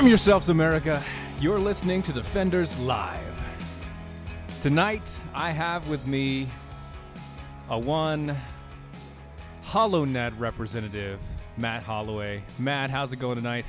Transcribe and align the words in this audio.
Arm 0.00 0.08
yourselves, 0.08 0.48
America. 0.48 1.02
You're 1.40 1.58
listening 1.58 2.02
to 2.04 2.12
Defenders 2.14 2.78
Live. 2.78 3.20
Tonight, 4.62 5.22
I 5.34 5.50
have 5.50 5.86
with 5.88 6.06
me 6.06 6.48
a 7.68 7.78
one 7.78 8.34
HoloNet 9.62 10.32
representative, 10.38 11.20
Matt 11.58 11.82
Holloway. 11.82 12.42
Matt, 12.58 12.88
how's 12.88 13.12
it 13.12 13.18
going 13.18 13.36
tonight? 13.36 13.66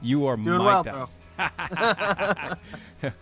You 0.00 0.26
are 0.26 0.36
Doing 0.36 0.60
well, 0.60 0.84
mic'd 0.84 0.94
bro. 0.94 1.08
out. 1.40 2.58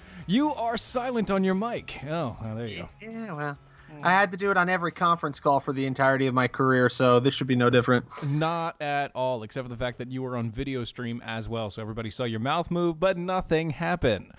you 0.26 0.52
are 0.52 0.76
silent 0.76 1.30
on 1.30 1.44
your 1.44 1.54
mic. 1.54 1.98
Oh, 2.04 2.36
well, 2.42 2.56
there 2.56 2.66
you 2.66 2.82
go. 2.82 2.88
Yeah, 3.00 3.32
well, 3.32 3.58
I 4.04 4.10
had 4.10 4.32
to 4.32 4.36
do 4.36 4.50
it 4.50 4.58
on 4.58 4.68
every 4.68 4.92
conference 4.92 5.40
call 5.40 5.60
for 5.60 5.72
the 5.72 5.86
entirety 5.86 6.26
of 6.26 6.34
my 6.34 6.46
career, 6.46 6.90
so 6.90 7.20
this 7.20 7.32
should 7.32 7.46
be 7.46 7.56
no 7.56 7.70
different. 7.70 8.04
Not 8.28 8.80
at 8.82 9.10
all, 9.14 9.42
except 9.42 9.66
for 9.66 9.70
the 9.70 9.78
fact 9.78 9.96
that 9.96 10.12
you 10.12 10.20
were 10.20 10.36
on 10.36 10.50
video 10.50 10.84
stream 10.84 11.22
as 11.24 11.48
well, 11.48 11.70
so 11.70 11.80
everybody 11.80 12.10
saw 12.10 12.24
your 12.24 12.40
mouth 12.40 12.70
move, 12.70 13.00
but 13.00 13.16
nothing 13.16 13.70
happened. 13.70 14.30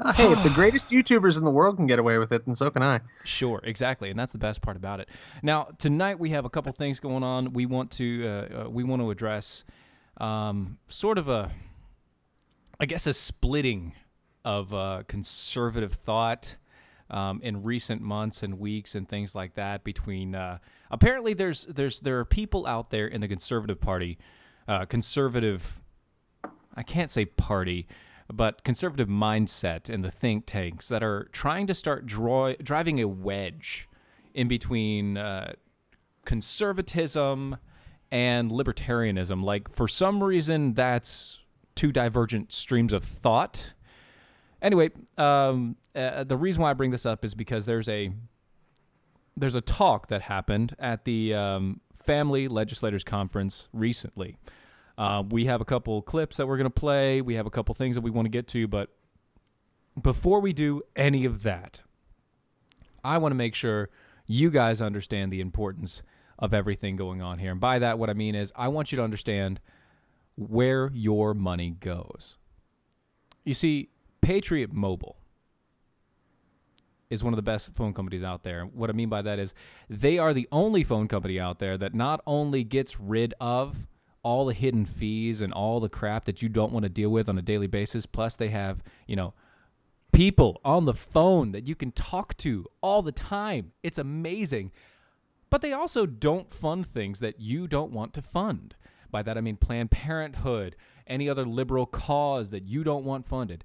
Uh, 0.00 0.12
hey, 0.12 0.32
if 0.32 0.42
the 0.42 0.50
greatest 0.54 0.90
YouTubers 0.90 1.38
in 1.38 1.44
the 1.44 1.50
world 1.50 1.76
can 1.76 1.86
get 1.86 2.00
away 2.00 2.18
with 2.18 2.32
it, 2.32 2.44
then 2.44 2.56
so 2.56 2.68
can 2.68 2.82
I. 2.82 3.00
Sure, 3.24 3.60
exactly, 3.62 4.10
and 4.10 4.18
that's 4.18 4.32
the 4.32 4.38
best 4.38 4.62
part 4.62 4.76
about 4.76 4.98
it. 4.98 5.08
Now, 5.44 5.68
tonight 5.78 6.18
we 6.18 6.30
have 6.30 6.44
a 6.44 6.50
couple 6.50 6.72
things 6.72 6.98
going 6.98 7.22
on. 7.22 7.52
We 7.52 7.66
want 7.66 7.92
to 7.92 8.26
uh, 8.26 8.64
uh, 8.64 8.68
we 8.68 8.82
want 8.82 9.00
to 9.00 9.12
address 9.12 9.62
um, 10.16 10.78
sort 10.88 11.18
of 11.18 11.28
a, 11.28 11.52
I 12.80 12.86
guess, 12.86 13.06
a 13.06 13.14
splitting 13.14 13.92
of 14.44 14.74
uh, 14.74 15.04
conservative 15.06 15.92
thought 15.92 16.56
um, 17.10 17.40
in 17.42 17.62
recent 17.62 18.02
months 18.02 18.42
and 18.42 18.58
weeks 18.58 18.94
and 18.94 19.08
things 19.08 19.34
like 19.34 19.54
that. 19.54 19.84
Between 19.84 20.34
uh, 20.34 20.58
apparently, 20.90 21.34
there's 21.34 21.64
there's 21.64 22.00
there 22.00 22.18
are 22.18 22.24
people 22.24 22.66
out 22.66 22.90
there 22.90 23.06
in 23.06 23.20
the 23.20 23.28
conservative 23.28 23.80
party, 23.80 24.18
uh, 24.68 24.84
conservative. 24.86 25.80
I 26.78 26.82
can't 26.82 27.10
say 27.10 27.24
party, 27.24 27.86
but 28.32 28.62
conservative 28.64 29.08
mindset 29.08 29.88
in 29.88 30.02
the 30.02 30.10
think 30.10 30.46
tanks 30.46 30.88
that 30.88 31.02
are 31.02 31.28
trying 31.32 31.66
to 31.68 31.74
start 31.74 32.04
draw, 32.06 32.52
driving 32.62 33.00
a 33.00 33.08
wedge 33.08 33.88
in 34.34 34.46
between 34.48 35.16
uh, 35.16 35.54
conservatism 36.24 37.56
and 38.10 38.50
libertarianism. 38.50 39.42
Like, 39.42 39.74
for 39.74 39.88
some 39.88 40.22
reason, 40.22 40.74
that's 40.74 41.40
two 41.74 41.92
divergent 41.92 42.52
streams 42.52 42.92
of 42.92 43.04
thought. 43.04 43.72
Anyway, 44.60 44.90
um, 45.16 45.76
uh, 45.96 46.24
the 46.24 46.36
reason 46.36 46.62
why 46.62 46.70
I 46.70 46.74
bring 46.74 46.90
this 46.90 47.06
up 47.06 47.24
is 47.24 47.34
because 47.34 47.66
there's 47.66 47.88
a 47.88 48.12
there's 49.36 49.54
a 49.54 49.60
talk 49.60 50.08
that 50.08 50.22
happened 50.22 50.74
at 50.78 51.04
the 51.04 51.34
um, 51.34 51.80
Family 52.04 52.48
Legislators 52.48 53.04
Conference 53.04 53.68
recently. 53.72 54.36
Uh, 54.96 55.22
we 55.28 55.44
have 55.44 55.60
a 55.60 55.64
couple 55.64 56.00
clips 56.02 56.38
that 56.38 56.46
we're 56.46 56.56
going 56.56 56.64
to 56.64 56.70
play. 56.70 57.20
We 57.20 57.34
have 57.34 57.46
a 57.46 57.50
couple 57.50 57.74
things 57.74 57.96
that 57.96 58.00
we 58.00 58.10
want 58.10 58.24
to 58.26 58.30
get 58.30 58.48
to, 58.48 58.66
but 58.66 58.90
before 60.00 60.40
we 60.40 60.52
do 60.52 60.82
any 60.94 61.24
of 61.24 61.42
that, 61.42 61.82
I 63.04 63.18
want 63.18 63.32
to 63.32 63.36
make 63.36 63.54
sure 63.54 63.90
you 64.26 64.50
guys 64.50 64.80
understand 64.80 65.32
the 65.32 65.40
importance 65.40 66.02
of 66.38 66.52
everything 66.54 66.96
going 66.96 67.20
on 67.20 67.38
here. 67.38 67.50
And 67.50 67.60
by 67.60 67.78
that, 67.78 67.98
what 67.98 68.10
I 68.10 68.14
mean 68.14 68.34
is, 68.34 68.52
I 68.56 68.68
want 68.68 68.90
you 68.90 68.96
to 68.96 69.04
understand 69.04 69.60
where 70.36 70.90
your 70.92 71.34
money 71.34 71.70
goes. 71.70 72.38
You 73.44 73.54
see, 73.54 73.90
Patriot 74.20 74.72
Mobile 74.72 75.16
is 77.10 77.22
one 77.22 77.32
of 77.32 77.36
the 77.36 77.42
best 77.42 77.74
phone 77.74 77.92
companies 77.92 78.24
out 78.24 78.42
there. 78.42 78.64
What 78.64 78.90
I 78.90 78.92
mean 78.92 79.08
by 79.08 79.22
that 79.22 79.38
is 79.38 79.54
they 79.88 80.18
are 80.18 80.34
the 80.34 80.48
only 80.50 80.82
phone 80.82 81.08
company 81.08 81.38
out 81.38 81.58
there 81.58 81.78
that 81.78 81.94
not 81.94 82.20
only 82.26 82.64
gets 82.64 82.98
rid 82.98 83.34
of 83.40 83.86
all 84.22 84.46
the 84.46 84.54
hidden 84.54 84.84
fees 84.84 85.40
and 85.40 85.52
all 85.52 85.78
the 85.78 85.88
crap 85.88 86.24
that 86.24 86.42
you 86.42 86.48
don't 86.48 86.72
want 86.72 86.82
to 86.82 86.88
deal 86.88 87.10
with 87.10 87.28
on 87.28 87.38
a 87.38 87.42
daily 87.42 87.68
basis, 87.68 88.06
plus 88.06 88.34
they 88.34 88.48
have, 88.48 88.82
you 89.06 89.14
know, 89.14 89.34
people 90.12 90.60
on 90.64 90.84
the 90.84 90.94
phone 90.94 91.52
that 91.52 91.68
you 91.68 91.76
can 91.76 91.92
talk 91.92 92.36
to 92.38 92.66
all 92.80 93.02
the 93.02 93.12
time. 93.12 93.72
It's 93.82 93.98
amazing. 93.98 94.72
But 95.48 95.62
they 95.62 95.72
also 95.72 96.06
don't 96.06 96.52
fund 96.52 96.86
things 96.86 97.20
that 97.20 97.40
you 97.40 97.68
don't 97.68 97.92
want 97.92 98.14
to 98.14 98.22
fund. 98.22 98.74
By 99.12 99.22
that 99.22 99.38
I 99.38 99.40
mean 99.40 99.56
Planned 99.56 99.92
Parenthood, 99.92 100.74
any 101.06 101.28
other 101.28 101.46
liberal 101.46 101.86
cause 101.86 102.50
that 102.50 102.66
you 102.66 102.82
don't 102.82 103.04
want 103.04 103.26
funded. 103.26 103.62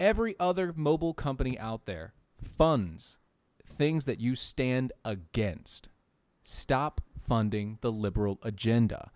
Every 0.00 0.34
other 0.40 0.72
mobile 0.74 1.14
company 1.14 1.56
out 1.56 1.86
there 1.86 2.14
funds 2.42 3.18
things 3.64 4.04
that 4.04 4.20
you 4.20 4.34
stand 4.34 4.92
against. 5.04 5.88
Stop 6.44 7.00
funding 7.18 7.78
the 7.80 7.90
liberal 7.90 8.38
agenda. 8.42 9.10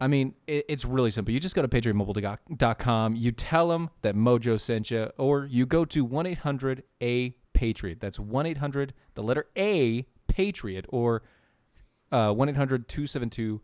I 0.00 0.08
mean, 0.08 0.34
it, 0.46 0.66
it's 0.68 0.84
really 0.84 1.10
simple. 1.10 1.32
You 1.32 1.40
just 1.40 1.54
go 1.54 1.62
to 1.62 1.68
patriotmobile.com, 1.68 3.16
you 3.16 3.30
tell 3.30 3.68
them 3.68 3.90
that 4.02 4.14
Mojo 4.14 4.60
sent 4.60 4.90
you, 4.90 5.10
or 5.16 5.46
you 5.46 5.66
go 5.66 5.84
to 5.84 6.04
1 6.04 6.26
800 6.26 6.82
A 7.00 7.36
Patriot. 7.52 8.00
That's 8.00 8.18
1 8.18 8.46
800, 8.46 8.92
the 9.14 9.22
letter 9.22 9.46
A 9.56 10.06
Patriot, 10.26 10.86
or 10.88 11.22
uh, 12.10 12.32
1 12.32 12.48
800 12.48 12.88
272 12.88 13.60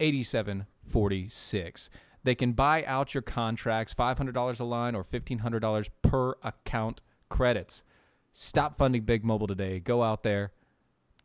8746. 0.00 1.90
They 2.24 2.34
can 2.36 2.52
buy 2.52 2.84
out 2.84 3.14
your 3.14 3.22
contracts, 3.22 3.94
$500 3.94 4.60
a 4.60 4.64
line 4.64 4.94
or 4.94 5.02
$1,500 5.02 5.88
per 6.02 6.34
account 6.44 7.00
credits. 7.28 7.82
Stop 8.32 8.78
funding 8.78 9.02
Big 9.02 9.24
Mobile 9.24 9.46
today. 9.46 9.78
Go 9.78 10.02
out 10.02 10.22
there, 10.22 10.52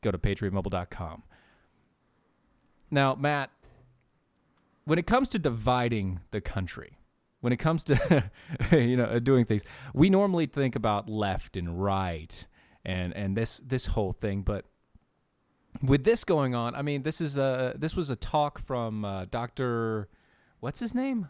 go 0.01 0.11
to 0.11 0.17
patriotmobile.com. 0.17 1.23
Now, 2.91 3.15
Matt, 3.15 3.49
when 4.85 4.99
it 4.99 5.07
comes 5.07 5.29
to 5.29 5.39
dividing 5.39 6.19
the 6.31 6.41
country, 6.41 6.99
when 7.41 7.53
it 7.53 7.57
comes 7.57 7.83
to 7.85 8.31
you 8.71 8.97
know 8.97 9.19
doing 9.19 9.45
things, 9.45 9.63
we 9.93 10.09
normally 10.09 10.45
think 10.45 10.75
about 10.75 11.09
left 11.09 11.57
and 11.57 11.81
right 11.81 12.45
and 12.85 13.13
and 13.13 13.35
this 13.35 13.61
this 13.65 13.85
whole 13.85 14.13
thing, 14.13 14.41
but 14.41 14.65
with 15.81 16.03
this 16.03 16.23
going 16.23 16.55
on, 16.55 16.75
I 16.75 16.81
mean, 16.81 17.03
this 17.03 17.21
is 17.21 17.37
a 17.37 17.73
this 17.77 17.95
was 17.95 18.09
a 18.09 18.15
talk 18.15 18.59
from 18.59 19.05
uh, 19.05 19.25
Dr. 19.25 20.07
What's 20.59 20.79
his 20.79 20.95
name? 20.95 21.27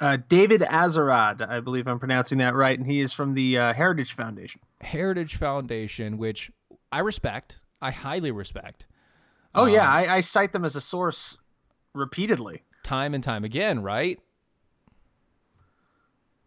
Uh, 0.00 0.18
David 0.28 0.62
Azerrad, 0.62 1.46
I 1.48 1.60
believe 1.60 1.86
I'm 1.86 2.00
pronouncing 2.00 2.38
that 2.38 2.54
right, 2.54 2.76
and 2.76 2.90
he 2.90 3.00
is 3.00 3.12
from 3.12 3.34
the 3.34 3.58
uh, 3.58 3.72
Heritage 3.72 4.14
Foundation. 4.14 4.60
Heritage 4.84 5.36
Foundation, 5.36 6.18
which 6.18 6.50
I 6.92 7.00
respect, 7.00 7.60
I 7.82 7.90
highly 7.90 8.30
respect. 8.30 8.86
Oh 9.54 9.66
yeah, 9.66 9.88
I, 9.88 10.16
I 10.16 10.20
cite 10.20 10.52
them 10.52 10.64
as 10.64 10.76
a 10.76 10.80
source 10.80 11.36
repeatedly. 11.94 12.62
time 12.82 13.14
and 13.14 13.22
time 13.22 13.44
again, 13.44 13.82
right? 13.82 14.18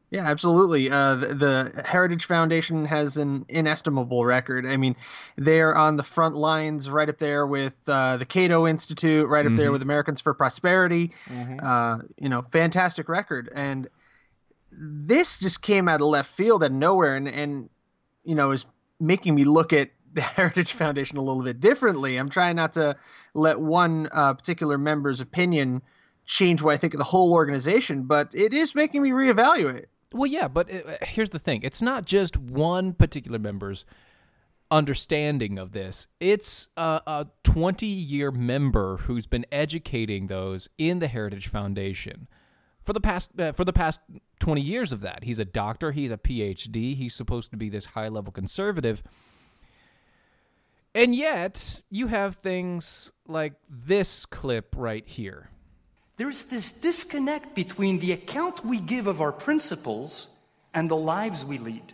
Yeah, 0.10 0.26
absolutely. 0.26 0.90
Uh, 0.90 1.16
the, 1.16 1.34
the 1.34 1.84
Heritage 1.86 2.26
Foundation 2.26 2.86
has 2.86 3.18
an 3.18 3.46
inestimable 3.50 4.24
record. 4.24 4.66
I 4.66 4.78
mean, 4.78 4.96
they're 5.36 5.76
on 5.76 5.98
the 5.98 6.04
front 6.04 6.36
lines, 6.36 6.90
right 6.90 7.10
up 7.10 7.18
there 7.18 7.46
with 7.46 7.76
uh, 7.90 8.16
the 8.16 8.26
Cato 8.26 8.66
Institute, 8.66 9.28
right 9.28 9.46
up 9.46 9.56
there 9.56 9.72
with 9.74 9.82
Americans 9.82 10.22
for 10.22 10.34
Prosperity. 10.34 11.12
Uh, 11.62 11.98
you 12.18 12.30
know, 12.30 12.42
fantastic 12.52 13.10
record. 13.10 13.50
And 13.54 13.90
this 14.72 15.40
just 15.40 15.62
came 15.62 15.90
out 15.90 16.00
of 16.00 16.08
left 16.08 16.32
field 16.32 16.64
and 16.64 16.80
nowhere, 16.80 17.16
and 17.16 17.28
and 17.28 17.70
you 18.28 18.36
know 18.36 18.52
is 18.52 18.66
making 19.00 19.34
me 19.34 19.46
look 19.46 19.74
at 19.74 19.92
the 20.14 20.22
Heritage 20.22 20.74
Foundation 20.74 21.18
a 21.18 21.22
little 21.22 21.44
bit 21.44 21.60
differently. 21.60 22.18
I'm 22.18 22.30
trying 22.30 22.56
not 22.56 22.74
to 22.74 22.96
let 23.34 23.60
one 23.60 24.10
uh, 24.12 24.34
particular 24.34 24.78
member's 24.78 25.22
opinion 25.22 25.82
change 26.26 26.62
what 26.62 26.74
I 26.74 26.78
think 26.78 26.94
of 26.94 26.98
the 26.98 27.04
whole 27.04 27.34
organization, 27.34 28.04
but 28.04 28.30
it 28.34 28.54
is 28.54 28.74
making 28.74 29.02
me 29.02 29.12
reevaluate. 29.12 29.86
Well, 30.14 30.26
yeah, 30.26 30.48
but 30.48 30.74
uh, 30.74 30.98
here's 31.04 31.30
the 31.30 31.40
thing: 31.40 31.62
it's 31.64 31.82
not 31.82 32.06
just 32.06 32.38
one 32.38 32.94
particular 32.94 33.40
member's 33.40 33.86
understanding 34.70 35.58
of 35.58 35.72
this. 35.72 36.08
It's 36.20 36.68
a, 36.76 37.02
a 37.08 37.28
20 37.44 37.86
year 37.86 38.32
member 38.32 38.98
who's 38.98 39.28
been 39.28 39.46
educating 39.52 40.28
those 40.28 40.68
in 40.78 41.00
the 41.00 41.08
Heritage 41.08 41.48
Foundation 41.48 42.28
for 42.84 42.94
the 42.94 43.02
past 43.02 43.40
uh, 43.40 43.52
for 43.52 43.66
the 43.66 43.74
past 43.74 44.02
20 44.40 44.62
years 44.62 44.92
of 44.92 45.02
that. 45.02 45.24
He's 45.24 45.40
a 45.40 45.46
doctor. 45.46 45.92
He's 45.92 46.12
a 46.12 46.18
PhD. 46.18 46.96
He's 46.96 47.14
supposed 47.14 47.52
to 47.52 47.58
be 47.58 47.70
this 47.70 47.86
high 47.86 48.08
level 48.08 48.32
conservative. 48.32 49.04
And 50.96 51.14
yet, 51.14 51.82
you 51.90 52.08
have 52.08 52.38
things 52.38 53.12
like 53.28 53.54
this 53.70 54.26
clip 54.26 54.74
right 54.76 55.08
here. 55.08 55.50
There's 56.18 56.46
this 56.46 56.72
disconnect 56.72 57.54
between 57.54 58.00
the 58.00 58.12
account 58.12 58.66
we 58.66 58.80
give 58.80 59.06
of 59.06 59.22
our 59.22 59.32
principles 59.32 60.30
and 60.74 60.90
the 60.90 60.96
lives 60.96 61.46
we 61.46 61.60
lead. 61.60 61.94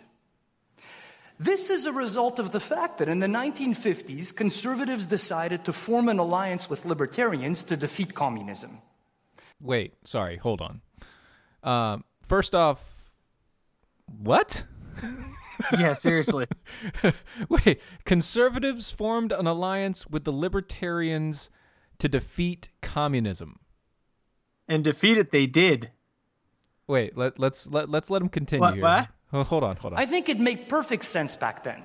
This 1.38 1.68
is 1.68 1.84
a 1.84 1.92
result 1.92 2.38
of 2.38 2.52
the 2.52 2.60
fact 2.60 2.98
that 2.98 3.08
in 3.08 3.18
the 3.18 3.26
1950s, 3.26 4.34
conservatives 4.34 5.06
decided 5.06 5.64
to 5.64 5.72
form 5.72 6.08
an 6.08 6.18
alliance 6.18 6.70
with 6.70 6.86
libertarians 6.86 7.64
to 7.64 7.76
defeat 7.76 8.14
communism. 8.14 8.80
Wait, 9.60 9.94
sorry, 10.04 10.36
hold 10.36 10.60
on. 10.60 10.80
Um, 11.62 12.04
first 12.26 12.54
off, 12.54 12.94
what? 14.06 14.64
Yeah, 15.78 15.94
seriously. 15.94 16.46
Wait, 17.48 17.80
conservatives 18.04 18.90
formed 18.90 19.32
an 19.32 19.46
alliance 19.46 20.06
with 20.06 20.24
the 20.24 20.32
libertarians 20.32 21.48
to 21.98 22.08
defeat 22.08 22.68
communism. 22.82 23.60
and 24.68 24.82
defeat 24.82 25.16
it 25.18 25.30
they 25.30 25.46
did. 25.46 25.90
Wait, 26.86 27.16
let, 27.16 27.38
let's 27.38 27.66
let, 27.68 27.88
let's 27.88 28.10
let 28.10 28.20
him 28.20 28.28
continue 28.28 28.60
What- 28.62 28.74
here. 28.74 28.82
what? 28.82 29.08
Oh, 29.32 29.42
hold 29.42 29.64
on, 29.64 29.76
hold 29.76 29.94
on. 29.94 29.98
I 29.98 30.06
think 30.06 30.28
it 30.28 30.38
made 30.38 30.68
perfect 30.68 31.04
sense 31.04 31.34
back 31.36 31.64
then. 31.64 31.82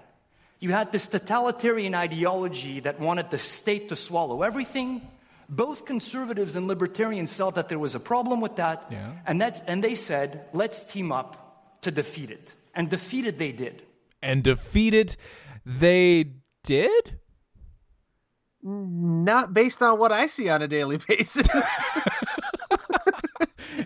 You 0.59 0.71
had 0.71 0.91
this 0.91 1.07
totalitarian 1.07 1.95
ideology 1.95 2.79
that 2.81 2.99
wanted 2.99 3.31
the 3.31 3.37
state 3.39 3.89
to 3.89 3.95
swallow 3.95 4.43
everything. 4.43 5.01
Both 5.49 5.85
conservatives 5.85 6.55
and 6.55 6.67
libertarians 6.67 7.31
saw 7.31 7.49
that 7.51 7.69
there 7.69 7.79
was 7.79 7.95
a 7.95 7.99
problem 7.99 8.39
with 8.39 8.55
that, 8.57 8.85
Yeah. 8.91 9.13
and, 9.25 9.41
that's, 9.41 9.61
and 9.67 9.83
they 9.83 9.95
said, 9.95 10.45
let's 10.53 10.83
team 10.83 11.11
up 11.11 11.81
to 11.81 11.91
defeat 11.91 12.29
it. 12.29 12.53
And 12.75 12.89
defeat 12.89 13.25
it 13.25 13.37
they 13.39 13.51
did. 13.51 13.81
and 14.21 14.43
defeated 14.43 15.15
they 15.65 16.33
did? 16.63 17.19
Not 18.61 19.53
based 19.53 19.81
on 19.81 19.97
what 19.97 20.11
I 20.11 20.27
see 20.27 20.49
on 20.49 20.61
a 20.61 20.67
daily 20.67 20.97
basis. 21.07 21.47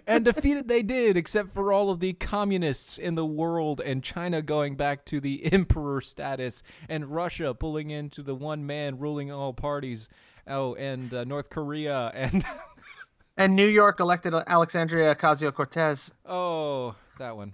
and 0.07 0.25
defeated 0.25 0.67
they 0.67 0.81
did, 0.83 1.15
except 1.17 1.53
for 1.53 1.71
all 1.71 1.89
of 1.89 1.99
the 1.99 2.13
communists 2.13 2.97
in 2.97 3.15
the 3.15 3.25
world 3.25 3.79
and 3.79 4.03
China 4.03 4.41
going 4.41 4.75
back 4.75 5.05
to 5.05 5.19
the 5.19 5.45
emperor 5.53 6.01
status 6.01 6.63
and 6.89 7.05
Russia 7.13 7.53
pulling 7.53 7.89
into 7.89 8.21
the 8.23 8.35
one 8.35 8.65
man 8.65 8.97
ruling 8.99 9.31
all 9.31 9.53
parties. 9.53 10.09
Oh, 10.47 10.75
and 10.75 11.13
uh, 11.13 11.23
North 11.23 11.49
Korea 11.49 12.11
and 12.13 12.45
and 13.37 13.55
New 13.55 13.67
York 13.67 13.99
elected 13.99 14.33
Alexandria 14.33 15.15
Ocasio 15.15 15.53
Cortez. 15.53 16.11
oh, 16.25 16.95
that 17.19 17.35
one. 17.37 17.53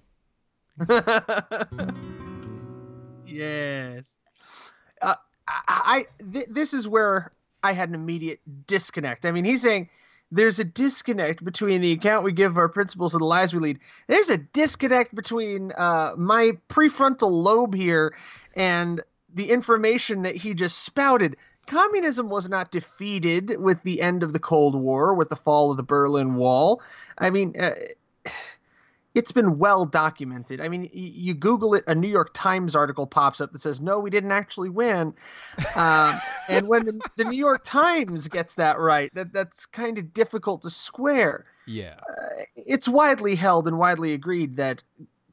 Yes. 3.25 4.18
Uh, 5.01 5.15
I, 5.47 5.62
I 5.68 6.06
th- 6.33 6.47
this 6.50 6.74
is 6.74 6.88
where 6.88 7.31
I 7.63 7.74
had 7.74 7.89
an 7.89 7.95
immediate 7.95 8.39
disconnect. 8.68 9.25
I 9.25 9.31
mean, 9.31 9.45
he's 9.45 9.62
saying 9.62 9.89
there's 10.31 10.59
a 10.59 10.63
disconnect 10.63 11.44
between 11.44 11.81
the 11.81 11.91
account 11.91 12.24
we 12.24 12.31
give 12.31 12.51
of 12.51 12.57
our 12.57 12.69
principles 12.69 13.13
and 13.13 13.21
the 13.21 13.25
lives 13.25 13.53
we 13.53 13.59
lead. 13.59 13.80
There's 14.07 14.30
a 14.30 14.38
disconnect 14.38 15.13
between 15.13 15.71
uh, 15.74 16.13
my 16.18 16.53
prefrontal 16.69 17.31
lobe 17.31 17.75
here 17.75 18.15
and 18.56 19.01
the 19.33 19.51
information 19.51 20.24
that 20.24 20.36
he 20.36 20.53
just 20.53 20.80
spouted. 20.80 21.36
Communism 21.69 22.30
was 22.30 22.50
not 22.50 22.71
defeated 22.71 23.57
with 23.60 23.83
the 23.83 24.01
end 24.01 24.24
of 24.24 24.33
the 24.33 24.39
Cold 24.39 24.74
War, 24.74 25.13
with 25.13 25.30
the 25.30 25.36
fall 25.36 25.69
of 25.69 25.77
the 25.77 25.83
Berlin 25.83 26.33
Wall. 26.33 26.81
I 27.19 27.30
mean, 27.30 27.56
uh, 27.60 27.75
it's 29.13 29.31
been 29.31 29.60
well 29.60 29.86
documented. 29.86 30.62
I 30.62 30.68
mean, 30.68 30.81
y- 30.81 30.89
you 30.94 31.33
Google 31.36 31.75
it, 31.75 31.83
a 31.86 31.94
New 31.94 32.07
York 32.07 32.31
Times 32.33 32.75
article 32.75 33.06
pops 33.06 33.39
up 33.39 33.51
that 33.51 33.60
says, 33.60 33.80
"No, 33.80 34.00
we 34.00 34.10
didn't 34.10 34.31
actually 34.31 34.69
win." 34.69 35.13
Um, 35.75 36.19
and 36.50 36.68
when 36.68 36.86
the, 36.86 37.00
the 37.18 37.25
New 37.25 37.38
York 37.38 37.62
Times 37.66 38.27
gets 38.27 38.56
that 38.56 38.80
right, 38.80 39.13
that 39.13 39.31
that's 39.31 39.68
kind 39.68 40.00
of 40.00 40.12
difficult 40.12 40.63
to 40.63 40.72
square. 40.72 41.45
Yeah. 41.68 42.00
It's 42.56 42.89
widely 42.89 43.36
held 43.36 43.68
and 43.68 43.77
widely 43.77 44.13
agreed 44.13 44.57
that 44.57 44.83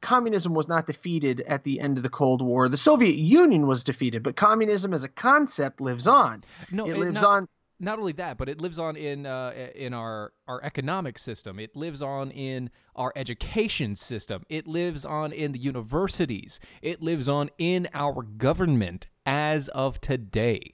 communism 0.01 0.53
was 0.53 0.67
not 0.67 0.87
defeated 0.87 1.41
at 1.41 1.63
the 1.63 1.79
end 1.79 1.97
of 1.97 2.03
the 2.03 2.09
Cold 2.09 2.41
War. 2.41 2.69
The 2.69 2.77
Soviet 2.77 3.15
Union 3.15 3.67
was 3.67 3.83
defeated, 3.83 4.23
but 4.23 4.35
communism 4.35 4.93
as 4.93 5.03
a 5.03 5.09
concept 5.09 5.81
lives 5.81 6.07
on. 6.07 6.43
No, 6.71 6.85
it 6.85 6.97
lives 6.97 7.21
not- 7.21 7.25
on. 7.25 7.47
Not 7.79 7.99
only 7.99 8.13
that, 8.13 8.39
but 8.39 8.49
it 8.49 8.59
lives 8.59 8.79
on 8.79 8.95
in 8.95 9.27
uh, 9.27 9.53
in 9.75 9.93
our 9.93 10.33
our 10.47 10.63
economic 10.63 11.19
system. 11.19 11.59
It 11.59 11.75
lives 11.75 12.01
on 12.01 12.31
in 12.31 12.71
our 12.95 13.13
education 13.15 13.95
system. 13.95 14.41
It 14.49 14.65
lives 14.65 15.05
on 15.05 15.31
in 15.31 15.51
the 15.51 15.59
universities. 15.59 16.59
It 16.81 17.03
lives 17.03 17.29
on 17.29 17.51
in 17.59 17.87
our 17.93 18.23
government 18.23 19.05
as 19.27 19.67
of 19.69 20.01
today. 20.01 20.73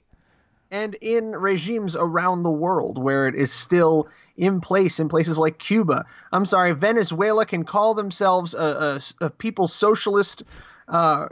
And 0.74 0.96
in 0.96 1.30
regimes 1.36 1.94
around 1.94 2.42
the 2.42 2.50
world 2.50 2.98
where 2.98 3.28
it 3.28 3.36
is 3.36 3.52
still 3.52 4.08
in 4.36 4.60
place 4.60 4.98
in 4.98 5.08
places 5.08 5.38
like 5.38 5.58
Cuba. 5.60 6.04
I'm 6.32 6.44
sorry, 6.44 6.72
Venezuela 6.72 7.46
can 7.46 7.62
call 7.64 7.94
themselves 7.94 8.54
a, 8.54 9.00
a, 9.20 9.26
a 9.26 9.30
people's 9.30 9.72
socialist 9.72 10.42
uh, 10.88 11.26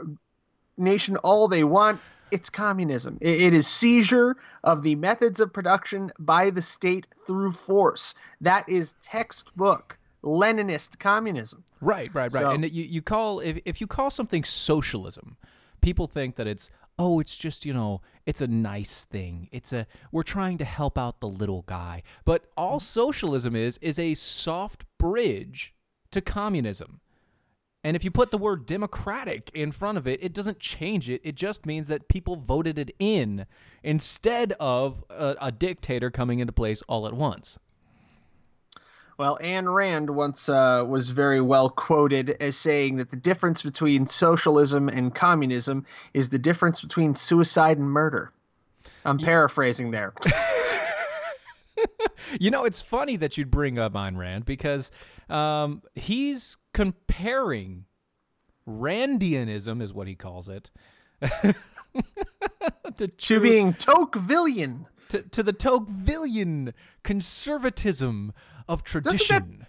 nation 0.77 1.17
all 1.17 1.49
they 1.49 1.65
want. 1.65 1.99
It's 2.31 2.49
communism. 2.49 3.17
It, 3.19 3.41
it 3.41 3.53
is 3.53 3.67
seizure 3.67 4.37
of 4.63 4.81
the 4.81 4.95
methods 4.95 5.41
of 5.41 5.51
production 5.51 6.09
by 6.19 6.49
the 6.49 6.61
state 6.61 7.05
through 7.27 7.51
force. 7.51 8.15
That 8.39 8.67
is 8.69 8.95
textbook 9.03 9.97
Leninist 10.23 10.99
communism. 10.99 11.65
Right, 11.81 12.09
right, 12.15 12.31
right. 12.31 12.41
So- 12.43 12.51
and 12.51 12.71
you, 12.71 12.85
you 12.85 13.01
call 13.01 13.41
if 13.41 13.59
if 13.65 13.81
you 13.81 13.87
call 13.87 14.09
something 14.09 14.45
socialism, 14.45 15.35
people 15.81 16.07
think 16.07 16.37
that 16.37 16.47
it's 16.47 16.71
oh, 16.99 17.19
it's 17.19 17.37
just, 17.37 17.65
you 17.65 17.73
know, 17.73 18.01
it's 18.25 18.41
a 18.41 18.47
nice 18.47 19.05
thing. 19.05 19.49
It's 19.51 19.73
a 19.73 19.85
we're 20.11 20.23
trying 20.23 20.57
to 20.59 20.65
help 20.65 20.97
out 20.97 21.19
the 21.19 21.27
little 21.27 21.63
guy. 21.63 22.03
But 22.25 22.45
all 22.55 22.77
mm. 22.77 22.81
socialism 22.81 23.55
is 23.55 23.77
is 23.81 23.99
a 23.99 24.13
soft 24.13 24.85
bridge 24.97 25.73
to 26.11 26.21
communism. 26.21 27.01
And 27.85 27.97
if 27.97 28.05
you 28.05 28.11
put 28.11 28.31
the 28.31 28.37
word 28.37 28.65
democratic 28.65 29.51
in 29.53 29.73
front 29.73 29.97
of 29.97 30.07
it, 30.07 30.23
it 30.23 30.33
doesn't 30.33 30.59
change 30.59 31.09
it. 31.09 31.19
It 31.23 31.35
just 31.35 31.65
means 31.65 31.89
that 31.89 32.07
people 32.07 32.37
voted 32.37 32.79
it 32.79 32.95
in 32.97 33.45
instead 33.83 34.53
of 34.53 35.03
a, 35.09 35.35
a 35.41 35.51
dictator 35.51 36.09
coming 36.09 36.39
into 36.39 36.53
place 36.53 36.81
all 36.83 37.05
at 37.05 37.13
once. 37.13 37.59
Well, 39.17 39.37
Anne 39.41 39.69
Rand 39.69 40.09
once 40.09 40.49
uh, 40.49 40.83
was 40.87 41.09
very 41.09 41.41
well 41.41 41.69
quoted 41.69 42.31
as 42.39 42.57
saying 42.57 42.97
that 42.97 43.11
the 43.11 43.17
difference 43.17 43.61
between 43.61 44.05
socialism 44.05 44.89
and 44.89 45.13
communism 45.13 45.85
is 46.13 46.29
the 46.29 46.39
difference 46.39 46.81
between 46.81 47.15
suicide 47.15 47.77
and 47.77 47.89
murder. 47.89 48.31
I'm 49.05 49.19
paraphrasing 49.19 49.91
there. 49.91 50.13
You 52.39 52.51
know, 52.51 52.65
it's 52.65 52.81
funny 52.81 53.15
that 53.17 53.37
you'd 53.37 53.51
bring 53.51 53.77
up 53.77 53.93
Ayn 53.93 54.17
Rand 54.17 54.45
because 54.45 54.91
um, 55.29 55.81
he's 55.95 56.57
comparing 56.73 57.85
Randianism, 58.67 59.81
is 59.81 59.93
what 59.93 60.07
he 60.07 60.15
calls 60.15 60.49
it, 60.49 60.71
to, 62.95 63.07
to 63.07 63.39
being 63.39 63.73
Tocquevillian. 63.73 64.85
to, 65.09 65.21
to 65.21 65.43
the 65.43 65.53
Tocquevillian 65.53 66.73
conservatism 67.03 68.33
of 68.67 68.83
tradition. 68.83 69.65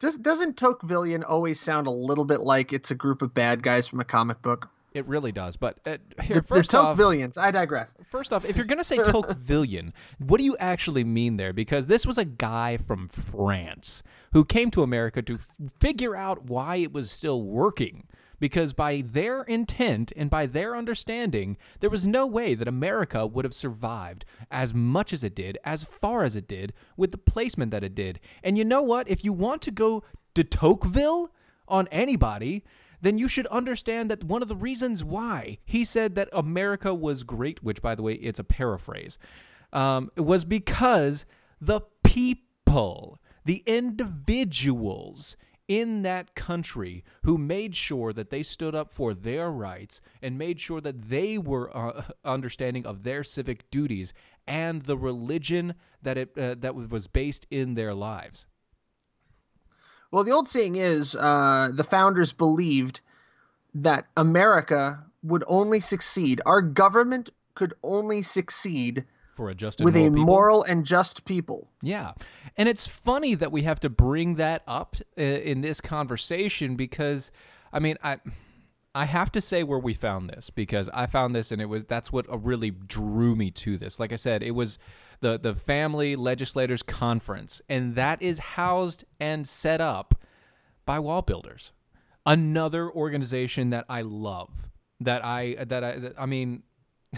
Does, 0.00 0.16
doesn't 0.16 0.56
Tocquevillian 0.56 1.24
always 1.26 1.58
sound 1.58 1.86
a 1.86 1.90
little 1.90 2.24
bit 2.24 2.40
like 2.40 2.72
it's 2.72 2.90
a 2.90 2.94
group 2.94 3.20
of 3.20 3.34
bad 3.34 3.62
guys 3.62 3.88
from 3.88 4.00
a 4.00 4.04
comic 4.04 4.40
book? 4.42 4.68
It 4.94 5.06
really 5.06 5.32
does. 5.32 5.56
But 5.56 5.78
uh, 5.86 5.98
here, 6.22 6.34
The, 6.36 6.40
the 6.40 6.42
first 6.46 6.74
off, 6.74 6.96
Tocquevillians. 6.96 7.36
I 7.36 7.50
digress. 7.50 7.94
First 8.08 8.32
off, 8.32 8.44
if 8.44 8.56
you're 8.56 8.64
going 8.64 8.78
to 8.78 8.84
say 8.84 8.98
Tocquevillian, 8.98 9.92
what 10.18 10.38
do 10.38 10.44
you 10.44 10.56
actually 10.58 11.04
mean 11.04 11.36
there? 11.36 11.52
Because 11.52 11.88
this 11.88 12.06
was 12.06 12.16
a 12.16 12.24
guy 12.24 12.76
from 12.78 13.08
France 13.08 14.02
who 14.32 14.44
came 14.44 14.70
to 14.70 14.82
America 14.82 15.20
to 15.22 15.34
f- 15.34 15.48
figure 15.78 16.16
out 16.16 16.44
why 16.44 16.76
it 16.76 16.92
was 16.92 17.10
still 17.10 17.42
working. 17.42 18.06
Because 18.40 18.72
by 18.72 19.02
their 19.04 19.42
intent 19.42 20.12
and 20.16 20.30
by 20.30 20.46
their 20.46 20.76
understanding, 20.76 21.56
there 21.80 21.90
was 21.90 22.06
no 22.06 22.26
way 22.26 22.54
that 22.54 22.68
America 22.68 23.26
would 23.26 23.44
have 23.44 23.54
survived 23.54 24.24
as 24.50 24.72
much 24.72 25.12
as 25.12 25.24
it 25.24 25.34
did, 25.34 25.58
as 25.64 25.84
far 25.84 26.22
as 26.22 26.36
it 26.36 26.46
did, 26.46 26.72
with 26.96 27.12
the 27.12 27.18
placement 27.18 27.70
that 27.72 27.84
it 27.84 27.94
did. 27.94 28.20
And 28.42 28.56
you 28.56 28.64
know 28.64 28.82
what? 28.82 29.08
If 29.08 29.24
you 29.24 29.32
want 29.32 29.62
to 29.62 29.70
go 29.70 30.04
de 30.34 30.44
Tocqueville 30.44 31.32
on 31.66 31.88
anybody, 31.88 32.64
then 33.00 33.18
you 33.18 33.28
should 33.28 33.46
understand 33.48 34.10
that 34.10 34.24
one 34.24 34.42
of 34.42 34.48
the 34.48 34.56
reasons 34.56 35.04
why 35.04 35.58
he 35.64 35.84
said 35.84 36.14
that 36.14 36.28
America 36.32 36.94
was 36.94 37.22
great, 37.22 37.62
which, 37.62 37.82
by 37.82 37.94
the 37.94 38.02
way, 38.02 38.14
it's 38.14 38.38
a 38.38 38.44
paraphrase, 38.44 39.18
um, 39.72 40.10
was 40.16 40.44
because 40.44 41.24
the 41.60 41.80
people, 42.02 43.18
the 43.44 43.62
individuals 43.66 45.36
in 45.68 46.00
that 46.02 46.34
country 46.34 47.04
who 47.22 47.36
made 47.36 47.76
sure 47.76 48.12
that 48.14 48.30
they 48.30 48.42
stood 48.42 48.74
up 48.74 48.90
for 48.90 49.12
their 49.12 49.50
rights 49.50 50.00
and 50.22 50.38
made 50.38 50.58
sure 50.58 50.80
that 50.80 51.10
they 51.10 51.36
were 51.36 51.74
uh, 51.76 52.02
understanding 52.24 52.86
of 52.86 53.04
their 53.04 53.22
civic 53.22 53.70
duties 53.70 54.14
and 54.46 54.82
the 54.82 54.96
religion 54.96 55.74
that 56.02 56.16
it 56.16 56.36
uh, 56.38 56.54
that 56.58 56.74
was 56.74 57.06
based 57.06 57.46
in 57.50 57.74
their 57.74 57.92
lives. 57.92 58.46
Well, 60.10 60.24
the 60.24 60.32
old 60.32 60.48
saying 60.48 60.76
is 60.76 61.14
uh, 61.14 61.70
the 61.74 61.84
founders 61.84 62.32
believed 62.32 63.02
that 63.74 64.06
America 64.16 65.04
would 65.22 65.44
only 65.46 65.80
succeed, 65.80 66.40
our 66.46 66.62
government 66.62 67.28
could 67.54 67.74
only 67.82 68.22
succeed 68.22 69.04
for 69.38 69.50
a 69.50 69.54
just 69.54 69.80
and 69.80 69.84
with 69.84 69.96
a 69.96 70.10
moral 70.10 70.64
and 70.64 70.84
just 70.84 71.24
people. 71.24 71.70
Yeah. 71.80 72.14
And 72.56 72.68
it's 72.68 72.88
funny 72.88 73.36
that 73.36 73.52
we 73.52 73.62
have 73.62 73.78
to 73.80 73.88
bring 73.88 74.34
that 74.34 74.64
up 74.66 74.96
uh, 75.16 75.22
in 75.22 75.60
this 75.60 75.80
conversation 75.80 76.74
because 76.74 77.30
I 77.72 77.78
mean, 77.78 77.96
I 78.02 78.18
I 78.96 79.04
have 79.04 79.30
to 79.32 79.40
say 79.40 79.62
where 79.62 79.78
we 79.78 79.94
found 79.94 80.28
this 80.28 80.50
because 80.50 80.90
I 80.92 81.06
found 81.06 81.36
this 81.36 81.52
and 81.52 81.62
it 81.62 81.66
was 81.66 81.84
that's 81.84 82.10
what 82.10 82.26
really 82.44 82.72
drew 82.72 83.36
me 83.36 83.52
to 83.52 83.76
this. 83.76 84.00
Like 84.00 84.12
I 84.12 84.16
said, 84.16 84.42
it 84.42 84.56
was 84.56 84.80
the 85.20 85.38
the 85.38 85.54
Family 85.54 86.16
Legislators 86.16 86.82
Conference 86.82 87.62
and 87.68 87.94
that 87.94 88.20
is 88.20 88.40
housed 88.40 89.04
and 89.20 89.46
set 89.46 89.80
up 89.80 90.16
by 90.84 90.98
WallBuilders. 90.98 91.70
Another 92.26 92.90
organization 92.90 93.70
that 93.70 93.84
I 93.88 94.02
love. 94.02 94.50
That 94.98 95.24
I 95.24 95.54
that 95.60 95.84
I 95.84 95.98
that, 96.00 96.14
I 96.18 96.26
mean 96.26 96.64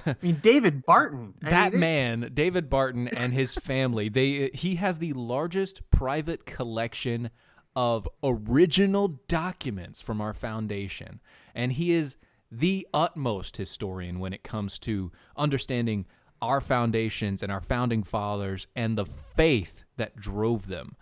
I 0.06 0.16
mean, 0.22 0.38
David 0.42 0.84
Barton. 0.86 1.34
I 1.42 1.50
that 1.50 1.72
mean, 1.72 1.80
man, 1.80 2.30
David 2.32 2.70
Barton, 2.70 3.08
and 3.08 3.32
his 3.32 3.54
family, 3.54 4.08
they 4.08 4.50
he 4.54 4.76
has 4.76 4.98
the 4.98 5.12
largest 5.12 5.90
private 5.90 6.46
collection 6.46 7.30
of 7.74 8.08
original 8.22 9.08
documents 9.28 10.00
from 10.00 10.20
our 10.20 10.32
foundation, 10.32 11.20
and 11.54 11.72
he 11.72 11.92
is 11.92 12.16
the 12.50 12.86
utmost 12.92 13.56
historian 13.56 14.18
when 14.18 14.32
it 14.32 14.42
comes 14.42 14.78
to 14.80 15.12
understanding 15.36 16.06
our 16.42 16.60
foundations 16.60 17.42
and 17.42 17.52
our 17.52 17.60
founding 17.60 18.02
fathers 18.02 18.66
and 18.74 18.96
the 18.96 19.06
faith 19.06 19.84
that 19.96 20.16
drove 20.16 20.66
them. 20.66 20.96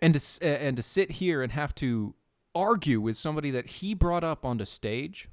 And 0.00 0.14
to 0.14 0.44
and 0.44 0.76
to 0.76 0.82
sit 0.82 1.12
here 1.12 1.42
and 1.42 1.52
have 1.52 1.74
to 1.76 2.14
argue 2.54 3.00
with 3.00 3.16
somebody 3.16 3.50
that 3.50 3.66
he 3.66 3.94
brought 3.94 4.24
up 4.24 4.44
onto 4.44 4.64
stage 4.64 5.28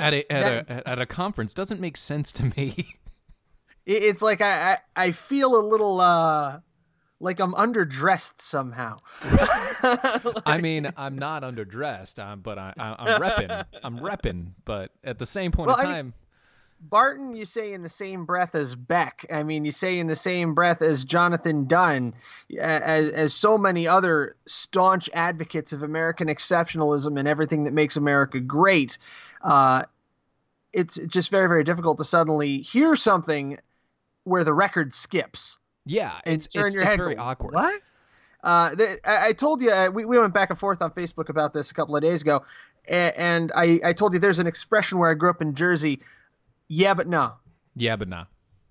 at 0.00 0.14
a 0.14 0.32
at 0.32 0.70
a 0.70 0.88
at 0.88 0.98
a 0.98 1.06
conference 1.06 1.54
doesn't 1.54 1.80
make 1.80 1.96
sense 1.96 2.32
to 2.32 2.44
me. 2.56 2.94
it's 3.86 4.22
like 4.22 4.40
I, 4.40 4.72
I 4.72 5.04
I 5.06 5.10
feel 5.12 5.58
a 5.58 5.64
little 5.64 6.00
uh 6.00 6.60
like 7.20 7.38
I'm 7.38 7.52
underdressed 7.54 8.40
somehow. 8.40 8.98
I 10.46 10.58
mean, 10.60 10.90
I'm 10.96 11.18
not 11.18 11.42
underdressed, 11.42 12.18
um, 12.18 12.40
but 12.40 12.58
I, 12.58 12.72
I, 12.78 12.96
I'm 12.98 13.20
repping. 13.20 13.64
I'm 13.84 13.98
repping, 13.98 14.52
but 14.64 14.90
at 15.04 15.18
the 15.18 15.26
same 15.26 15.52
point 15.52 15.68
Well, 15.68 15.78
in 15.80 15.86
I 15.86 15.88
mean- 15.88 15.94
time, 15.94 16.14
Barton, 16.82 17.34
you 17.34 17.44
say 17.44 17.74
in 17.74 17.82
the 17.82 17.90
same 17.90 18.24
breath 18.24 18.54
as 18.54 18.74
Beck. 18.74 19.26
I 19.30 19.42
mean, 19.42 19.66
you 19.66 19.72
say 19.72 19.98
in 19.98 20.06
the 20.06 20.16
same 20.16 20.54
breath 20.54 20.80
as 20.80 21.04
Jonathan 21.04 21.66
Dunn, 21.66 22.14
as, 22.58 23.10
as 23.10 23.34
so 23.34 23.58
many 23.58 23.86
other 23.86 24.34
staunch 24.46 25.10
advocates 25.12 25.74
of 25.74 25.82
American 25.82 26.28
exceptionalism 26.28 27.18
and 27.18 27.28
everything 27.28 27.64
that 27.64 27.74
makes 27.74 27.96
America 27.98 28.40
great. 28.40 28.96
Uh, 29.42 29.84
it's 30.72 30.96
just 31.06 31.30
very, 31.30 31.48
very 31.48 31.64
difficult 31.64 31.98
to 31.98 32.04
suddenly 32.04 32.58
hear 32.58 32.94
something 32.96 33.58
where 34.24 34.44
the 34.44 34.52
record 34.52 34.92
skips. 34.92 35.58
yeah, 35.86 36.20
it's 36.24 36.46
turn 36.46 36.66
it's, 36.66 36.74
your 36.74 36.82
it's 36.82 36.92
head 36.92 36.98
very 36.98 37.14
go, 37.14 37.22
awkward. 37.22 37.54
What? 37.54 37.80
Uh, 38.42 38.74
the, 38.74 38.98
I, 39.04 39.28
I 39.28 39.32
told 39.32 39.60
you 39.60 39.70
uh, 39.70 39.90
we, 39.92 40.04
we 40.04 40.18
went 40.18 40.32
back 40.32 40.50
and 40.50 40.58
forth 40.58 40.80
on 40.80 40.90
Facebook 40.92 41.28
about 41.28 41.52
this 41.52 41.70
a 41.70 41.74
couple 41.74 41.96
of 41.96 42.02
days 42.02 42.22
ago, 42.22 42.44
and, 42.88 43.14
and 43.16 43.52
I, 43.54 43.80
I 43.84 43.92
told 43.92 44.14
you 44.14 44.20
there's 44.20 44.38
an 44.38 44.46
expression 44.46 44.98
where 44.98 45.10
I 45.10 45.14
grew 45.14 45.30
up 45.30 45.42
in 45.42 45.54
Jersey. 45.54 46.00
Yeah, 46.68 46.94
but 46.94 47.08
no. 47.08 47.32
Yeah, 47.76 47.96
but 47.96 48.08
nah. 48.08 48.24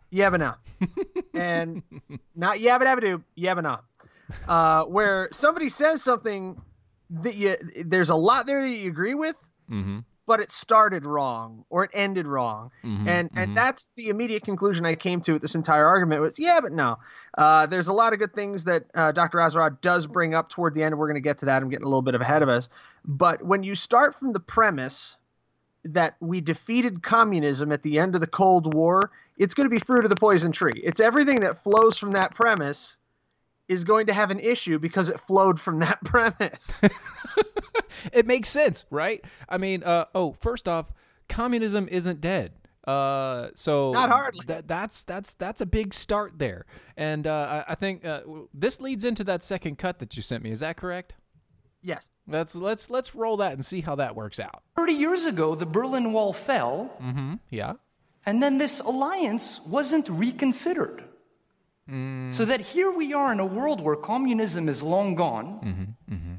Yeah, 0.09 0.29
but 0.29 0.39
no. 0.39 0.53
and 1.33 1.83
not 2.35 2.57
yabba 2.57 2.83
dabba 2.83 3.01
doo, 3.01 3.23
yeah, 3.35 3.53
but 3.53 3.61
no. 3.61 3.79
Uh, 4.47 4.85
where 4.85 5.29
somebody 5.31 5.69
says 5.69 6.01
something 6.01 6.59
that 7.09 7.35
you 7.35 7.55
there's 7.83 8.09
a 8.09 8.15
lot 8.15 8.45
there 8.45 8.61
that 8.61 8.69
you 8.69 8.89
agree 8.89 9.15
with, 9.15 9.35
Mm-hmm. 9.69 9.99
But 10.29 10.39
it 10.39 10.51
started 10.51 11.07
wrong 11.07 11.65
or 11.71 11.85
it 11.85 11.91
ended 11.91 12.27
wrong. 12.27 12.69
Mhm, 12.83 13.07
and 13.07 13.31
mhm. 13.31 13.41
and 13.41 13.57
that's 13.57 13.89
the 13.95 14.09
immediate 14.09 14.43
conclusion 14.43 14.85
I 14.85 14.93
came 14.93 15.21
to 15.21 15.33
with 15.33 15.41
this 15.41 15.55
entire 15.55 15.87
argument 15.87 16.21
was 16.21 16.37
yeah, 16.37 16.59
but 16.61 16.71
no. 16.71 16.99
Uh, 17.35 17.65
there's 17.65 17.87
a 17.87 17.93
lot 17.93 18.13
of 18.13 18.19
good 18.19 18.35
things 18.35 18.65
that 18.65 18.85
uh, 18.93 19.11
Dr. 19.11 19.39
Azerrad 19.39 19.81
does 19.81 20.05
bring 20.05 20.35
up 20.35 20.49
toward 20.49 20.75
the 20.75 20.83
end, 20.83 20.99
we're 20.99 21.07
going 21.07 21.15
to 21.15 21.29
get 21.29 21.39
to 21.39 21.47
that. 21.47 21.63
I'm 21.63 21.69
getting 21.69 21.83
a 21.83 21.89
little 21.89 22.03
bit 22.03 22.13
ahead 22.13 22.43
of 22.43 22.49
us, 22.49 22.69
but 23.03 23.43
when 23.43 23.63
you 23.63 23.73
start 23.73 24.13
from 24.13 24.33
the 24.33 24.39
premise 24.39 25.17
that 25.83 26.15
we 26.19 26.41
defeated 26.41 27.01
communism 27.01 27.71
at 27.71 27.81
the 27.81 27.97
end 27.97 28.13
of 28.13 28.21
the 28.21 28.27
Cold 28.27 28.73
War, 28.75 29.09
it's 29.37 29.55
going 29.55 29.65
to 29.65 29.73
be 29.73 29.79
fruit 29.79 30.03
of 30.03 30.09
the 30.11 30.15
poison 30.15 30.51
tree. 30.51 30.79
It's 30.83 30.99
everything 30.99 31.39
that 31.39 31.63
flows 31.63 31.97
from 31.97 32.11
that 32.11 32.35
premise 32.35 32.97
is 33.69 33.85
going 33.85 34.07
to 34.07 34.13
have 34.13 34.31
an 34.31 34.39
issue 34.39 34.79
because 34.79 35.07
it 35.07 35.19
flowed 35.21 35.61
from 35.61 35.79
that 35.79 35.99
premise. 36.03 36.81
It 38.13 38.27
makes 38.27 38.47
sense, 38.49 38.85
right? 38.91 39.23
I 39.49 39.57
mean, 39.57 39.83
uh, 39.83 40.05
oh, 40.15 40.33
first 40.39 40.67
off, 40.67 40.93
communism 41.27 41.87
isn't 41.89 42.21
dead. 42.21 42.53
Uh, 42.85 43.49
so 43.55 43.91
Not 43.91 44.09
hardly. 44.09 44.45
That, 44.45 44.67
that's 44.67 45.03
that's 45.03 45.33
that's 45.33 45.59
a 45.59 45.65
big 45.65 45.93
start 45.93 46.33
there, 46.37 46.65
and 46.95 47.27
uh, 47.27 47.63
I, 47.67 47.71
I 47.71 47.75
think 47.75 48.05
uh, 48.05 48.21
this 48.53 48.79
leads 48.79 49.03
into 49.03 49.23
that 49.25 49.43
second 49.43 49.77
cut 49.79 49.99
that 49.99 50.15
you 50.15 50.21
sent 50.21 50.43
me. 50.43 50.51
Is 50.51 50.59
that 50.61 50.77
correct? 50.77 51.13
yes. 51.81 52.09
Let's 52.27 52.55
let's 52.55 52.89
let's 52.89 53.15
roll 53.15 53.37
that 53.37 53.53
and 53.53 53.65
see 53.65 53.81
how 53.81 53.95
that 53.95 54.15
works 54.15 54.39
out. 54.39 54.61
30 54.77 54.93
years 54.93 55.25
ago, 55.25 55.55
the 55.55 55.65
Berlin 55.65 56.13
Wall 56.13 56.31
fell, 56.31 56.91
Mm-hmm. 57.01 57.33
Yeah. 57.49 57.73
and 58.25 58.41
then 58.41 58.59
this 58.59 58.79
alliance 58.79 59.59
wasn't 59.65 60.07
reconsidered. 60.09 61.03
Mm. 61.89 62.33
So 62.33 62.45
that 62.45 62.61
here 62.61 62.91
we 62.91 63.13
are 63.13 63.31
in 63.31 63.39
a 63.39 63.45
world 63.45 63.81
where 63.81 63.95
communism 63.95 64.69
is 64.69 64.83
long 64.83 65.15
gone, 65.15 65.59
mm-hmm, 65.63 66.13
mm-hmm. 66.13 66.33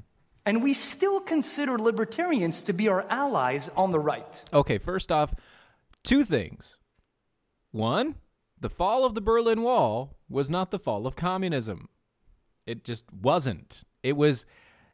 and 0.47 0.63
we 0.63 0.75
still 0.75 1.21
consider 1.21 1.79
libertarians 1.79 2.63
to 2.63 2.73
be 2.73 2.89
our 2.89 3.05
allies 3.09 3.69
on 3.77 3.91
the 3.91 3.99
right. 3.99 4.43
Okay, 4.53 4.79
first 4.79 5.11
off, 5.11 5.35
two 6.05 6.25
things. 6.25 6.77
One, 7.73 8.17
the 8.59 8.71
fall 8.71 9.05
of 9.05 9.15
the 9.15 9.21
Berlin 9.21 9.63
Wall 9.63 10.17
was 10.29 10.51
not 10.51 10.71
the 10.71 10.79
fall 10.79 11.07
of 11.07 11.17
communism. 11.17 11.89
It 12.67 12.85
just 12.85 13.13
wasn't. 13.13 13.83
It 14.03 14.17
was 14.17 14.47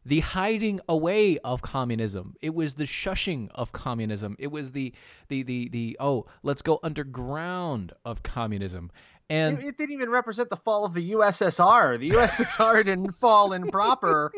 the 0.06 0.20
hiding 0.20 0.80
away 0.88 1.36
of 1.38 1.62
communism. 1.62 2.34
It 2.40 2.54
was 2.54 2.74
the 2.74 2.84
shushing 2.84 3.48
of 3.54 3.72
communism. 3.72 4.36
It 4.38 4.48
was 4.48 4.70
the 4.72 4.94
the 5.28 5.42
the 5.42 5.68
the 5.68 5.96
oh, 5.98 6.26
let's 6.44 6.62
go 6.62 6.78
underground 6.82 7.92
of 8.04 8.22
communism. 8.22 8.92
And 9.28 9.58
It, 9.58 9.64
it 9.66 9.76
didn't 9.78 9.92
even 9.92 10.10
represent 10.10 10.50
the 10.50 10.56
fall 10.56 10.84
of 10.84 10.94
the 10.94 11.12
USSR. 11.12 11.98
The 11.98 12.10
USSR 12.10 12.84
didn't 12.84 13.12
fall 13.16 13.52
in 13.52 13.68
proper 13.70 14.32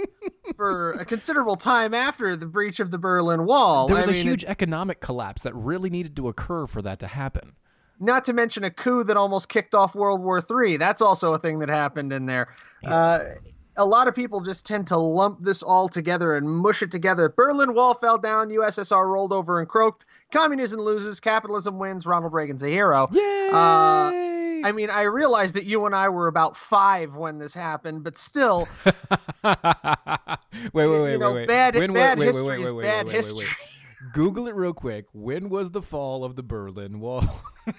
for 0.57 0.93
a 0.93 1.05
considerable 1.05 1.57
time 1.57 1.93
after 1.95 2.35
the 2.37 2.47
breach 2.47 2.81
of 2.81 2.91
the 2.91 2.99
Berlin 2.99 3.45
Wall. 3.45 3.87
there 3.87 3.97
was 3.97 4.09
I 4.09 4.13
a 4.13 4.15
mean, 4.15 4.23
huge 4.27 4.45
it- 4.45 4.49
economic 4.49 5.01
collapse 5.01 5.43
that 5.43 5.55
really 5.55 5.91
needed 5.91 6.17
to 6.17 6.29
occur 6.29 6.67
for 6.67 6.81
that 6.83 7.01
to 7.01 7.07
happen. 7.07 7.53
not 8.01 8.25
to 8.27 8.33
mention 8.33 8.65
a 8.65 8.71
coup 8.71 9.05
that 9.05 9.17
almost 9.17 9.49
kicked 9.49 9.75
off 9.75 9.95
World 9.95 10.23
War 10.23 10.43
III. 10.49 10.77
That's 10.79 11.03
also 11.03 11.35
a 11.35 11.39
thing 11.39 11.59
that 11.59 11.69
happened 11.69 12.13
in 12.13 12.27
there. 12.27 12.49
Uh, 12.85 13.21
a 13.79 13.85
lot 13.85 14.09
of 14.09 14.15
people 14.15 14.41
just 14.41 14.67
tend 14.67 14.87
to 14.89 14.97
lump 14.97 15.39
this 15.41 15.63
all 15.63 15.89
together 15.89 16.37
and 16.37 16.49
mush 16.49 16.83
it 16.83 16.91
together. 16.91 17.29
Berlin 17.35 17.75
Wall 17.75 17.95
fell 17.95 18.19
down, 18.19 18.49
USSR 18.51 19.07
rolled 19.07 19.33
over 19.33 19.61
and 19.61 19.69
croaked. 19.69 20.05
Communism 20.33 20.81
loses, 20.81 21.21
capitalism 21.21 21.79
wins. 21.79 22.05
Ronald 22.05 22.33
Reagan's 22.33 22.63
a 22.65 22.69
hero. 22.69 23.09
Yay! 23.13 23.51
Uh, 23.53 24.11
I 24.67 24.73
mean, 24.75 24.91
I 24.91 25.03
realize 25.03 25.53
that 25.53 25.65
you 25.65 25.87
and 25.87 25.95
I 25.95 26.09
were 26.09 26.27
about 26.27 26.57
five 26.57 27.15
when 27.17 27.39
this 27.39 27.55
happened, 27.55 28.03
but 28.03 28.17
still, 28.19 28.69
wait, 28.85 28.95
wait, 29.45 30.75
wait, 30.75 31.13
you 31.13 31.19
know, 31.19 31.33
wait, 31.33 31.35
wait. 31.35 31.49
bad- 31.49 31.75
When- 31.77 31.93
bad 31.95 32.19
wait, 32.19 32.27
wait, 32.27 32.35
history 32.35 32.59
wait, 32.59 32.67
is 32.67 32.73
wait, 32.73 32.83
bad 32.83 33.07
wait, 33.07 33.07
wait, 33.07 33.07
wait, 33.07 33.15
history. 33.17 33.47
Google 34.13 34.47
it 34.49 34.55
real 34.55 34.73
quick. 34.73 35.07
When 35.13 35.49
was 35.49 35.71
the 35.71 35.83
fall 35.83 36.25
of 36.25 36.37
the 36.37 36.43
Berlin 36.43 37.01
Wall? 37.01 37.25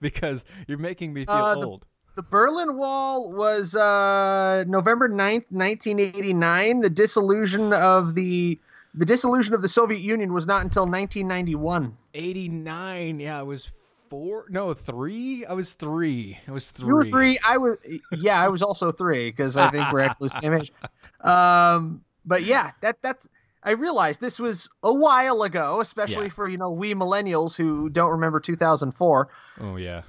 because 0.00 0.44
you're 0.66 0.78
making 0.78 1.12
me 1.12 1.24
feel 1.24 1.34
Uh, 1.34 1.54
the- 1.54 1.66
old. 1.66 1.86
The 2.18 2.24
Berlin 2.24 2.76
Wall 2.76 3.30
was 3.30 3.76
uh, 3.76 4.64
November 4.66 5.08
9th, 5.08 5.46
1989. 5.52 6.80
The 6.80 6.90
dissolution 6.90 7.72
of 7.72 8.16
the 8.16 8.58
the 8.92 9.06
dissolution 9.06 9.54
of 9.54 9.62
the 9.62 9.68
Soviet 9.68 10.00
Union 10.00 10.32
was 10.32 10.44
not 10.44 10.62
until 10.62 10.82
1991. 10.82 11.96
89. 12.14 13.20
Yeah, 13.20 13.38
I 13.38 13.42
was 13.44 13.70
four. 14.08 14.46
No, 14.48 14.74
three. 14.74 15.46
I 15.46 15.52
was 15.52 15.74
three. 15.74 16.36
I 16.48 16.50
was 16.50 16.72
three. 16.72 16.88
You 16.88 16.94
were 16.96 17.04
three. 17.04 17.38
I 17.46 17.56
was 17.56 17.76
yeah, 18.10 18.44
I 18.44 18.48
was 18.48 18.64
also 18.64 18.90
three 18.90 19.30
because 19.30 19.56
I 19.56 19.70
think 19.70 19.86
we're 19.92 20.00
actually 20.00 20.30
the 20.30 20.40
same 20.40 20.54
age. 20.54 20.72
Um, 21.20 22.02
but 22.26 22.42
yeah, 22.42 22.72
that 22.80 23.00
that's 23.00 23.28
I 23.62 23.70
realized 23.70 24.20
this 24.20 24.40
was 24.40 24.68
a 24.82 24.92
while 24.92 25.44
ago, 25.44 25.80
especially 25.80 26.24
Yeah. 26.24 26.32
for 26.32 26.48
you 26.48 26.58
know 26.58 26.72
we 26.72 26.96
millennials 26.96 27.54
who 27.56 27.88
don't 27.88 28.10
remember 28.10 28.40
2004. 28.40 29.28
Oh 29.60 29.76
yeah. 29.76 30.02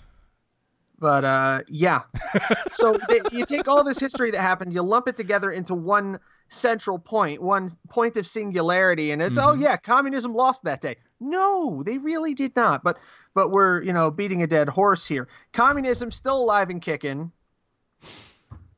But 1.00 1.24
uh, 1.26 1.62
yeah, 1.70 2.02
so 2.74 2.98
you 3.32 3.46
take 3.46 3.68
all 3.68 3.84
this 3.84 4.00
history 4.00 4.32
that 4.32 4.42
happened, 4.42 4.74
you 4.74 4.82
lump 4.82 5.08
it 5.08 5.16
together 5.18 5.52
into 5.52 5.74
one 5.76 6.20
central 6.50 7.00
point, 7.00 7.42
one 7.42 7.70
point 7.90 8.18
of 8.18 8.28
singularity, 8.28 9.12
and 9.12 9.22
it's 9.22 9.38
oh 9.38 9.54
Mhm. 9.56 9.62
yeah, 9.62 9.78
communism 9.78 10.34
lost 10.34 10.64
that 10.64 10.82
day. 10.82 10.98
No, 11.22 11.82
they 11.86 11.98
really 11.98 12.34
did 12.34 12.56
not. 12.56 12.84
But 12.84 12.98
but 13.34 13.52
we're 13.52 13.82
you 13.84 13.94
know 13.94 14.12
beating 14.12 14.44
a 14.44 14.48
dead 14.48 14.68
horse 14.68 15.06
here. 15.06 15.28
Communism's 15.54 16.16
still 16.16 16.38
alive 16.42 16.70
and 16.70 16.82
kicking, 16.82 17.32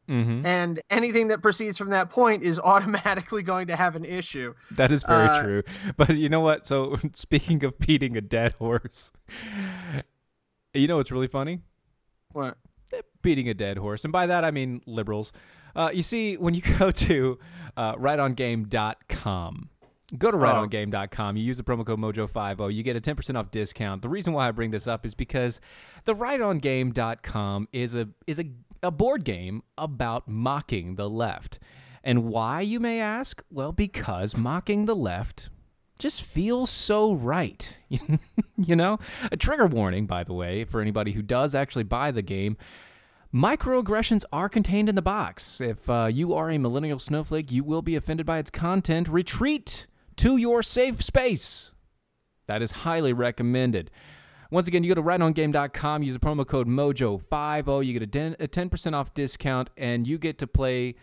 Mm-hmm. 0.09 0.45
and 0.45 0.81
anything 0.89 1.29
that 1.29 1.41
proceeds 1.41 1.77
from 1.77 1.91
that 1.91 2.09
point 2.09 2.43
is 2.43 2.59
automatically 2.63 3.43
going 3.43 3.67
to 3.67 3.75
have 3.77 3.95
an 3.95 4.03
issue. 4.03 4.53
That 4.71 4.91
is 4.91 5.03
very 5.03 5.27
Uh, 5.27 5.41
true. 5.43 5.63
But 5.95 6.17
you 6.17 6.27
know 6.27 6.41
what? 6.41 6.65
So 6.65 6.97
speaking 7.13 7.63
of 7.63 7.79
beating 7.79 8.17
a 8.17 8.21
dead 8.21 8.53
horse, 8.53 9.13
you 10.73 10.87
know 10.87 10.97
what's 10.97 11.11
really 11.11 11.27
funny? 11.27 11.61
What? 12.33 12.57
beating 13.21 13.49
a 13.49 13.53
dead 13.53 13.77
horse. 13.77 14.03
And 14.03 14.11
by 14.11 14.27
that, 14.27 14.43
I 14.43 14.51
mean 14.51 14.81
liberals. 14.85 15.31
Uh, 15.75 15.91
you 15.93 16.01
see, 16.01 16.37
when 16.37 16.53
you 16.53 16.61
go 16.79 16.91
to 16.91 17.39
uh, 17.77 17.95
rightongame.com, 17.95 19.69
go 20.17 20.31
to 20.31 20.37
rightongame.com, 20.37 21.37
you 21.37 21.43
use 21.43 21.57
the 21.57 21.63
promo 21.63 21.85
code 21.85 21.99
mojo50, 21.99 22.73
you 22.73 22.83
get 22.83 22.95
a 22.95 22.99
10% 22.99 23.37
off 23.37 23.51
discount. 23.51 24.01
The 24.01 24.09
reason 24.09 24.33
why 24.33 24.47
I 24.47 24.51
bring 24.51 24.71
this 24.71 24.87
up 24.87 25.05
is 25.05 25.15
because 25.15 25.61
the 26.05 26.15
rightongame.com 26.15 27.67
is 27.71 27.95
a 27.95 28.09
is 28.27 28.39
a, 28.39 28.45
a 28.83 28.91
board 28.91 29.23
game 29.23 29.63
about 29.77 30.27
mocking 30.27 30.95
the 30.95 31.09
left. 31.09 31.59
And 32.03 32.25
why, 32.25 32.61
you 32.61 32.79
may 32.79 32.99
ask? 32.99 33.43
Well, 33.51 33.71
because 33.71 34.35
mocking 34.35 34.87
the 34.87 34.95
left 34.95 35.49
just 36.01 36.23
feels 36.23 36.69
so 36.69 37.13
right. 37.13 37.75
you 38.57 38.75
know? 38.75 38.99
A 39.31 39.37
trigger 39.37 39.67
warning, 39.67 40.07
by 40.07 40.23
the 40.23 40.33
way, 40.33 40.65
for 40.65 40.81
anybody 40.81 41.11
who 41.11 41.21
does 41.21 41.55
actually 41.55 41.83
buy 41.83 42.11
the 42.11 42.21
game. 42.21 42.57
Microaggressions 43.33 44.25
are 44.33 44.49
contained 44.49 44.89
in 44.89 44.95
the 44.95 45.01
box. 45.01 45.61
If 45.61 45.89
uh, 45.89 46.09
you 46.11 46.33
are 46.33 46.49
a 46.49 46.57
millennial 46.57 46.99
snowflake, 46.99 47.51
you 47.51 47.63
will 47.63 47.81
be 47.81 47.95
offended 47.95 48.25
by 48.25 48.39
its 48.39 48.49
content. 48.49 49.07
Retreat 49.07 49.87
to 50.17 50.35
your 50.35 50.61
safe 50.61 51.01
space. 51.01 51.73
That 52.47 52.61
is 52.61 52.71
highly 52.71 53.13
recommended. 53.13 53.91
Once 54.49 54.67
again, 54.67 54.83
you 54.83 54.93
go 54.93 55.01
to 55.01 55.07
rightongame.com, 55.07 56.03
use 56.03 56.13
the 56.13 56.19
promo 56.19 56.45
code 56.45 56.67
MOJO50, 56.67 57.85
you 57.85 57.93
get 57.93 58.01
a, 58.01 58.05
den- 58.05 58.35
a 58.37 58.47
10% 58.49 58.93
off 58.93 59.13
discount, 59.13 59.69
and 59.77 60.05
you 60.05 60.17
get 60.17 60.37
to 60.39 60.47
play 60.47 60.95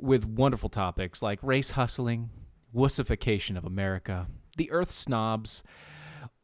with 0.00 0.26
wonderful 0.26 0.68
topics 0.68 1.22
like 1.22 1.38
race 1.40 1.72
hustling, 1.72 2.30
wussification 2.74 3.56
of 3.56 3.64
America, 3.64 4.26
the 4.56 4.70
Earth 4.70 4.90
snobs, 4.90 5.62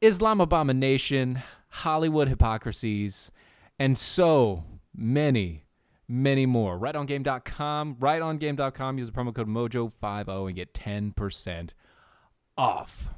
Islam 0.00 0.40
abomination, 0.40 1.42
Hollywood 1.68 2.28
hypocrisies, 2.28 3.30
and 3.78 3.96
so 3.98 4.64
many, 4.94 5.64
many 6.08 6.46
more. 6.46 6.78
RightOnGame.com, 6.78 7.96
RightOnGame.com, 7.96 8.98
use 8.98 9.10
the 9.10 9.12
promo 9.12 9.34
code 9.34 9.48
Mojo50 9.48 10.46
and 10.46 10.56
get 10.56 10.72
10% 10.72 11.74
off. 12.56 13.08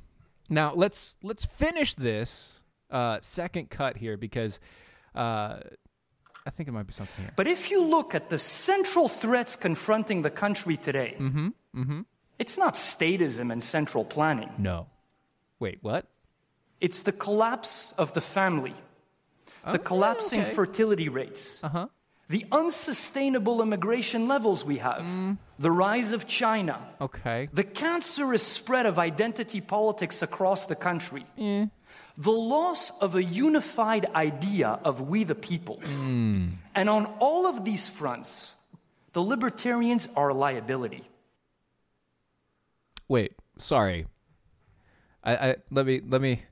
Now 0.51 0.73
let's 0.75 1.17
let's 1.23 1.45
finish 1.45 1.95
this 1.95 2.65
uh, 2.91 3.19
second 3.21 3.69
cut 3.71 3.99
here 3.99 4.17
because 4.17 4.61
uh, 5.15 5.61
I 6.47 6.51
think 6.51 6.69
it 6.69 6.73
might 6.73 6.87
be 6.87 6.95
something 6.95 7.23
here. 7.23 7.33
But 7.37 7.47
if 7.47 7.71
you 7.71 7.85
look 7.85 8.15
at 8.15 8.31
the 8.31 8.39
central 8.39 9.09
threats 9.09 9.57
confronting 9.57 10.23
the 10.23 10.31
country 10.31 10.77
today, 10.79 11.17
Mm-hmm. 11.19 12.01
It's 12.39 12.57
not 12.59 12.75
statism 12.75 13.51
and 13.53 13.63
central 13.63 14.05
planning. 14.05 14.51
No, 14.59 14.87
wait, 15.59 15.79
what? 15.83 16.07
It's 16.81 17.03
the 17.03 17.13
collapse 17.13 17.93
of 17.99 18.15
the 18.15 18.21
family, 18.21 18.75
the 19.73 19.79
collapsing 19.79 20.43
okay. 20.43 20.55
fertility 20.55 21.09
rates, 21.09 21.59
Uh 21.63 21.69
huh. 21.69 21.87
the 22.29 22.47
unsustainable 22.53 23.61
immigration 23.63 24.29
levels 24.29 24.65
we 24.65 24.79
have, 24.79 25.05
the 25.59 25.71
rise 25.71 26.13
of 26.13 26.27
China, 26.27 26.79
Okay. 27.01 27.49
the 27.53 27.65
cancerous 27.65 28.43
spread 28.47 28.87
of 28.87 28.99
identity 28.99 29.61
politics 29.61 30.23
across 30.23 30.67
the 30.67 30.77
country, 30.77 31.27
the 32.17 32.33
loss 32.33 32.91
of 33.01 33.15
a 33.15 33.23
unified 33.23 34.07
idea 34.15 34.79
of 34.85 35.01
we 35.01 35.25
the 35.25 35.35
people. 35.35 35.81
And 36.75 36.89
on 36.89 37.07
all 37.19 37.47
of 37.47 37.65
these 37.65 37.89
fronts, 37.89 38.55
the 39.13 39.23
libertarians 39.23 40.09
are 40.15 40.29
a 40.31 40.35
liability. 40.35 41.03
Wait, 43.09 43.33
sorry. 43.57 44.07
I, 45.25 45.37
I 45.37 45.57
let 45.71 45.87
me 45.87 46.01
let 46.07 46.21
me 46.21 46.43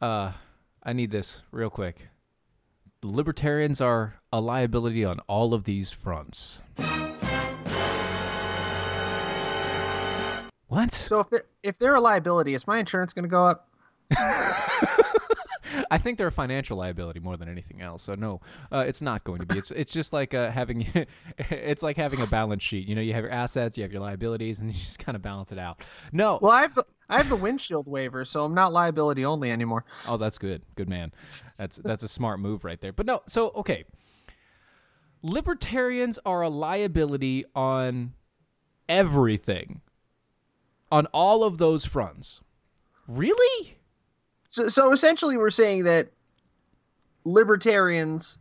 uh 0.00 0.32
I 0.82 0.92
need 0.92 1.10
this 1.10 1.42
real 1.50 1.70
quick. 1.70 2.08
The 3.00 3.08
libertarians 3.08 3.80
are 3.80 4.14
a 4.32 4.40
liability 4.40 5.04
on 5.04 5.20
all 5.26 5.54
of 5.54 5.64
these 5.64 5.90
fronts. 5.90 6.62
What? 10.68 10.92
So 10.92 11.20
if 11.20 11.30
they're 11.30 11.44
if 11.62 11.78
they're 11.78 11.94
a 11.96 12.00
liability, 12.00 12.54
is 12.54 12.66
my 12.66 12.78
insurance 12.78 13.12
going 13.12 13.24
to 13.24 13.28
go 13.28 13.46
up? 13.46 13.68
I 15.90 15.98
think 15.98 16.18
they're 16.18 16.28
a 16.28 16.32
financial 16.32 16.76
liability 16.76 17.20
more 17.20 17.36
than 17.36 17.48
anything 17.48 17.80
else. 17.80 18.02
So 18.02 18.14
no, 18.14 18.40
uh, 18.70 18.84
it's 18.86 19.02
not 19.02 19.24
going 19.24 19.40
to 19.40 19.46
be. 19.46 19.58
It's 19.58 19.70
it's 19.70 19.92
just 19.92 20.12
like 20.12 20.34
uh, 20.34 20.50
having 20.50 20.86
it's 21.38 21.82
like 21.82 21.96
having 21.96 22.20
a 22.20 22.26
balance 22.26 22.62
sheet. 22.62 22.86
You 22.86 22.94
know, 22.94 23.00
you 23.00 23.14
have 23.14 23.24
your 23.24 23.32
assets, 23.32 23.76
you 23.76 23.82
have 23.82 23.92
your 23.92 24.02
liabilities, 24.02 24.58
and 24.60 24.68
you 24.72 24.74
just 24.74 24.98
kind 24.98 25.16
of 25.16 25.22
balance 25.22 25.52
it 25.52 25.58
out. 25.58 25.82
No, 26.12 26.38
Well, 26.40 26.52
I 26.52 26.62
have 26.62 26.74
the 26.74 26.84
I 27.08 27.16
have 27.16 27.28
the 27.28 27.36
windshield 27.36 27.86
waiver, 27.86 28.24
so 28.24 28.44
I'm 28.44 28.54
not 28.54 28.72
liability 28.72 29.24
only 29.24 29.50
anymore. 29.50 29.84
Oh, 30.06 30.18
that's 30.18 30.38
good. 30.38 30.62
Good 30.74 30.88
man. 30.88 31.12
That's 31.58 31.76
that's 31.76 32.02
a 32.02 32.08
smart 32.08 32.40
move 32.40 32.64
right 32.64 32.80
there. 32.80 32.92
But 32.92 33.06
no, 33.06 33.22
so 33.26 33.50
okay. 33.50 33.84
Libertarians 35.22 36.18
are 36.24 36.42
a 36.42 36.48
liability 36.48 37.44
on 37.54 38.12
everything. 38.88 39.80
On 40.90 41.06
all 41.06 41.42
of 41.44 41.58
those 41.58 41.84
fronts. 41.84 42.40
Really? 43.06 43.77
So, 44.48 44.68
so 44.68 44.92
essentially, 44.92 45.36
we're 45.36 45.50
saying 45.50 45.84
that 45.84 46.08
libertarians 47.24 48.38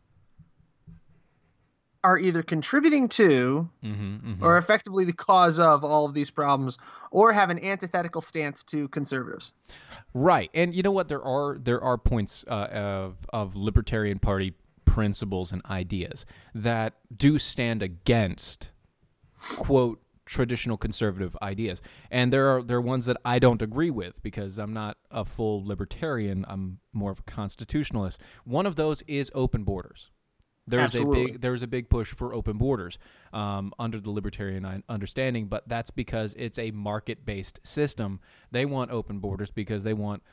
are 2.03 2.17
either 2.17 2.41
contributing 2.41 3.09
to 3.09 3.69
Mm-hmm, 3.83 4.43
or 4.43 4.57
effectively 4.57 5.03
the 5.03 5.13
cause 5.13 5.59
of 5.59 5.83
all 5.83 6.05
of 6.05 6.13
these 6.13 6.29
problems, 6.29 6.77
or 7.11 7.33
have 7.33 7.49
an 7.49 7.63
antithetical 7.63 8.21
stance 8.21 8.63
to 8.63 8.87
conservatives. 8.89 9.51
Right, 10.13 10.49
and 10.53 10.73
you 10.73 10.83
know 10.83 10.91
what? 10.91 11.09
There 11.09 11.21
are 11.21 11.57
there 11.57 11.81
are 11.81 11.97
points 11.97 12.45
uh, 12.47 12.67
of 12.71 13.17
of 13.33 13.55
libertarian 13.55 14.19
party 14.19 14.53
principles 14.85 15.51
and 15.51 15.61
ideas 15.65 16.25
that 16.55 16.93
do 17.15 17.37
stand 17.37 17.83
against 17.83 18.71
quote 19.57 20.01
traditional 20.27 20.77
conservative 20.77 21.35
ideas, 21.41 21.81
and 22.11 22.31
there 22.31 22.47
are 22.49 22.61
there 22.61 22.77
are 22.77 22.81
ones 22.81 23.05
that 23.07 23.17
I 23.25 23.39
don't 23.39 23.61
agree 23.61 23.89
with 23.89 24.21
because 24.21 24.59
I'm 24.59 24.73
not 24.73 24.97
a 25.09 25.25
full 25.25 25.65
libertarian. 25.65 26.45
I'm 26.47 26.79
more 26.93 27.11
of 27.11 27.19
a 27.19 27.23
constitutionalist. 27.23 28.21
One 28.43 28.65
of 28.65 28.75
those 28.75 29.01
is 29.07 29.31
open 29.33 29.63
borders. 29.63 30.11
There's 30.67 30.95
a 30.95 31.05
big 31.05 31.41
there's 31.41 31.61
a 31.61 31.67
big 31.67 31.89
push 31.89 32.13
for 32.13 32.33
open 32.33 32.57
borders 32.57 32.99
um, 33.31 33.73
under 33.79 34.01
the 34.01 34.11
libertarian 34.11 34.83
understanding, 34.89 35.47
but 35.47 35.67
that's 35.67 35.91
because 35.91 36.35
it's 36.37 36.59
a 36.59 36.71
market 36.71 37.25
based 37.25 37.59
system. 37.63 38.19
They 38.51 38.65
want 38.65 38.91
open 38.91 39.19
borders 39.19 39.49
because 39.49 39.83
they 39.83 39.93
want 39.93 40.23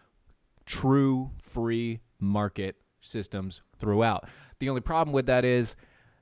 true 0.66 1.30
free 1.40 2.00
market 2.18 2.76
systems 3.00 3.62
throughout. 3.78 4.28
The 4.58 4.68
only 4.68 4.80
problem 4.80 5.12
with 5.14 5.26
that 5.26 5.44
is 5.44 5.76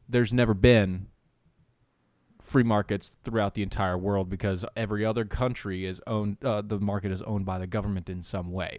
there's 0.08 0.32
never 0.32 0.52
been 0.52 1.06
free 2.52 2.62
markets 2.62 3.16
throughout 3.24 3.54
the 3.54 3.62
entire 3.62 3.96
world 3.98 4.28
because 4.28 4.64
every 4.76 5.04
other 5.04 5.24
country 5.24 5.84
is 5.86 6.00
owned 6.06 6.36
uh, 6.44 6.60
the 6.62 6.78
market 6.78 7.10
is 7.10 7.22
owned 7.22 7.44
by 7.46 7.58
the 7.58 7.66
government 7.66 8.08
in 8.08 8.22
some 8.22 8.52
way. 8.52 8.78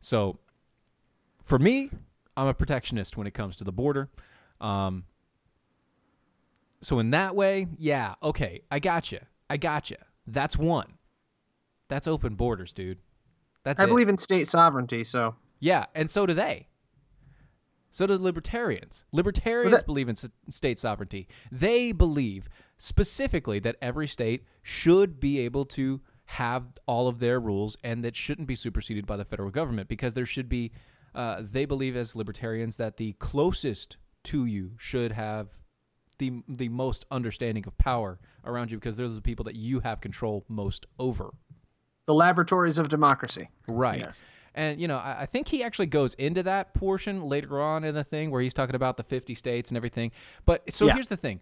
So 0.00 0.38
for 1.44 1.58
me, 1.58 1.90
I'm 2.36 2.46
a 2.46 2.54
protectionist 2.54 3.16
when 3.16 3.26
it 3.26 3.34
comes 3.34 3.56
to 3.56 3.64
the 3.64 3.72
border. 3.72 4.08
Um, 4.60 5.04
so 6.80 6.98
in 6.98 7.10
that 7.10 7.34
way, 7.36 7.66
yeah, 7.78 8.14
okay, 8.22 8.62
I 8.70 8.78
got 8.78 9.12
you. 9.12 9.18
I 9.50 9.56
got 9.58 9.90
you. 9.90 9.96
That's 10.26 10.56
one. 10.56 10.94
That's 11.88 12.06
open 12.06 12.34
borders, 12.36 12.72
dude. 12.72 12.98
That's 13.64 13.80
I 13.80 13.84
it. 13.84 13.88
believe 13.88 14.08
in 14.08 14.16
state 14.16 14.48
sovereignty, 14.48 15.04
so 15.04 15.34
Yeah, 15.58 15.86
and 15.94 16.08
so 16.08 16.24
do 16.24 16.32
they. 16.32 16.68
So 17.90 18.06
do 18.06 18.16
libertarians. 18.16 19.04
Libertarians 19.12 19.72
that- 19.76 19.84
believe 19.86 20.08
in 20.08 20.12
s- 20.12 20.28
state 20.48 20.78
sovereignty. 20.78 21.28
They 21.52 21.92
believe 21.92 22.48
specifically 22.80 23.58
that 23.58 23.76
every 23.82 24.08
state 24.08 24.42
should 24.62 25.20
be 25.20 25.38
able 25.38 25.66
to 25.66 26.00
have 26.24 26.72
all 26.86 27.08
of 27.08 27.18
their 27.20 27.38
rules 27.38 27.76
and 27.84 28.02
that 28.02 28.16
shouldn't 28.16 28.48
be 28.48 28.54
superseded 28.54 29.04
by 29.06 29.16
the 29.18 29.24
federal 29.24 29.50
government 29.50 29.86
because 29.86 30.14
there 30.14 30.24
should 30.24 30.48
be, 30.48 30.72
uh, 31.14 31.42
they 31.42 31.66
believe 31.66 31.94
as 31.94 32.16
libertarians 32.16 32.78
that 32.78 32.96
the 32.96 33.12
closest 33.14 33.98
to 34.24 34.46
you 34.46 34.72
should 34.78 35.12
have 35.12 35.58
the, 36.18 36.42
the 36.48 36.68
most 36.70 37.04
understanding 37.10 37.64
of 37.66 37.76
power 37.76 38.18
around 38.46 38.70
you 38.70 38.78
because 38.78 38.96
they're 38.96 39.08
the 39.08 39.20
people 39.20 39.44
that 39.44 39.56
you 39.56 39.80
have 39.80 40.00
control 40.00 40.44
most 40.48 40.86
over. 40.98 41.30
the 42.06 42.14
laboratories 42.14 42.78
of 42.78 42.88
democracy. 42.88 43.48
Right. 43.68 44.00
Yes. 44.00 44.22
And, 44.54 44.80
you 44.80 44.88
know, 44.88 44.96
I, 44.98 45.20
I 45.22 45.26
think 45.26 45.46
he 45.48 45.62
actually 45.62 45.86
goes 45.86 46.14
into 46.14 46.42
that 46.44 46.74
portion 46.74 47.22
later 47.24 47.60
on 47.60 47.84
in 47.84 47.94
the 47.94 48.02
thing 48.02 48.30
where 48.30 48.40
he's 48.42 48.54
talking 48.54 48.74
about 48.74 48.96
the 48.96 49.04
50 49.04 49.34
states 49.36 49.70
and 49.70 49.76
everything. 49.76 50.10
But 50.44 50.72
so 50.72 50.86
Yeah. 50.86 50.94
here's 50.94 51.08
the 51.08 51.16
thing 51.16 51.40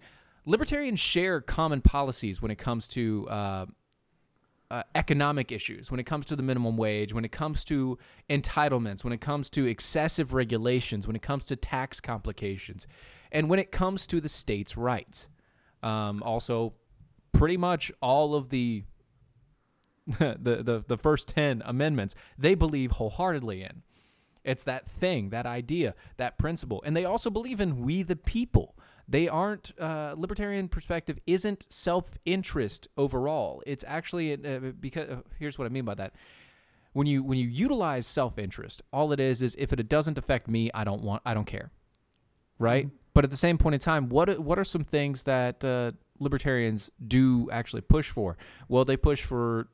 libertarians 0.49 0.99
share 0.99 1.41
common 1.43 1.83
policies 1.83 2.41
when 2.41 2.51
it 2.51 2.57
comes 2.57 2.89
to 2.89 3.29
uh, 3.29 3.67
uh, 4.71 4.83
economic 4.95 5.53
issues, 5.53 5.91
when 5.91 6.01
it 6.01 6.05
comes 6.05 6.25
to 6.27 6.35
the 6.37 6.43
minimum 6.43 6.77
wage, 6.79 7.13
when 7.13 7.25
it 7.25 7.33
comes 7.33 7.65
to 7.67 7.99
entitlements, 8.31 9.05
when 9.05 9.13
it 9.13 9.21
comes 9.21 9.51
to 9.51 9.67
excessive 9.67 10.33
regulations, 10.33 11.07
when 11.07 11.15
it 11.15 11.23
comes 11.23 11.45
to 11.45 11.55
tax 11.55 12.01
complications, 12.01 12.87
and 13.31 13.51
when 13.51 13.59
it 13.59 13.71
comes 13.71 14.07
to 14.07 14.21
the 14.21 14.29
states' 14.29 14.77
rights. 14.77 15.29
Um, 15.83 16.23
also, 16.23 16.73
pretty 17.33 17.59
much 17.59 17.93
all 18.01 18.35
of 18.35 18.49
the 18.49 18.85
the, 20.19 20.63
the 20.63 20.83
the 20.89 20.97
first 20.97 21.29
10 21.29 21.63
amendments 21.67 22.15
they 22.39 22.55
believe 22.55 22.93
wholeheartedly 22.93 23.63
in 23.63 23.83
it's 24.43 24.65
that 24.65 24.89
thing 24.89 25.29
that 25.29 25.45
idea 25.45 25.95
that 26.17 26.39
principle 26.39 26.83
and 26.87 26.97
they 26.97 27.05
also 27.05 27.29
believe 27.29 27.61
in 27.61 27.83
we 27.83 28.03
the 28.03 28.17
people 28.17 28.75
they 29.09 29.27
aren't 29.29 29.73
uh, 29.81 30.15
libertarian 30.17 30.69
perspective 30.69 31.19
isn't 31.27 31.67
self-interest 31.71 32.89
overall 32.97 33.63
it's 33.67 33.85
actually 33.89 34.33
uh, 34.35 34.59
because 34.81 35.09
uh, 35.09 35.17
here's 35.39 35.59
what 35.59 35.65
i 35.67 35.69
mean 35.69 35.85
by 35.85 35.95
that 35.95 36.13
when 36.93 37.07
you 37.07 37.23
when 37.23 37.39
you 37.39 37.47
utilize 37.47 38.07
self-interest 38.07 38.83
all 38.93 39.13
it 39.13 39.21
is 39.21 39.41
is 39.43 39.55
if 39.59 39.73
it 39.73 39.89
doesn't 39.89 40.19
affect 40.19 40.49
me 40.49 40.71
i 40.75 40.85
don't 40.85 41.03
want 41.03 41.23
i 41.25 41.33
don't 41.35 41.47
care 41.47 41.71
right? 42.61 42.91
But 43.15 43.23
at 43.25 43.31
the 43.31 43.37
same 43.37 43.57
point 43.57 43.75
in 43.75 43.81
time, 43.81 44.09
what 44.09 44.29
are- 44.29 44.41
what 44.41 44.59
are 44.59 44.65
some 44.65 44.83
things 44.85 45.23
that 45.25 45.63
uh, 45.65 45.93
libertarians 46.19 46.91
do 47.07 47.49
actually 47.53 47.83
push 47.83 48.11
for? 48.11 48.37
Well, 48.69 48.85
they 48.85 48.97
push 48.97 49.23
for 49.23 49.69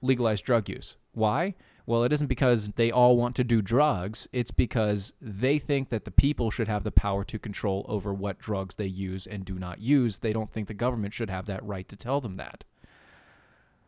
legalized 0.00 0.44
drug 0.44 0.68
use. 0.68 0.96
Why? 1.12 1.54
Well, 1.88 2.04
it 2.04 2.12
isn't 2.12 2.26
because 2.26 2.68
they 2.76 2.90
all 2.90 3.16
want 3.16 3.34
to 3.36 3.44
do 3.44 3.62
drugs. 3.62 4.28
It's 4.30 4.50
because 4.50 5.14
they 5.22 5.58
think 5.58 5.88
that 5.88 6.04
the 6.04 6.10
people 6.10 6.50
should 6.50 6.68
have 6.68 6.84
the 6.84 6.92
power 6.92 7.24
to 7.24 7.38
control 7.38 7.86
over 7.88 8.12
what 8.12 8.38
drugs 8.38 8.74
they 8.74 8.84
use 8.86 9.26
and 9.26 9.42
do 9.42 9.58
not 9.58 9.80
use. 9.80 10.18
They 10.18 10.34
don't 10.34 10.52
think 10.52 10.68
the 10.68 10.74
government 10.74 11.14
should 11.14 11.30
have 11.30 11.46
that 11.46 11.64
right 11.64 11.88
to 11.88 11.96
tell 11.96 12.20
them 12.20 12.36
that. 12.36 12.66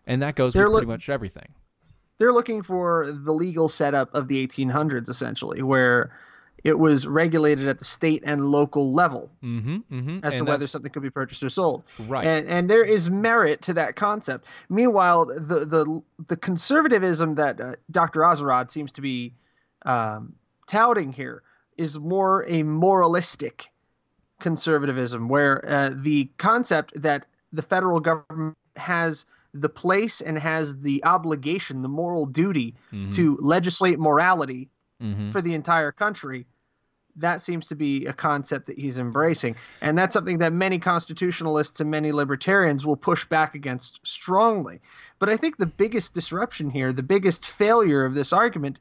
And 0.06 0.22
that 0.22 0.34
goes 0.34 0.54
They're 0.54 0.64
with 0.64 0.72
look- 0.72 0.80
pretty 0.84 0.92
much 0.92 1.08
everything. 1.10 1.52
They're 2.16 2.32
looking 2.32 2.62
for 2.62 3.12
the 3.12 3.32
legal 3.32 3.68
setup 3.68 4.14
of 4.14 4.28
the 4.28 4.46
1800s, 4.46 5.10
essentially, 5.10 5.62
where 5.62 6.10
it 6.64 6.78
was 6.78 7.06
regulated 7.06 7.68
at 7.68 7.78
the 7.78 7.84
state 7.84 8.22
and 8.26 8.46
local 8.46 8.92
level 8.92 9.30
Mm-hmm. 9.42 9.76
mm-hmm. 9.92 10.18
as 10.22 10.36
to 10.36 10.44
whether 10.44 10.66
something 10.66 10.90
could 10.90 11.02
be 11.02 11.10
purchased 11.10 11.42
or 11.42 11.48
sold. 11.48 11.82
Right. 11.98 12.26
And 12.26 12.48
and 12.48 12.70
there 12.70 12.84
is 12.84 13.10
merit 13.10 13.62
to 13.62 13.74
that 13.74 13.96
concept. 13.96 14.46
Meanwhile, 14.68 15.26
the 15.26 15.64
the 15.64 16.02
the 16.26 16.36
conservatism 16.36 17.34
that 17.34 17.60
uh, 17.60 17.76
Dr. 17.90 18.20
Azerrad 18.20 18.70
seems 18.70 18.92
to 18.92 19.00
be 19.00 19.32
um, 19.86 20.34
touting 20.66 21.12
here 21.12 21.42
is 21.76 21.98
more 21.98 22.44
a 22.48 22.62
moralistic 22.62 23.70
conservatism, 24.40 25.28
where 25.28 25.64
uh, 25.68 25.90
the 25.94 26.30
concept 26.38 26.92
that 27.00 27.26
the 27.52 27.62
federal 27.62 28.00
government 28.00 28.56
has 28.76 29.26
the 29.52 29.68
place 29.68 30.20
and 30.20 30.38
has 30.38 30.76
the 30.76 31.02
obligation, 31.04 31.82
the 31.82 31.88
moral 31.88 32.24
duty 32.24 32.74
to 33.10 33.36
legislate 33.40 33.98
morality 33.98 34.68
Mm-hmm. 35.00 35.30
for 35.30 35.40
the 35.40 35.54
entire 35.54 35.92
country. 35.92 36.46
That 37.16 37.40
seems 37.40 37.66
to 37.68 37.74
be 37.74 38.06
a 38.06 38.12
concept 38.12 38.66
that 38.66 38.78
he's 38.78 38.96
embracing. 38.96 39.56
And 39.80 39.98
that's 39.98 40.12
something 40.14 40.38
that 40.38 40.52
many 40.52 40.78
constitutionalists 40.78 41.80
and 41.80 41.90
many 41.90 42.12
libertarians 42.12 42.86
will 42.86 42.96
push 42.96 43.24
back 43.24 43.54
against 43.54 44.06
strongly. 44.06 44.80
But 45.18 45.28
I 45.28 45.36
think 45.36 45.56
the 45.56 45.66
biggest 45.66 46.14
disruption 46.14 46.70
here, 46.70 46.92
the 46.92 47.02
biggest 47.02 47.46
failure 47.46 48.04
of 48.04 48.14
this 48.14 48.32
argument, 48.32 48.78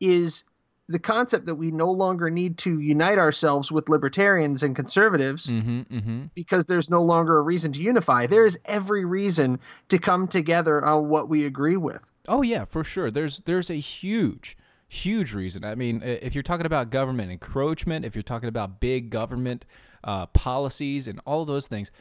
is 0.00 0.42
the 0.88 0.98
concept 0.98 1.46
that 1.46 1.54
we 1.56 1.70
no 1.70 1.90
longer 1.90 2.30
need 2.30 2.56
to 2.58 2.80
unite 2.80 3.18
ourselves 3.18 3.70
with 3.70 3.88
libertarians 3.90 4.62
and 4.62 4.74
conservatives 4.74 5.46
Mm-hmm. 5.46 5.80
Mm-hmm. 5.82 6.22
because 6.34 6.66
there's 6.66 6.88
no 6.90 7.02
longer 7.02 7.38
a 7.38 7.42
reason 7.42 7.72
to 7.72 7.82
unify. 7.82 8.26
There 8.26 8.46
is 8.46 8.58
every 8.64 9.04
reason 9.04 9.60
to 9.90 9.98
come 9.98 10.26
together 10.28 10.84
on 10.84 11.08
what 11.10 11.28
we 11.28 11.44
agree 11.44 11.76
with. 11.76 12.10
Oh 12.26 12.42
yeah, 12.42 12.64
for 12.64 12.84
sure. 12.84 13.10
There's 13.10 13.40
there's 13.42 13.70
a 13.70 13.74
huge 13.74 14.56
huge 14.88 15.34
reason. 15.34 15.64
I 15.64 15.74
mean, 15.74 16.02
if 16.02 16.34
you're 16.34 16.42
talking 16.42 16.66
about 16.66 16.90
government 16.90 17.30
encroachment, 17.30 18.04
if 18.04 18.16
you're 18.16 18.22
talking 18.22 18.48
about 18.48 18.80
big 18.80 19.10
government 19.10 19.66
uh, 20.02 20.26
policies 20.26 21.06
and 21.06 21.20
all 21.26 21.44
those 21.44 21.68
things, 21.68 21.92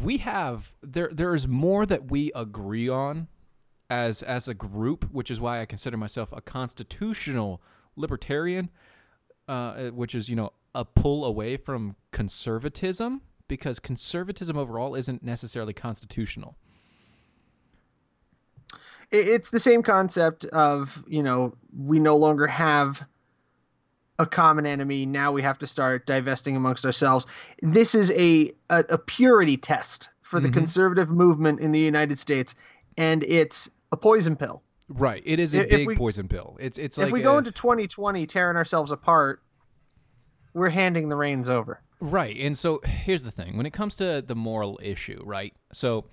we 0.00 0.18
have 0.18 0.72
there 0.82 1.10
there 1.12 1.34
is 1.34 1.46
more 1.48 1.86
that 1.86 2.10
we 2.10 2.30
agree 2.34 2.88
on 2.88 3.28
as 3.90 4.22
as 4.22 4.48
a 4.48 4.54
group, 4.54 5.10
which 5.10 5.30
is 5.30 5.40
why 5.40 5.60
I 5.60 5.66
consider 5.66 5.96
myself 5.96 6.32
a 6.32 6.40
constitutional 6.40 7.62
libertarian, 7.96 8.70
uh, 9.48 9.90
which 9.90 10.14
is 10.14 10.28
you 10.28 10.36
know 10.36 10.52
a 10.74 10.84
pull 10.84 11.24
away 11.24 11.56
from 11.56 11.96
conservatism 12.10 13.22
because 13.46 13.78
conservatism 13.78 14.56
overall 14.56 14.94
isn't 14.94 15.22
necessarily 15.22 15.72
constitutional. 15.72 16.56
It- 19.10 19.28
it's 19.28 19.50
the 19.50 19.60
same 19.60 19.82
concept 19.82 20.44
of 20.46 21.02
you 21.06 21.22
know 21.22 21.54
we 21.76 21.98
no 21.98 22.16
longer 22.16 22.46
have 22.46 23.02
a 24.18 24.26
common 24.26 24.64
enemy 24.66 25.04
now 25.04 25.32
we 25.32 25.42
have 25.42 25.58
to 25.58 25.66
start 25.66 26.06
divesting 26.06 26.56
amongst 26.56 26.84
ourselves 26.84 27.26
this 27.62 27.94
is 27.94 28.10
a 28.12 28.50
a, 28.70 28.84
a 28.90 28.98
purity 28.98 29.56
test 29.56 30.08
for 30.22 30.38
the 30.40 30.48
mm-hmm. 30.48 30.58
conservative 30.58 31.10
movement 31.10 31.58
in 31.60 31.72
the 31.72 31.80
united 31.80 32.18
states 32.18 32.54
and 32.96 33.24
it's 33.24 33.70
a 33.92 33.96
poison 33.96 34.36
pill 34.36 34.62
Right. 34.86 35.22
It 35.24 35.38
is 35.40 35.54
a 35.54 35.62
If 35.62 35.70
big 35.70 35.86
we- 35.88 35.96
poison 35.96 36.28
pill. 36.28 36.58
It's 36.60 36.76
it's 36.76 36.98
like 36.98 37.06
if 37.06 37.12
we 37.14 37.20
a- 37.20 37.22
go 37.22 37.38
into 37.38 37.50
2020 37.50 38.26
tearing 38.26 38.56
ourselves 38.58 38.92
apart 38.92 39.42
we're 40.52 40.68
handing 40.68 41.08
the 41.08 41.16
reins 41.16 41.48
over 41.48 41.80
Right. 42.00 42.36
And 42.38 42.56
so 42.58 42.80
here's 42.84 43.22
the 43.22 43.30
thing. 43.30 43.56
When 43.56 43.64
it 43.66 43.72
comes 43.72 43.96
to 43.96 44.20
the 44.20 44.34
moral 44.34 44.78
issue, 44.82 45.22
right? 45.24 45.54
So 45.72 46.04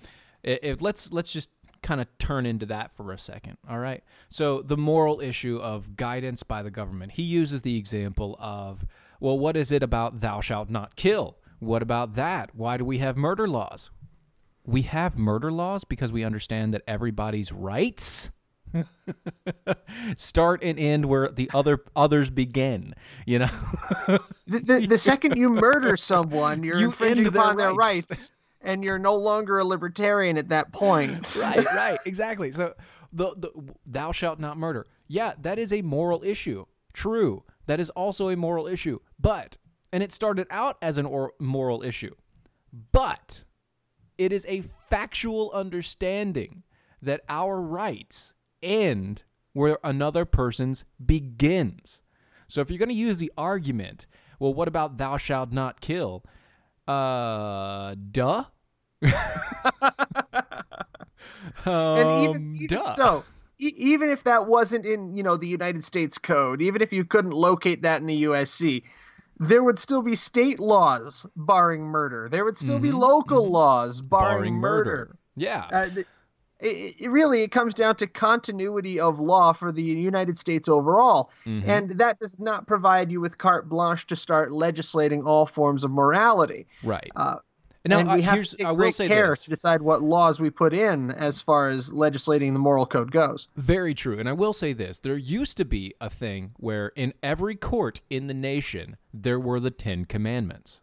if 0.44 0.82
let's 0.82 1.12
let's 1.12 1.34
just 1.34 1.50
kind 1.82 2.02
of 2.02 2.08
turn 2.20 2.46
into 2.46 2.66
that 2.68 2.96
for 2.96 3.12
a 3.12 3.18
second, 3.18 3.58
all 3.70 3.80
right? 3.80 4.04
So 4.30 4.62
the 4.62 4.78
moral 4.78 5.20
issue 5.22 5.58
of 5.58 5.96
guidance 5.96 6.44
by 6.44 6.64
the 6.64 6.72
government. 6.72 7.14
He 7.14 7.24
uses 7.24 7.62
the 7.62 7.78
example 7.78 8.36
of, 8.40 8.86
well, 9.20 9.38
what 9.38 9.58
is 9.58 9.72
it 9.72 9.84
about 9.84 10.20
thou 10.20 10.42
shalt 10.42 10.70
not 10.70 10.96
kill? 10.96 11.38
What 11.60 11.82
about 11.82 12.16
that? 12.16 12.56
Why 12.56 12.78
do 12.78 12.86
we 12.86 13.00
have 13.00 13.18
murder 13.18 13.48
laws? 13.48 13.92
We 14.64 14.84
have 14.84 15.18
murder 15.18 15.52
laws 15.52 15.84
because 15.84 16.12
we 16.12 16.24
understand 16.24 16.74
that 16.74 16.84
everybody's 16.88 17.52
rights 17.52 18.32
start 20.16 20.64
and 20.64 20.80
end 20.80 21.06
where 21.06 21.30
the 21.30 21.50
other 21.54 21.80
others 21.96 22.30
begin, 22.30 22.94
you 23.26 23.40
know? 23.40 23.50
the, 24.48 24.60
the, 24.60 24.88
the 24.88 24.98
second 24.98 25.38
you 25.38 25.50
murder 25.50 25.98
someone 25.98 26.64
you're 26.64 26.80
You 26.80 26.86
infringing 26.88 27.30
their 27.32 27.42
upon 27.42 27.58
their 27.58 27.74
rights. 27.74 28.32
And 28.64 28.84
you're 28.84 29.00
no 29.00 29.16
longer 29.16 29.60
a 29.60 29.66
libertarian 29.66 30.38
at 30.38 30.50
that 30.50 30.72
point 30.72 31.36
right, 31.38 31.66
right, 31.74 32.00
exactly. 32.06 32.52
So 32.52 32.74
the, 33.14 33.34
the 33.38 33.52
thou 33.86 34.12
shalt 34.12 34.40
not 34.40 34.58
murder. 34.58 34.88
Yeah, 35.08 35.34
that 35.42 35.60
is 35.60 35.74
a 35.74 35.82
moral 35.82 36.24
issue. 36.24 36.66
True. 36.94 37.44
That 37.68 37.80
is 37.80 37.90
also 37.92 38.30
a 38.30 38.36
moral 38.36 38.68
issue. 38.68 39.00
But 39.20 39.58
and 39.92 40.02
it 40.02 40.12
started 40.12 40.48
out 40.50 40.78
as 40.82 40.98
an 40.98 41.06
or, 41.06 41.34
moral 41.40 41.84
issue. 41.84 42.16
But 42.92 43.44
it 44.18 44.32
is 44.32 44.46
a 44.48 44.64
factual 44.90 45.52
understanding 45.52 46.64
that 47.02 47.22
our 47.28 47.60
rights 47.60 48.34
end 48.62 49.24
where 49.54 49.78
another 49.84 50.24
person's 50.24 50.86
begins. 51.04 52.02
So 52.48 52.62
if 52.62 52.70
you're 52.70 52.80
going 52.80 52.90
to 52.90 52.96
use 52.96 53.18
the 53.18 53.32
argument, 53.38 54.06
well, 54.40 54.54
what 54.54 54.68
about 54.68 54.98
thou 54.98 55.18
shalt 55.18 55.52
not 55.52 55.82
kill? 55.82 56.24
Uh, 56.88 57.96
duh. 58.12 58.44
and 59.02 59.14
even, 61.66 62.36
Um, 62.36 62.54
even 62.56 62.68
duh. 62.68 62.92
so 62.94 63.24
e- 63.60 63.74
even 63.78 64.10
if 64.10 64.24
that 64.24 64.48
wasn't 64.48 64.86
in 64.86 65.16
you 65.16 65.24
know 65.24 65.38
the 65.38 65.48
united 65.48 65.84
states 65.84 66.18
code 66.18 66.62
even 66.62 66.82
if 66.82 66.92
you 66.94 67.04
couldn't 67.06 67.32
locate 67.32 67.82
that 67.82 68.00
in 68.02 68.08
the 68.08 68.24
usc 68.24 68.84
there 69.40 69.64
would 69.64 69.80
still 69.80 70.02
be 70.02 70.16
state 70.16 70.60
laws 70.60 71.26
barring 71.36 71.82
murder 71.84 72.28
there 72.32 72.46
would 72.46 72.58
still 72.58 72.80
be 72.80 72.92
local 72.92 73.50
laws 73.50 74.02
barring, 74.02 74.22
Mm-hmm. 74.22 74.38
barring 74.38 74.56
murder, 74.56 74.90
murder. 74.92 75.16
Yeah. 75.36 75.66
Uh, 75.72 75.90
th- 75.90 76.08
it, 76.62 76.96
it 77.00 77.10
really 77.10 77.42
it 77.44 77.52
comes 77.52 77.74
down 77.74 77.96
to 77.98 78.08
continuity 78.08 79.00
of 79.00 79.20
law 79.20 79.52
for 79.54 79.72
the 79.72 79.82
United 79.84 80.38
States 80.38 80.70
overall, 80.70 81.32
Mhm. 81.46 81.68
and 81.68 81.92
that 81.92 82.20
does 82.20 82.40
not 82.40 82.68
provide 82.68 83.12
you 83.12 83.20
with 83.22 83.38
carte 83.38 83.68
blanche 83.68 84.06
to 84.08 84.16
start 84.16 84.52
legislating 84.52 85.24
all 85.24 85.46
forms 85.46 85.84
of 85.84 85.92
morality. 85.92 86.68
Right. 86.84 87.10
Uh, 87.16 87.36
now, 87.84 87.98
and 87.98 88.12
we 88.12 88.22
have 88.22 88.36
here's 88.36 88.52
to 88.52 88.58
take 88.58 88.68
I 88.68 88.72
will 88.72 88.92
say 88.92 89.08
care 89.08 89.32
this. 89.32 89.44
to 89.46 89.50
decide 89.50 89.82
what 89.82 90.04
laws 90.04 90.40
we 90.40 90.52
put 90.52 90.72
in 90.72 91.10
as 91.10 91.42
far 91.42 91.70
as 91.70 91.92
legislating 91.92 92.54
the 92.54 92.60
moral 92.60 92.86
code 92.86 93.12
goes. 93.12 93.48
Very 93.58 93.96
true. 93.96 94.20
And 94.20 94.30
I 94.30 94.34
will 94.34 94.54
say 94.54 94.72
this 94.72 95.00
there 95.00 95.18
used 95.18 95.58
to 95.58 95.66
be 95.66 95.96
a 96.00 96.08
thing 96.08 96.52
where 96.58 96.90
in 96.96 97.12
every 97.24 97.56
court 97.56 98.02
in 98.12 98.28
the 98.28 98.36
nation, 98.36 98.98
there 99.12 99.40
were 99.40 99.60
the 99.60 99.72
Ten 99.72 100.06
Commandments. 100.06 100.82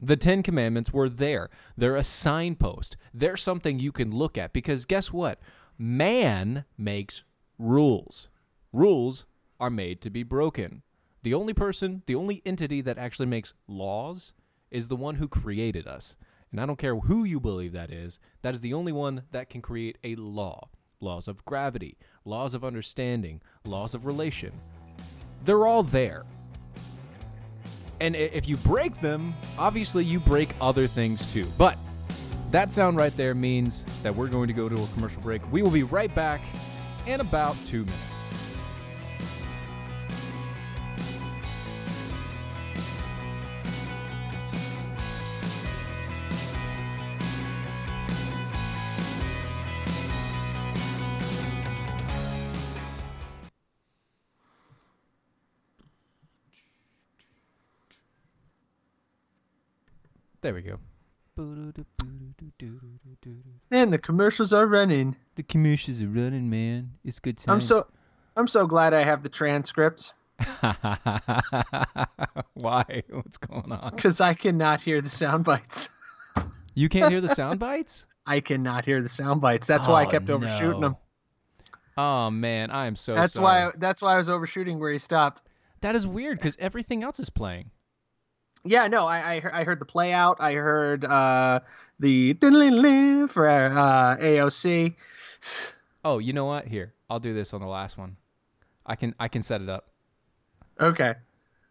The 0.00 0.16
Ten 0.16 0.44
Commandments 0.44 0.92
were 0.92 1.08
there. 1.08 1.50
They're 1.76 1.96
a 1.96 2.04
signpost. 2.04 2.96
They're 3.12 3.36
something 3.36 3.80
you 3.80 3.90
can 3.90 4.12
look 4.12 4.38
at 4.38 4.52
because 4.52 4.84
guess 4.84 5.12
what? 5.12 5.40
Man 5.76 6.64
makes 6.76 7.24
rules. 7.58 8.28
Rules 8.72 9.26
are 9.58 9.70
made 9.70 10.00
to 10.02 10.10
be 10.10 10.22
broken. 10.22 10.82
The 11.24 11.34
only 11.34 11.52
person, 11.52 12.02
the 12.06 12.14
only 12.14 12.42
entity 12.46 12.80
that 12.82 12.96
actually 12.96 13.26
makes 13.26 13.54
laws 13.66 14.32
is 14.70 14.86
the 14.86 14.96
one 14.96 15.16
who 15.16 15.26
created 15.26 15.88
us. 15.88 16.16
And 16.52 16.60
I 16.60 16.66
don't 16.66 16.78
care 16.78 16.96
who 16.96 17.24
you 17.24 17.40
believe 17.40 17.72
that 17.72 17.90
is, 17.90 18.20
that 18.42 18.54
is 18.54 18.60
the 18.60 18.74
only 18.74 18.92
one 18.92 19.24
that 19.32 19.50
can 19.50 19.60
create 19.60 19.98
a 20.04 20.14
law. 20.14 20.68
Laws 21.00 21.26
of 21.26 21.44
gravity, 21.44 21.98
laws 22.24 22.54
of 22.54 22.64
understanding, 22.64 23.40
laws 23.64 23.94
of 23.94 24.06
relation. 24.06 24.52
They're 25.44 25.66
all 25.66 25.82
there. 25.82 26.24
And 28.00 28.14
if 28.14 28.48
you 28.48 28.56
break 28.58 29.00
them, 29.00 29.34
obviously 29.58 30.04
you 30.04 30.20
break 30.20 30.50
other 30.60 30.86
things 30.86 31.30
too. 31.32 31.46
But 31.58 31.76
that 32.50 32.70
sound 32.70 32.96
right 32.96 33.14
there 33.16 33.34
means 33.34 33.84
that 34.02 34.14
we're 34.14 34.28
going 34.28 34.48
to 34.48 34.54
go 34.54 34.68
to 34.68 34.82
a 34.82 34.86
commercial 34.94 35.20
break. 35.22 35.42
We 35.52 35.62
will 35.62 35.70
be 35.70 35.82
right 35.82 36.14
back 36.14 36.40
in 37.06 37.20
about 37.20 37.56
two 37.66 37.84
minutes. 37.84 38.17
There 60.40 60.54
we 60.54 60.62
go. 60.62 60.78
And 63.70 63.92
the 63.92 63.98
commercials 63.98 64.52
are 64.52 64.66
running. 64.66 65.16
The 65.36 65.42
commercials 65.42 66.02
are 66.02 66.08
running, 66.08 66.50
man. 66.50 66.92
It's 67.04 67.18
good 67.20 67.40
I'm 67.48 67.60
so 67.60 67.84
I'm 68.36 68.48
so 68.48 68.66
glad 68.66 68.94
I 68.94 69.02
have 69.02 69.22
the 69.22 69.28
transcripts 69.28 70.12
Why? 72.54 73.02
What's 73.10 73.36
going 73.36 73.72
on? 73.72 73.92
because 73.94 74.20
I 74.20 74.34
cannot 74.34 74.80
hear 74.80 75.00
the 75.00 75.10
sound 75.10 75.44
bites. 75.44 75.88
You 76.74 76.88
can't 76.88 77.10
hear 77.10 77.20
the 77.20 77.28
sound 77.34 77.58
bites? 77.58 78.06
I 78.26 78.40
cannot 78.40 78.84
hear 78.84 79.02
the 79.02 79.08
sound 79.08 79.40
bites. 79.40 79.66
That's 79.66 79.88
why 79.88 80.02
I 80.02 80.06
Oh, 80.06 80.10
kept 80.10 80.30
overshooting 80.30 80.80
them. 80.80 80.96
Oh 81.96 82.30
man, 82.30 82.70
I 82.70 82.86
am 82.86 82.94
so 82.94 83.14
That's 83.14 83.34
sorry. 83.34 83.64
why 83.66 83.72
that's 83.78 84.00
why 84.02 84.14
I 84.14 84.18
was 84.18 84.28
overshooting 84.28 84.78
where 84.78 84.92
he 84.92 84.98
stopped. 84.98 85.42
That 85.80 85.94
is 85.96 86.06
weird 86.06 86.38
because 86.38 86.56
everything 86.60 87.02
else 87.02 87.18
is 87.20 87.30
playing. 87.30 87.70
Yeah, 88.68 88.86
no, 88.88 89.06
I 89.06 89.34
I, 89.34 89.40
heard- 89.40 89.52
I 89.54 89.64
heard 89.64 89.80
the 89.80 89.84
play 89.86 90.12
out. 90.12 90.36
I 90.40 90.54
heard 90.54 91.04
uh, 91.04 91.60
the 91.98 92.34
for 92.34 93.48
uh, 93.48 94.16
AOC. 94.16 94.94
Oh, 96.04 96.18
you 96.18 96.32
know 96.32 96.44
what? 96.44 96.66
Here, 96.66 96.92
I'll 97.10 97.20
do 97.20 97.34
this 97.34 97.52
on 97.54 97.60
the 97.60 97.66
last 97.66 97.98
one. 97.98 98.16
I 98.86 98.94
can 98.96 99.14
I 99.18 99.28
can 99.28 99.42
set 99.42 99.60
it 99.60 99.68
up. 99.68 99.88
Okay, 100.80 101.14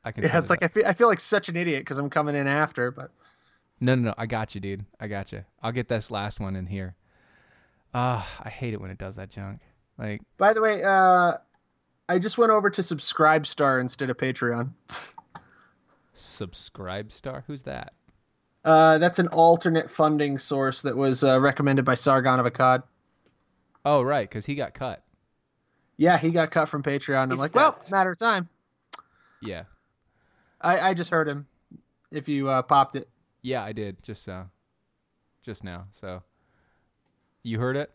I 0.03 0.11
can. 0.11 0.23
yeah, 0.23 0.31
set 0.31 0.39
it's 0.39 0.49
it 0.49 0.53
like 0.53 0.63
up. 0.63 0.65
I 0.65 0.67
feel 0.67 0.85
I 0.87 0.93
feel 0.93 1.07
like 1.07 1.19
such 1.19 1.49
an 1.49 1.55
idiot 1.55 1.81
because 1.81 1.97
I'm 1.97 2.09
coming 2.09 2.35
in 2.35 2.47
after, 2.47 2.91
but 2.91 3.11
No, 3.79 3.95
no, 3.95 4.01
no. 4.09 4.13
I 4.17 4.25
got 4.25 4.53
you, 4.55 4.61
dude. 4.61 4.85
I 4.99 5.07
got 5.07 5.31
you. 5.31 5.43
I'll 5.61 5.71
get 5.71 5.87
this 5.87 6.11
last 6.11 6.39
one 6.39 6.55
in 6.55 6.65
here. 6.65 6.95
Ah, 7.93 8.27
I 8.43 8.49
hate 8.49 8.73
it 8.73 8.81
when 8.81 8.91
it 8.91 8.97
does 8.97 9.15
that 9.15 9.29
junk. 9.29 9.61
Like, 9.97 10.21
By 10.37 10.53
the 10.53 10.61
way, 10.61 10.83
uh, 10.83 11.33
I 12.09 12.19
just 12.19 12.37
went 12.37 12.51
over 12.51 12.69
to 12.69 12.81
SubscribeStar 12.81 13.79
instead 13.81 14.09
of 14.09 14.17
Patreon. 14.17 14.69
SubscribeStar. 16.17 17.43
Who's 17.47 17.63
that? 17.63 17.93
Uh, 18.65 18.97
that's 18.97 19.19
an 19.19 19.27
alternate 19.29 19.89
funding 19.89 20.37
source 20.39 20.81
that 20.81 20.95
was 20.97 21.23
uh, 21.23 21.39
recommended 21.39 21.85
by 21.85 21.95
Sargon 21.95 22.39
of 22.39 22.45
Akkad. 22.45 22.83
Oh, 23.85 24.01
right, 24.01 24.27
because 24.29 24.45
he 24.45 24.55
got 24.55 24.73
cut. 24.73 25.03
Yeah, 25.95 26.17
he 26.17 26.31
got 26.31 26.51
cut 26.51 26.67
from 26.67 26.83
Patreon. 26.83 27.23
I'm 27.23 27.31
He 27.31 27.37
like, 27.37 27.55
well, 27.55 27.71
stepped. 27.71 27.83
it's 27.83 27.91
a 27.91 27.95
matter 27.95 28.11
of 28.11 28.19
time. 28.19 28.49
Yeah, 29.41 29.63
I, 30.59 30.79
I 30.89 30.93
just 30.93 31.09
heard 31.11 31.27
him. 31.27 31.47
If 32.11 32.27
you 32.27 32.49
uh, 32.49 32.61
popped 32.61 32.95
it, 32.95 33.07
yeah, 33.41 33.63
I 33.63 33.71
did 33.71 34.01
just 34.03 34.27
uh, 34.27 34.45
just 35.43 35.63
now. 35.63 35.85
So, 35.91 36.23
you 37.43 37.59
heard 37.59 37.77
it? 37.77 37.91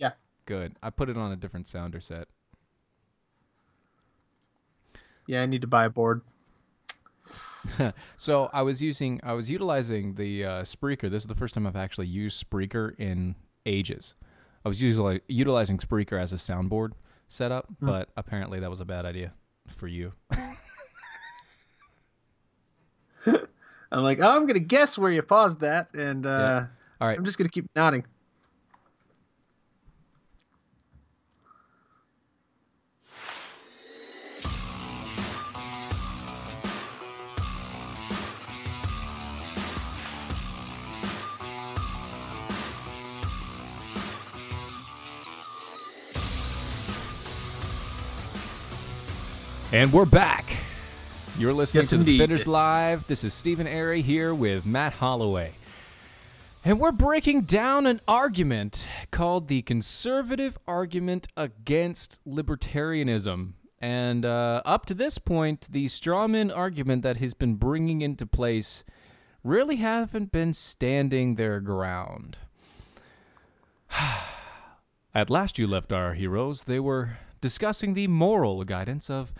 yeah. 0.00 0.12
Good. 0.46 0.76
I 0.82 0.90
put 0.90 1.08
it 1.08 1.16
on 1.16 1.32
a 1.32 1.36
different 1.36 1.68
sounder 1.68 2.00
set. 2.00 2.28
Yeah, 5.26 5.42
I 5.42 5.46
need 5.46 5.62
to 5.62 5.68
buy 5.68 5.84
a 5.86 5.90
board. 5.90 6.20
So 8.16 8.50
I 8.52 8.62
was 8.62 8.82
using, 8.82 9.20
I 9.22 9.32
was 9.32 9.50
utilizing 9.50 10.14
the 10.14 10.44
uh, 10.44 10.62
Spreaker. 10.62 11.10
This 11.10 11.22
is 11.22 11.26
the 11.26 11.34
first 11.34 11.54
time 11.54 11.66
I've 11.66 11.76
actually 11.76 12.06
used 12.06 12.44
Spreaker 12.48 12.98
in 12.98 13.34
ages. 13.66 14.14
I 14.64 14.68
was 14.68 14.80
usually 14.80 15.20
utilizing 15.28 15.78
Spreaker 15.78 16.20
as 16.20 16.32
a 16.32 16.36
soundboard 16.36 16.92
setup, 17.28 17.66
but 17.80 18.08
apparently 18.16 18.60
that 18.60 18.70
was 18.70 18.80
a 18.80 18.84
bad 18.84 19.04
idea 19.04 19.32
for 19.68 19.88
you. 19.88 20.12
I'm 23.26 24.02
like, 24.02 24.20
oh, 24.20 24.28
I'm 24.36 24.46
gonna 24.46 24.58
guess 24.58 24.98
where 24.98 25.12
you 25.12 25.22
paused 25.22 25.60
that, 25.60 25.94
and 25.94 26.26
uh, 26.26 26.64
All 27.00 27.08
right. 27.08 27.16
I'm 27.16 27.24
just 27.24 27.38
gonna 27.38 27.48
keep 27.50 27.66
nodding. 27.76 28.04
And 49.74 49.92
we're 49.92 50.04
back. 50.04 50.44
You're 51.36 51.52
listening 51.52 51.82
Yes, 51.82 51.88
to 51.90 51.96
the 51.96 52.02
indeed. 52.02 52.18
Defenders 52.18 52.46
Live. 52.46 53.08
This 53.08 53.24
is 53.24 53.34
Stephen 53.34 53.66
Airy 53.66 54.02
here 54.02 54.32
with 54.32 54.64
Matt 54.64 54.92
Holloway. 54.92 55.50
And 56.64 56.78
we're 56.78 56.92
breaking 56.92 57.40
down 57.40 57.84
an 57.84 58.00
argument 58.06 58.88
called 59.10 59.48
the 59.48 59.62
conservative 59.62 60.56
argument 60.68 61.26
against 61.36 62.20
libertarianism. 62.24 63.54
And 63.80 64.24
uh, 64.24 64.62
up 64.64 64.86
to 64.86 64.94
this 64.94 65.18
point, 65.18 65.66
the 65.72 65.86
strawman 65.86 66.56
argument 66.56 67.02
that 67.02 67.16
he's 67.16 67.34
been 67.34 67.56
bringing 67.56 68.00
into 68.00 68.26
place 68.26 68.84
really 69.42 69.78
haven't 69.78 70.30
been 70.30 70.52
standing 70.52 71.34
their 71.34 71.58
ground. 71.58 72.38
At 75.12 75.30
last, 75.30 75.58
you 75.58 75.66
left 75.66 75.92
our 75.92 76.14
heroes. 76.14 76.62
They 76.62 76.78
were 76.78 77.18
discussing 77.40 77.94
the 77.94 78.06
moral 78.06 78.62
guidance 78.62 79.10
of 79.10 79.32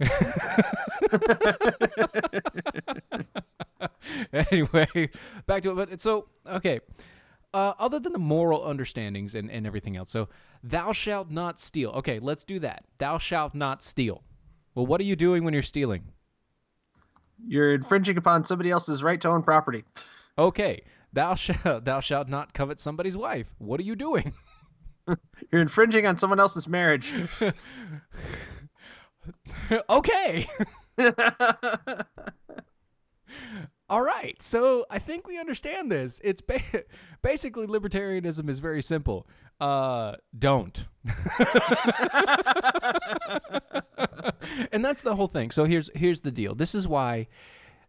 anyway, 4.32 5.10
back 5.46 5.62
to 5.62 5.70
it. 5.70 5.74
But 5.74 6.00
so 6.00 6.26
okay. 6.46 6.80
Uh, 7.54 7.74
other 7.78 8.00
than 8.00 8.14
the 8.14 8.18
moral 8.18 8.66
understandings 8.66 9.34
and, 9.34 9.50
and 9.50 9.66
everything 9.66 9.94
else, 9.94 10.10
so 10.10 10.30
thou 10.64 10.90
shalt 10.90 11.30
not 11.30 11.60
steal. 11.60 11.90
Okay, 11.90 12.18
let's 12.18 12.44
do 12.44 12.58
that. 12.58 12.84
Thou 12.96 13.18
shalt 13.18 13.54
not 13.54 13.82
steal. 13.82 14.22
Well, 14.74 14.86
what 14.86 15.02
are 15.02 15.04
you 15.04 15.16
doing 15.16 15.44
when 15.44 15.52
you're 15.52 15.62
stealing? 15.62 16.12
You're 17.46 17.74
infringing 17.74 18.16
upon 18.16 18.44
somebody 18.44 18.70
else's 18.70 19.02
right 19.02 19.20
to 19.20 19.28
own 19.28 19.42
property. 19.42 19.84
Okay, 20.38 20.82
thou 21.12 21.34
shalt 21.34 21.58
thou 21.84 22.00
shalt 22.00 22.28
not 22.28 22.54
covet 22.54 22.78
somebody's 22.78 23.16
wife. 23.16 23.54
What 23.58 23.80
are 23.80 23.84
you 23.84 23.96
doing? 23.96 24.32
You're 25.50 25.60
infringing 25.60 26.06
on 26.06 26.16
someone 26.16 26.38
else's 26.38 26.68
marriage. 26.68 27.12
okay. 29.90 30.46
All 33.88 34.02
right. 34.02 34.40
So 34.40 34.86
I 34.90 34.98
think 34.98 35.26
we 35.26 35.38
understand 35.38 35.90
this. 35.92 36.20
It's 36.24 36.40
ba- 36.40 36.60
basically 37.22 37.66
libertarianism 37.66 38.48
is 38.48 38.58
very 38.58 38.82
simple. 38.82 39.28
Uh, 39.60 40.14
don't. 40.38 40.86
and 44.72 44.84
that's 44.84 45.02
the 45.02 45.14
whole 45.14 45.28
thing. 45.28 45.50
So 45.50 45.64
here's 45.64 45.90
here's 45.94 46.22
the 46.22 46.32
deal. 46.32 46.54
This 46.54 46.74
is 46.74 46.88
why. 46.88 47.28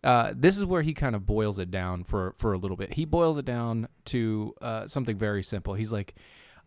Uh, 0.04 0.34
this 0.36 0.58
is 0.58 0.65
where 0.65 0.82
he 0.82 0.93
kind 0.93 1.15
of 1.15 1.26
boils 1.26 1.58
it 1.58 1.72
down 1.72 2.04
for 2.04 2.34
for 2.38 2.52
a 2.52 2.58
little 2.58 2.76
bit. 2.76 2.93
He 2.93 3.06
boils 3.06 3.38
it 3.38 3.46
down 3.46 3.88
to 4.06 4.54
uh, 4.62 4.86
something 4.88 5.17
very 5.17 5.41
simple. 5.41 5.76
He's 5.76 5.93
like, 5.93 6.15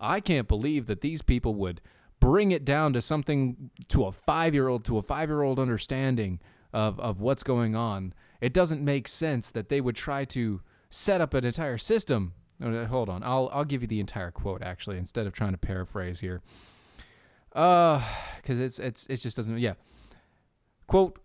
I 0.01 0.21
can't 0.21 0.49
believe 0.49 0.87
that 0.87 1.03
these 1.03 1.21
people 1.21 1.55
would 1.57 1.83
bring 2.21 2.51
it 2.51 2.65
down 2.65 2.93
to 2.93 3.03
something 3.03 3.71
to 3.89 4.05
a 4.05 4.13
five 4.13 4.55
year 4.55 4.69
old, 4.69 4.85
to 4.85 4.99
a 4.99 5.03
five 5.03 5.29
year 5.29 5.43
old 5.43 5.59
understanding 5.59 6.41
of, 6.73 6.99
of 7.01 7.21
what's 7.21 7.43
going 7.43 7.75
on. 7.75 8.15
It 8.41 8.53
doesn't 8.53 8.83
make 8.83 9.09
sense 9.09 9.51
that 9.53 9.69
they 9.69 9.81
would 9.81 9.97
try 9.97 10.25
to 10.27 10.61
set 10.91 11.21
up 11.21 11.35
an 11.35 11.45
entire 11.45 11.79
system. 11.79 12.35
Hold 12.63 13.11
on, 13.11 13.23
I'll 13.23 13.51
I'll 13.53 13.65
give 13.65 13.83
you 13.83 13.89
the 13.89 14.01
entire 14.01 14.31
quote 14.31 14.63
actually 14.63 14.97
instead 14.97 15.27
of 15.27 15.35
trying 15.35 15.53
to 15.53 15.59
paraphrase 15.59 16.21
here. 16.21 16.41
Uh, 17.53 18.03
because 18.37 18.61
it's 18.61 18.79
it's 18.79 19.07
it 19.07 19.17
just 19.17 19.37
doesn't. 19.37 19.59
Yeah, 19.59 19.75
quote. 20.87 21.19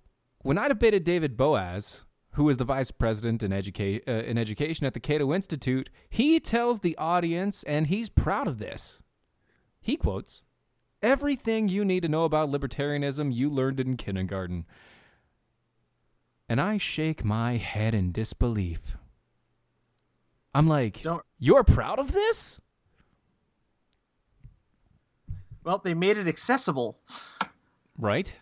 When 0.44 0.58
I 0.58 0.68
debated 0.68 1.04
David 1.04 1.38
Boaz, 1.38 2.04
who 2.32 2.50
is 2.50 2.58
the 2.58 2.66
vice 2.66 2.90
president 2.90 3.44
in, 3.44 3.52
educa- 3.52 4.02
uh, 4.08 4.24
in 4.24 4.38
education 4.38 4.88
at 4.88 4.94
the 4.94 5.00
Cato 5.00 5.34
Institute, 5.34 5.90
he 6.10 6.40
tells 6.40 6.80
the 6.80 6.98
audience, 6.98 7.64
and 7.64 7.88
he's 7.88 8.10
proud 8.10 8.48
of 8.48 8.58
this. 8.58 9.04
He 9.82 9.98
quotes, 9.98 10.44
Everything 11.04 11.68
you 11.68 11.84
need 11.84 12.04
to 12.04 12.10
know 12.10 12.26
about 12.26 12.52
libertarianism 12.52 13.34
you 13.34 13.50
learned 13.50 13.80
in 13.80 13.98
kindergarten. 13.98 14.66
And 16.48 16.62
I 16.62 16.78
shake 16.78 17.24
my 17.24 17.58
head 17.58 17.94
in 17.96 18.12
disbelief. 18.12 18.98
I'm 20.54 20.68
like, 20.68 21.02
Don't- 21.02 21.24
You're 21.40 21.64
proud 21.64 21.98
of 21.98 22.12
this? 22.12 22.62
Well, 25.64 25.80
they 25.84 25.94
made 25.94 26.18
it 26.18 26.28
accessible. 26.28 27.00
Right? 27.98 28.36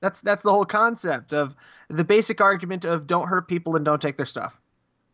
That's 0.00 0.20
that's 0.20 0.42
the 0.42 0.50
whole 0.52 0.66
concept 0.66 1.32
of 1.32 1.56
the 1.88 2.04
basic 2.04 2.40
argument 2.40 2.84
of 2.84 3.06
don't 3.06 3.26
hurt 3.26 3.48
people 3.48 3.74
and 3.76 3.84
don't 3.84 4.00
take 4.00 4.16
their 4.16 4.26
stuff. 4.26 4.60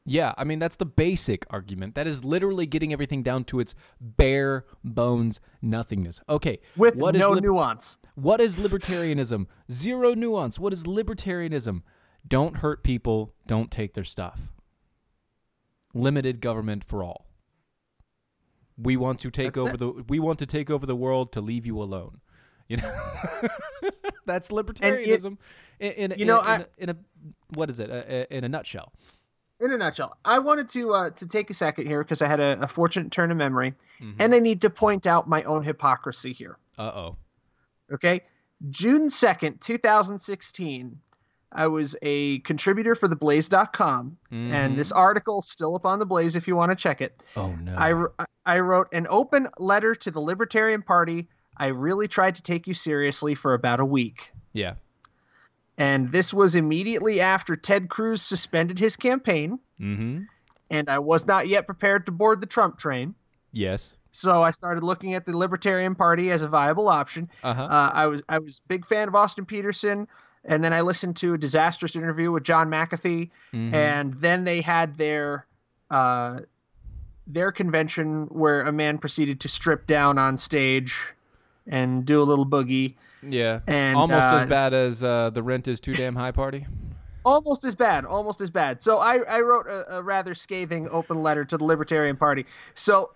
Yeah, 0.05 0.33
I 0.37 0.43
mean 0.45 0.59
that's 0.59 0.77
the 0.77 0.87
basic 0.87 1.47
argument. 1.51 1.95
That 1.95 2.07
is 2.09 2.25
literally 2.25 2.67
getting 2.67 2.93
everything 2.93 3.23
down 3.23 3.45
to 3.45 3.61
its 3.61 3.75
bare 4.01 4.65
bones 4.83 5.39
nothingness. 5.61 6.21
Okay, 6.29 6.59
With 6.77 6.97
what 6.97 7.15
is 7.15 7.21
no 7.21 7.31
lib- 7.31 7.45
nuance. 7.45 7.99
What 8.17 8.41
is 8.41 8.57
libertarianism? 8.57 9.47
Zero 9.71 10.15
nuance. 10.15 10.59
What 10.59 10.73
is 10.73 10.85
libertarianism? 10.85 11.83
Don't 12.27 12.57
hurt 12.59 12.83
people, 12.83 13.33
don't 13.47 13.71
take 13.71 13.95
their 13.95 14.05
stuff. 14.05 14.41
Limited 15.95 16.41
government 16.41 16.85
for 16.85 17.05
all. 17.05 17.27
We 18.77 18.97
want 18.97 19.21
to 19.21 19.31
take 19.31 19.55
That's 19.55 19.63
over 19.65 19.75
it. 19.75 19.79
the 19.79 20.05
we 20.09 20.19
want 20.19 20.39
to 20.41 20.47
take 20.47 20.69
over 20.71 20.85
the 20.87 20.97
world 20.97 21.33
to 21.33 21.41
leave 21.41 21.65
you 21.67 21.81
alone. 21.81 22.21
You 22.69 22.79
know? 22.79 23.11
That's 24.27 24.49
libertarianism 24.51 25.37
in, 25.79 25.93
in, 25.93 26.15
you 26.19 26.25
know, 26.25 26.41
in, 26.41 26.47
I- 26.47 26.55
in, 26.57 26.61
a, 26.63 26.67
in 26.79 26.91
a 26.91 26.97
what 27.55 27.71
is 27.71 27.79
it? 27.79 27.91
Uh, 27.91 28.25
in 28.35 28.45
a 28.45 28.49
nutshell. 28.49 28.93
In 29.63 29.71
a 29.71 29.79
nutshell, 29.79 30.17
I 30.25 30.39
wanted 30.41 30.69
to 30.71 30.93
uh, 30.93 31.11
to 31.11 31.27
take 31.27 31.49
a 31.49 31.55
second 31.55 31.87
here 31.87 32.03
because 32.03 32.21
I 32.21 32.27
had 32.27 32.41
a, 32.41 32.59
a 32.63 32.67
fortunate 32.69 33.13
turn 33.13 33.31
of 33.31 33.37
memory, 33.37 33.75
Mm-hmm. 34.01 34.17
and 34.21 34.35
I 34.35 34.41
need 34.41 34.61
to 34.63 34.71
point 34.71 35.07
out 35.07 35.29
my 35.29 35.43
own 35.45 35.63
hypocrisy 35.63 36.33
here. 36.33 36.59
Uh-oh. 36.79 37.17
Okay, 37.93 38.23
June 38.71 39.09
second, 39.09 39.61
two 39.61 39.79
thousand 39.79 40.19
sixteen. 40.19 40.99
I 41.55 41.67
was 41.67 41.95
a 42.03 42.39
contributor 42.41 42.95
for 42.95 43.09
theblaze.com, 43.09 44.17
and 44.31 44.77
this 44.79 44.91
article's 44.91 45.49
still 45.51 45.75
up 45.77 45.85
on 45.85 45.99
the 45.99 46.07
Blaze 46.07 46.35
if 46.35 46.49
you 46.49 46.57
want 46.57 46.71
to 46.71 46.75
check 46.77 47.01
it. 47.03 47.23
Oh 47.37 47.55
no. 47.63 47.75
I, 47.77 48.25
I 48.47 48.59
wrote 48.61 48.89
an 48.93 49.07
open 49.11 49.47
letter 49.59 49.95
to 49.95 50.11
the 50.11 50.19
Libertarian 50.21 50.81
Party. 50.83 51.29
I 51.59 51.67
really 51.67 52.09
tried 52.09 52.35
to 52.37 52.43
take 52.43 52.67
you 52.67 52.73
seriously 52.75 53.35
for 53.35 53.53
about 53.53 53.79
a 53.81 53.85
week. 53.85 54.33
yeah. 54.55 54.75
And 55.83 56.13
this 56.13 56.33
was 56.33 56.55
immediately 56.55 57.21
after 57.21 57.57
Ted 57.57 57.89
Cruz 57.89 58.23
suspended 58.23 58.79
his 58.79 58.97
campaign, 58.97 59.59
Mm-hmm. 59.81 60.23
and 60.71 60.89
I 60.89 61.01
was 61.01 61.27
not 61.27 61.49
yet 61.49 61.67
prepared 61.67 62.07
to 62.07 62.13
board 62.13 62.41
the 62.41 62.47
Trump 62.47 62.79
train. 62.79 63.15
Yes. 63.51 63.95
So 64.13 64.43
I 64.45 64.53
started 64.53 64.85
looking 64.85 65.15
at 65.15 65.27
the 65.27 65.37
Libertarian 65.37 65.97
Party 65.97 66.31
as 66.31 66.45
a 66.45 66.49
viable 66.49 66.89
option. 66.89 67.29
Uh-huh. 67.43 67.63
Uh, 67.65 67.91
I 67.93 68.07
was 68.07 68.23
I 68.29 68.39
was 68.39 68.61
a 68.65 68.69
big 68.69 68.87
fan 68.87 69.09
of 69.09 69.15
Austin 69.17 69.45
Petersen, 69.45 70.07
and 70.45 70.63
then 70.63 70.73
I 70.73 70.83
listened 70.83 71.17
to 71.17 71.35
a 71.35 71.39
disastrous 71.39 71.97
interview 71.97 72.31
with 72.31 72.45
John 72.45 72.69
McAfee, 72.71 73.31
Mhm. 73.53 73.75
and 73.75 74.15
then 74.21 74.45
they 74.45 74.61
had 74.61 74.97
their 74.99 75.47
uh, 75.91 76.41
their 77.27 77.51
convention 77.51 78.27
where 78.31 78.63
a 78.63 78.73
man 78.73 78.99
proceeded 78.99 79.41
to 79.41 79.49
strip 79.49 79.87
down 79.89 80.17
on 80.19 80.37
stage 80.37 80.97
and 81.67 82.05
do 82.05 82.23
a 82.23 82.25
little 82.25 82.47
boogie. 82.47 82.95
Yeah. 83.23 83.61
And, 83.67 83.97
almost 83.97 84.29
uh, 84.29 84.37
as 84.37 84.49
bad 84.49 84.75
as 84.75 85.03
uh, 85.03 85.31
the 85.31 85.43
rent 85.43 85.69
is 85.69 85.81
too 85.81 85.95
damn 85.95 86.15
high 86.17 86.33
party. 86.33 86.67
almost 87.25 87.65
as 87.65 87.75
bad 87.77 88.05
almost 88.05 88.41
as 88.41 88.51
bad 88.51 88.83
so 88.83 88.99
i, 88.99 89.19
I 89.19 89.41
wrote 89.41 89.67
a, 89.69 89.99
a 89.99 90.03
rather 90.03 90.35
scathing 90.35 90.89
open 90.91 91.23
letter 91.23 91.45
to 91.45 91.57
the 91.57 91.65
libertarian 91.65 92.17
party 92.17 92.47
so 92.75 93.13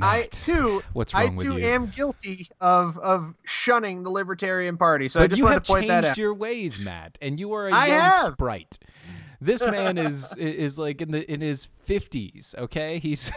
i 0.00 0.28
too 0.30 0.80
what's 0.92 1.12
i 1.12 1.24
wrong 1.24 1.34
with 1.34 1.44
too 1.44 1.58
you? 1.58 1.66
am 1.66 1.88
guilty 1.88 2.48
of 2.60 2.96
of 2.98 3.34
shunning 3.44 4.04
the 4.04 4.10
libertarian 4.10 4.76
party 4.76 5.08
so 5.08 5.18
i 5.18 5.24
but 5.24 5.30
just 5.30 5.38
you 5.38 5.44
wanted 5.44 5.54
have 5.54 5.62
to 5.64 5.72
point 5.72 5.88
that 5.88 6.02
changed 6.04 6.10
out 6.10 6.22
your 6.22 6.34
ways, 6.34 6.84
Matt, 6.84 7.18
and 7.20 7.40
you 7.40 7.52
are 7.52 7.66
a 7.66 7.72
I 7.72 7.86
young 7.86 8.00
have. 8.00 8.32
sprite. 8.34 8.78
This 9.40 9.64
man 9.66 9.98
is 10.08 10.32
is 10.36 10.78
like 10.78 11.00
in 11.02 11.10
the 11.10 11.28
in 11.32 11.40
his 11.40 11.66
fifties. 11.84 12.54
Okay, 12.58 12.98
he's 13.00 13.32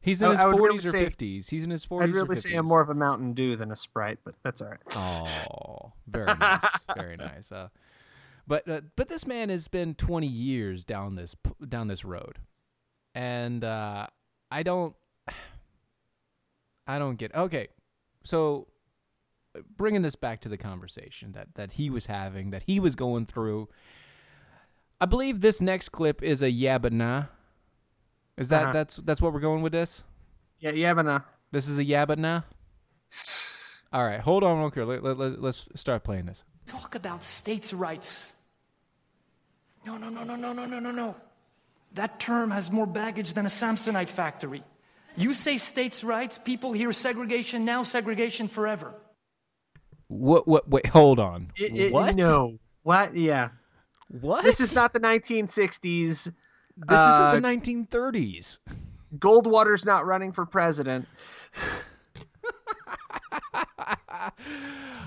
he's 0.00 0.22
in 0.22 0.28
I- 0.28 0.32
his 0.32 0.40
I 0.40 0.46
would 0.46 0.56
really 0.56 0.68
forties 0.78 0.86
or 0.86 0.90
say- 0.90 1.04
fifties. 1.04 1.48
He's 1.48 1.64
in 1.64 1.70
his 1.70 1.84
forties. 1.84 2.08
i'd 2.08 2.14
really 2.14 2.36
say 2.36 2.54
i'm 2.54 2.66
more 2.66 2.80
of 2.80 2.88
a 2.90 2.94
mountain 2.94 3.32
dew 3.34 3.56
than 3.56 3.70
a 3.70 3.76
sprite 3.76 4.18
but 4.24 4.34
that's 4.42 4.60
all 4.60 4.68
right 4.68 4.78
Oh, 4.96 5.92
very 6.08 6.26
nice, 6.26 6.64
very 6.96 7.16
nice. 7.16 7.52
Uh, 7.52 7.68
but 8.46 8.68
uh, 8.68 8.80
but 8.96 9.08
this 9.08 9.26
man 9.26 9.48
has 9.48 9.68
been 9.68 9.94
20 9.94 10.26
years 10.26 10.84
down 10.84 11.14
this 11.14 11.36
down 11.68 11.86
this 11.88 12.04
road, 12.04 12.38
and 13.14 13.62
uh, 13.62 14.06
I 14.50 14.62
don't 14.64 14.94
I 16.86 16.98
don't 16.98 17.16
get 17.16 17.34
okay. 17.34 17.68
So 18.24 18.66
bringing 19.76 20.02
this 20.02 20.16
back 20.16 20.40
to 20.40 20.48
the 20.48 20.56
conversation 20.58 21.32
that 21.32 21.54
that 21.54 21.72
he 21.74 21.90
was 21.90 22.06
having, 22.06 22.50
that 22.50 22.64
he 22.64 22.80
was 22.80 22.94
going 22.96 23.26
through. 23.26 23.68
I 25.00 25.06
believe 25.06 25.40
this 25.40 25.62
next 25.62 25.90
clip 25.90 26.22
is 26.22 26.42
a 26.42 26.50
yeah 26.50 26.78
but 26.78 26.92
nah. 26.92 27.24
Is 28.36 28.48
that 28.50 28.62
Uh-huh. 28.64 28.72
that's 28.72 28.96
that's 28.96 29.20
what 29.20 29.32
we're 29.32 29.40
going 29.40 29.62
with 29.62 29.72
this? 29.72 30.04
yeah 30.58 30.70
yeah 30.72 30.94
but 30.94 31.06
uh 31.06 31.20
This 31.52 31.68
is 31.68 31.78
a 31.78 31.84
yeah 31.84 32.04
but 32.06 32.18
nah. 32.18 32.42
All 33.92 34.04
right, 34.04 34.20
hold 34.20 34.44
on, 34.44 34.58
okay. 34.66 34.82
Let, 34.84 35.02
let, 35.02 35.18
let, 35.18 35.42
let's 35.42 35.66
start 35.74 36.04
playing 36.04 36.26
this. 36.26 36.44
Talk 36.68 36.94
about 36.94 37.24
states' 37.24 37.72
rights. 37.72 38.32
No, 39.84 39.96
no, 39.96 40.08
no, 40.10 40.22
no, 40.22 40.36
no, 40.36 40.52
no, 40.52 40.64
no, 40.64 40.78
no, 40.78 40.90
no. 40.92 41.16
That 41.94 42.20
term 42.20 42.52
has 42.52 42.70
more 42.70 42.86
baggage 42.86 43.32
than 43.34 43.46
a 43.46 43.48
Samsonite 43.48 44.08
factory. 44.08 44.62
You 45.16 45.34
say 45.34 45.58
states' 45.58 46.04
rights, 46.04 46.38
people 46.38 46.72
hear 46.72 46.92
segregation 46.92 47.64
now, 47.64 47.82
segregation 47.82 48.46
forever. 48.46 48.94
What? 50.06 50.46
What? 50.46 50.68
Wait, 50.70 50.86
hold 50.86 51.18
on. 51.18 51.50
It- 51.56 51.74
it- 51.76 51.92
what? 51.92 52.14
no 52.14 52.58
what 52.84 53.14
yeah 53.16 53.48
What? 54.20 54.44
this 54.44 54.60
is 54.60 54.72
not 54.74 54.92
the 54.92 55.00
1960s 55.00 56.32
This 56.88 56.98
uh, 56.98 57.32
is 57.34 57.42
the 57.42 57.46
1930s. 57.46 58.58
goldwater's 59.18 59.84
not 59.84 60.06
running 60.06 60.32
for 60.32 60.46
president 60.46 61.06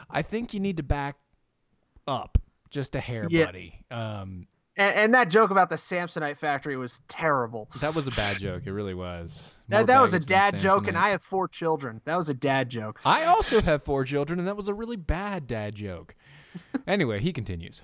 I 0.10 0.22
think 0.22 0.54
you 0.54 0.60
need 0.60 0.78
to 0.78 0.84
back 0.84 1.16
up 2.08 2.38
just 2.70 2.96
a 2.96 3.00
hair, 3.00 3.28
Yeah. 3.30 3.46
buddy. 3.46 3.80
Um, 3.92 4.48
and, 4.76 4.96
and 4.96 5.14
that 5.14 5.30
joke 5.30 5.52
about 5.52 5.70
the 5.70 5.76
samsonite 5.76 6.38
factory 6.38 6.76
was 6.78 7.02
terrible 7.08 7.70
that 7.80 7.94
was 7.94 8.08
a 8.08 8.12
bad 8.12 8.38
joke. 8.38 8.64
It 8.66 8.72
really 8.74 8.96
was. 8.96 9.58
that, 9.70 9.86
that 9.88 10.02
was 10.02 10.14
a 10.16 10.20
dad 10.20 10.58
joke 10.58 10.88
and 10.88 10.98
i 10.98 11.10
have 11.10 11.22
four 11.22 11.48
children 11.48 12.02
that 12.06 12.16
was 12.16 12.28
a 12.30 12.34
dad 12.34 12.70
joke 12.70 13.00
I 13.06 13.26
also 13.26 13.62
have 13.62 13.84
four 13.84 14.04
children, 14.04 14.40
and 14.40 14.48
that 14.48 14.58
was 14.58 14.68
a 14.68 14.74
really 14.74 14.96
bad 14.98 15.48
dad 15.48 15.76
joke. 15.76 16.16
Anyway, 16.86 17.20
he 17.20 17.34
continues. 17.34 17.82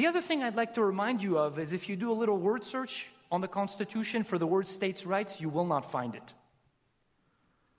The 0.00 0.06
other 0.06 0.22
thing 0.22 0.42
I'd 0.42 0.56
like 0.56 0.72
to 0.76 0.82
remind 0.82 1.22
you 1.22 1.36
of 1.36 1.58
is 1.58 1.74
if 1.74 1.86
you 1.86 1.94
do 1.94 2.10
a 2.10 2.14
little 2.14 2.38
word 2.38 2.64
search 2.64 3.10
on 3.30 3.42
the 3.42 3.48
Constitution 3.48 4.24
for 4.24 4.38
the 4.38 4.46
word 4.46 4.66
states' 4.66 5.04
rights, 5.04 5.42
you 5.42 5.50
will 5.50 5.66
not 5.66 5.92
find 5.92 6.14
it. 6.14 6.32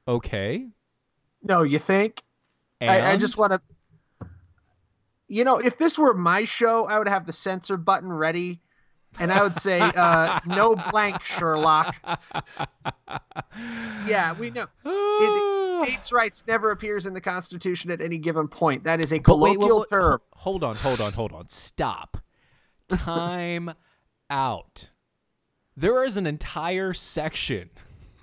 Okay. 0.08 0.68
no 1.42 1.64
you 1.64 1.80
think 1.80 2.22
I, 2.80 3.14
I 3.14 3.18
just 3.18 3.40
want 3.40 3.54
to. 3.54 4.28
You 5.30 5.44
know, 5.44 5.58
if 5.58 5.80
this 5.80 5.98
were 5.98 6.14
my 6.14 6.44
show, 6.44 6.86
I 6.86 7.00
would 7.00 7.08
have 7.08 7.26
the 7.26 7.34
censor 7.34 7.76
button 7.76 8.14
ready, 8.14 8.62
and 9.20 9.34
I 9.34 9.42
would 9.42 9.56
say, 9.60 9.80
uh, 9.80 10.42
"No 10.46 10.76
blank, 10.76 11.24
Sherlock." 11.24 11.96
yeah, 14.06 14.34
we 14.34 14.52
know. 14.52 14.67
It, 14.86 15.50
states' 15.88 16.12
rights 16.12 16.44
never 16.48 16.71
appears 16.71 17.06
in 17.06 17.13
the 17.13 17.21
Constitution 17.21 17.92
at 17.92 18.02
any 18.02 18.17
given 18.17 18.48
point. 18.48 18.84
That 18.84 19.00
is 19.00 19.12
a 19.13 19.19
But 19.19 19.38
wait, 19.38 19.56
colloquial 19.56 19.79
wait, 19.79 19.92
wait, 19.92 19.98
term. 19.98 20.21
Hold 20.34 20.63
on, 20.63 20.75
hold 20.75 21.02
on, 21.02 21.12
hold 21.13 21.34
on. 21.34 21.50
Stop. 21.50 22.17
Time 22.90 23.73
out. 24.29 24.92
There 25.77 26.04
is 26.04 26.17
an 26.17 26.27
entire 26.27 26.94
section. 26.94 27.69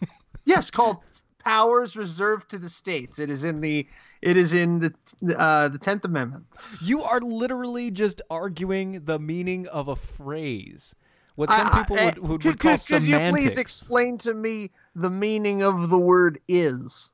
Yes, 0.45 0.71
called 0.71 1.03
powers 1.45 1.95
reserved 1.95 2.49
to 2.51 2.59
the 2.59 2.71
states. 2.71 3.19
It 3.19 3.29
is 3.29 3.45
in 3.45 3.61
the. 3.61 3.87
It 4.23 4.39
is 4.39 4.55
in 4.55 4.79
the 4.79 5.39
uh, 5.39 5.69
the 5.69 5.77
Tenth 5.77 6.07
Amendment. 6.07 6.47
You 6.83 7.03
are 7.03 7.21
literally 7.21 7.91
just 7.91 8.23
arguing 8.31 9.05
the 9.05 9.19
meaning 9.19 9.67
of 9.69 9.89
a 9.89 9.97
phrase. 9.97 10.95
What 11.35 11.51
some 11.51 11.67
I- 11.67 11.79
people 11.83 11.99
eh, 11.99 12.05
would, 12.07 12.19
would, 12.19 12.31
would 12.31 12.41
could, 12.41 12.59
call 12.59 12.79
could, 12.79 12.87
could 12.87 13.05
you 13.05 13.19
please 13.31 13.59
explain 13.59 14.17
to 14.19 14.33
me 14.33 14.71
the 14.95 15.11
meaning 15.11 15.63
of 15.63 15.91
the 15.91 15.99
word 15.99 16.41
is? 16.49 17.11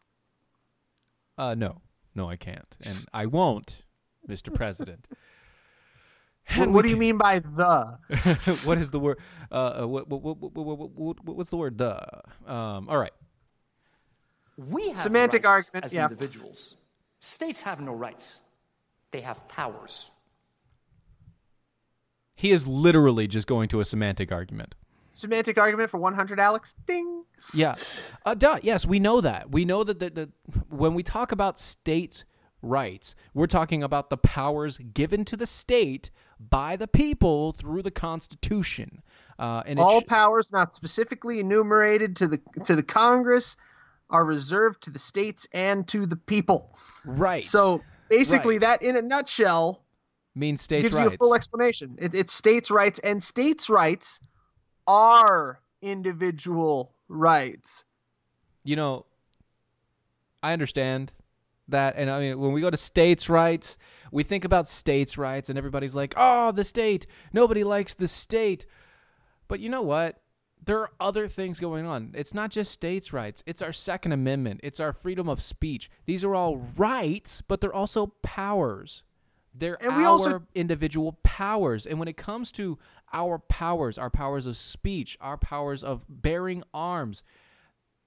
Uh, 1.36 1.54
no, 1.54 1.80
no, 2.14 2.28
I 2.28 2.36
can't, 2.36 2.76
and 2.86 3.06
I 3.12 3.26
won't, 3.26 3.82
Mr. 4.28 4.52
President. 4.54 5.06
What, 6.56 6.64
And 6.64 6.74
what 6.74 6.82
do 6.82 6.90
you 6.90 6.98
mean 6.98 7.16
by 7.16 7.38
the? 7.38 7.96
what 8.64 8.76
is 8.76 8.90
the 8.90 9.00
word? 9.00 9.18
Uh, 9.50 9.80
uh, 9.82 9.86
what, 9.86 10.08
what, 10.10 10.20
what, 10.22 10.38
what, 10.42 10.54
what, 10.54 10.90
what, 10.90 11.24
what- 11.24 11.36
what's 11.36 11.48
the 11.48 11.56
word? 11.56 11.78
The. 11.78 11.96
Um, 12.46 12.86
all 12.90 12.98
right. 12.98 13.14
We 14.58 14.88
have 14.88 14.98
Semantic 14.98 15.46
argument, 15.46 15.86
as 15.86 15.94
yeah. 15.94 16.04
individuals. 16.04 16.76
States 17.18 17.62
have 17.62 17.80
no 17.80 17.92
rights. 17.94 18.40
They 19.10 19.22
have 19.22 19.48
powers. 19.48 20.10
He 22.36 22.50
is 22.50 22.66
literally 22.66 23.26
just 23.26 23.46
going 23.46 23.68
to 23.70 23.80
a 23.80 23.84
semantic 23.84 24.30
argument. 24.30 24.74
Semantic 25.14 25.58
argument 25.58 25.90
for 25.90 25.98
100, 25.98 26.40
Alex? 26.40 26.74
Ding. 26.86 27.24
Yeah. 27.54 27.76
Uh, 28.26 28.34
duh. 28.34 28.58
Yes, 28.62 28.84
we 28.84 28.98
know 28.98 29.20
that. 29.20 29.50
We 29.50 29.64
know 29.64 29.84
that 29.84 29.98
the, 30.00 30.10
the, 30.10 30.30
when 30.68 30.92
we 30.94 31.02
talk 31.04 31.30
about 31.30 31.58
states' 31.60 32.24
rights, 32.62 33.14
we're 33.32 33.46
talking 33.46 33.82
about 33.82 34.10
the 34.10 34.16
powers 34.16 34.78
given 34.78 35.24
to 35.26 35.36
the 35.36 35.46
state 35.46 36.10
by 36.40 36.74
the 36.76 36.88
people 36.88 37.52
through 37.52 37.82
the 37.82 37.92
Constitution. 37.92 39.02
Uh, 39.38 39.62
and 39.66 39.78
All 39.78 40.00
sh- 40.00 40.06
powers 40.06 40.52
not 40.52 40.74
specifically 40.74 41.38
enumerated 41.40 42.16
to 42.16 42.26
the 42.28 42.40
to 42.64 42.74
the 42.76 42.82
Congress 42.82 43.56
are 44.10 44.24
reserved 44.24 44.82
to 44.82 44.90
the 44.90 44.98
states 44.98 45.46
and 45.52 45.86
to 45.88 46.06
the 46.06 46.16
people. 46.16 46.76
right. 47.04 47.46
So 47.46 47.82
basically, 48.08 48.54
Right. 48.56 48.80
that 48.80 48.82
in 48.82 48.96
a 48.96 49.02
nutshell 49.02 49.84
means 50.34 50.60
states' 50.60 50.84
gives 50.84 50.96
rights. 50.96 51.10
you 51.10 51.14
a 51.14 51.18
full 51.18 51.34
explanation. 51.34 51.96
It, 52.00 52.14
it's 52.14 52.32
states' 52.32 52.70
rights, 52.70 52.98
and 53.00 53.22
states' 53.22 53.70
rights 53.70 54.18
are 54.86 55.60
individual 55.82 56.92
rights. 57.08 57.84
you 58.64 58.76
know, 58.76 59.04
I 60.42 60.52
understand 60.52 61.12
that. 61.68 61.94
And 61.96 62.10
I 62.10 62.18
mean, 62.20 62.38
when 62.38 62.52
we 62.52 62.60
go 62.60 62.70
to 62.70 62.76
states' 62.76 63.28
rights, 63.28 63.76
we 64.10 64.22
think 64.22 64.44
about 64.44 64.68
states' 64.68 65.18
rights, 65.18 65.48
and 65.48 65.58
everybody's 65.58 65.94
like, 65.94 66.14
oh, 66.16 66.52
the 66.52 66.64
state. 66.64 67.06
Nobody 67.32 67.64
likes 67.64 67.94
the 67.94 68.08
state. 68.08 68.66
But 69.48 69.60
you 69.60 69.68
know 69.68 69.82
what? 69.82 70.20
There 70.64 70.78
are 70.80 70.90
other 70.98 71.28
things 71.28 71.60
going 71.60 71.84
on. 71.84 72.12
It's 72.14 72.32
not 72.32 72.50
just 72.50 72.72
states' 72.72 73.12
rights, 73.12 73.42
it's 73.46 73.60
our 73.60 73.72
Second 73.72 74.12
Amendment, 74.12 74.60
it's 74.62 74.80
our 74.80 74.94
freedom 74.94 75.28
of 75.28 75.42
speech. 75.42 75.90
These 76.06 76.24
are 76.24 76.34
all 76.34 76.56
rights, 76.76 77.42
but 77.46 77.60
they're 77.60 77.74
also 77.74 78.14
powers. 78.22 79.04
They're 79.54 79.80
And 79.82 79.92
our 79.92 80.04
also- 80.04 80.42
individual 80.54 81.18
powers. 81.22 81.86
And 81.86 81.98
when 81.98 82.08
it 82.08 82.16
comes 82.16 82.50
to 82.52 82.78
our 83.12 83.38
powers, 83.38 83.96
our 83.98 84.10
powers 84.10 84.46
of 84.46 84.56
speech, 84.56 85.16
our 85.20 85.36
powers 85.38 85.84
of 85.84 86.04
bearing 86.08 86.64
arms, 86.74 87.22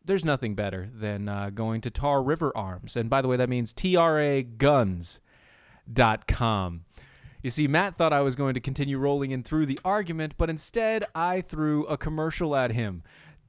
there's 0.04 0.26
nothing 0.26 0.56
better 0.56 0.90
than 0.94 1.30
uh, 1.30 1.50
going 1.50 1.80
to 1.82 1.90
Tar 1.90 2.22
River 2.22 2.52
Arms. 2.56 2.96
And 2.98 3.10
by 3.10 3.22
the 3.22 3.28
way, 3.28 3.38
that 3.38 3.50
means 3.50 3.74
traguns.com. 3.74 5.22
You 7.44 7.50
see, 7.52 7.68
Matt 7.68 7.98
thought 7.98 8.12
I 8.14 8.22
was 8.22 8.36
going 8.36 8.54
to 8.56 8.60
continue 8.60 8.98
rolling 8.98 9.32
in 9.32 9.44
through 9.44 9.68
the 9.68 9.80
argument, 9.86 10.34
but 10.38 10.50
instead 10.50 11.06
I 11.14 11.42
threw 11.42 11.86
a 11.86 11.98
commercial 11.98 12.56
at 12.56 12.72
him. 12.72 13.04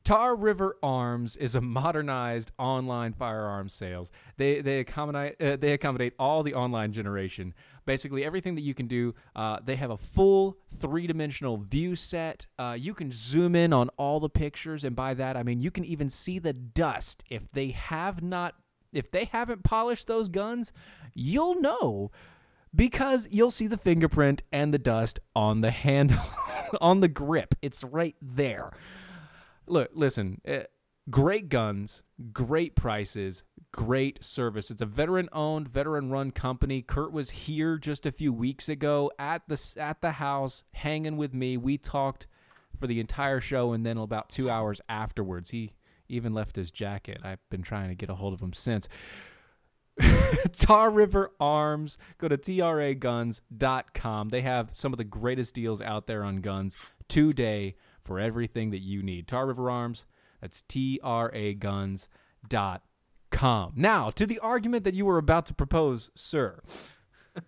Tar 0.05 0.36
River 0.36 0.76
Arms 0.82 1.36
is 1.36 1.55
a 1.55 1.61
modernized 1.61 2.53
online 2.59 3.12
firearms 3.12 3.74
sales. 3.74 4.11
They 4.36 4.61
they 4.61 4.80
accommodate 4.80 5.40
uh, 5.40 5.57
they 5.57 5.72
accommodate 5.72 6.14
all 6.18 6.42
the 6.42 6.55
online 6.55 6.92
generation. 6.92 7.55
Basically, 7.84 8.24
everything 8.24 8.55
that 8.55 8.62
you 8.62 8.74
can 8.74 8.86
do. 8.86 9.14
Uh, 9.34 9.59
they 9.64 9.76
have 9.76 9.90
a 9.90 9.96
full 9.96 10.59
three 10.78 11.07
dimensional 11.07 11.57
view 11.59 11.96
set. 11.96 12.46
Uh, 12.59 12.76
you 12.78 12.94
can 12.94 13.11
zoom 13.12 13.55
in 13.55 13.72
on 13.72 13.90
all 13.96 14.20
the 14.20 14.30
pictures, 14.30 14.84
and 14.84 14.96
by 14.96 15.14
that 15.14 15.36
I 15.36 15.42
mean 15.42 15.61
you 15.61 15.70
can 15.70 15.84
even 15.84 16.09
see 16.09 16.38
the 16.38 16.53
dust. 16.53 17.24
If 17.28 17.51
they 17.51 17.68
have 17.70 18.22
not, 18.22 18.55
if 18.92 19.11
they 19.11 19.26
haven't 19.26 19.64
polished 19.64 20.07
those 20.07 20.28
guns, 20.28 20.72
you'll 21.14 21.61
know 21.61 22.11
because 22.74 23.28
you'll 23.30 23.51
see 23.51 23.66
the 23.66 23.76
fingerprint 23.76 24.42
and 24.53 24.72
the 24.72 24.78
dust 24.78 25.18
on 25.34 25.61
the 25.61 25.70
handle, 25.70 26.22
on 26.80 27.01
the 27.01 27.09
grip. 27.09 27.55
It's 27.62 27.84
right 27.84 28.16
there. 28.20 28.72
Look, 29.69 29.91
listen, 29.95 30.41
uh, 30.49 30.61
great 31.11 31.49
guns, 31.49 32.03
great 32.33 32.75
prices, 32.75 33.45
great 33.73 34.23
service. 34.25 34.71
It's 34.71 34.83
a 34.83 34.87
veteran-owned, 34.87 35.69
veteran-run 35.69 36.31
company. 36.33 36.83
Kurt 36.83 37.12
was 37.12 37.31
here 37.31 37.79
just 37.79 38.07
a 38.07 38.12
few 38.12 38.33
weeks 38.33 38.69
ago 38.69 39.11
at 39.19 39.43
the 39.49 39.61
at 39.77 40.01
the 40.01 40.12
house, 40.12 40.64
hanging 40.73 41.16
with 41.16 41.35
me. 41.35 41.57
We 41.57 41.79
talked 41.79 42.27
for 42.79 42.87
the 42.87 43.01
entire 43.01 43.41
show, 43.41 43.73
and 43.73 43.85
then 43.85 43.99
about 43.99 44.29
two 44.29 44.51
hours 44.51 44.81
afterwards, 44.89 45.51
he 45.51 45.73
even 46.09 46.33
left 46.33 46.57
his 46.57 46.71
jacket. 46.71 47.19
I've 47.23 47.47
been 47.51 47.62
trying 47.62 47.89
to 47.89 47.95
get 47.95 48.11
a 48.11 48.14
hold 48.14 48.35
of 48.35 48.41
him 48.41 48.53
since. 48.53 48.89
Tar 50.53 50.91
River 50.91 51.33
Arms. 51.41 51.99
Go 52.19 52.29
to 52.29 52.39
traguns.com. 52.39 54.29
They 54.29 54.43
have 54.43 54.69
some 54.73 54.93
of 54.93 54.97
the 54.97 55.05
greatest 55.05 55.55
deals 55.55 55.81
out 55.81 56.07
there 56.07 56.23
on 56.23 56.37
guns 56.37 56.79
today 57.09 57.75
for 58.09 58.18
everything 58.18 58.70
that 58.70 58.80
you 58.80 59.02
need. 59.02 59.28
Tar 59.28 59.46
River 59.46 59.70
Arms. 59.70 60.06
That's 60.40 60.62
traguns.com. 60.62 62.12
Now, 63.76 64.11
to 64.11 64.26
the 64.26 64.38
argument 64.38 64.84
that 64.84 64.94
you 64.94 65.04
were 65.04 65.18
about 65.18 65.44
to 65.46 65.54
propose, 65.54 66.11
sir. 66.14 66.62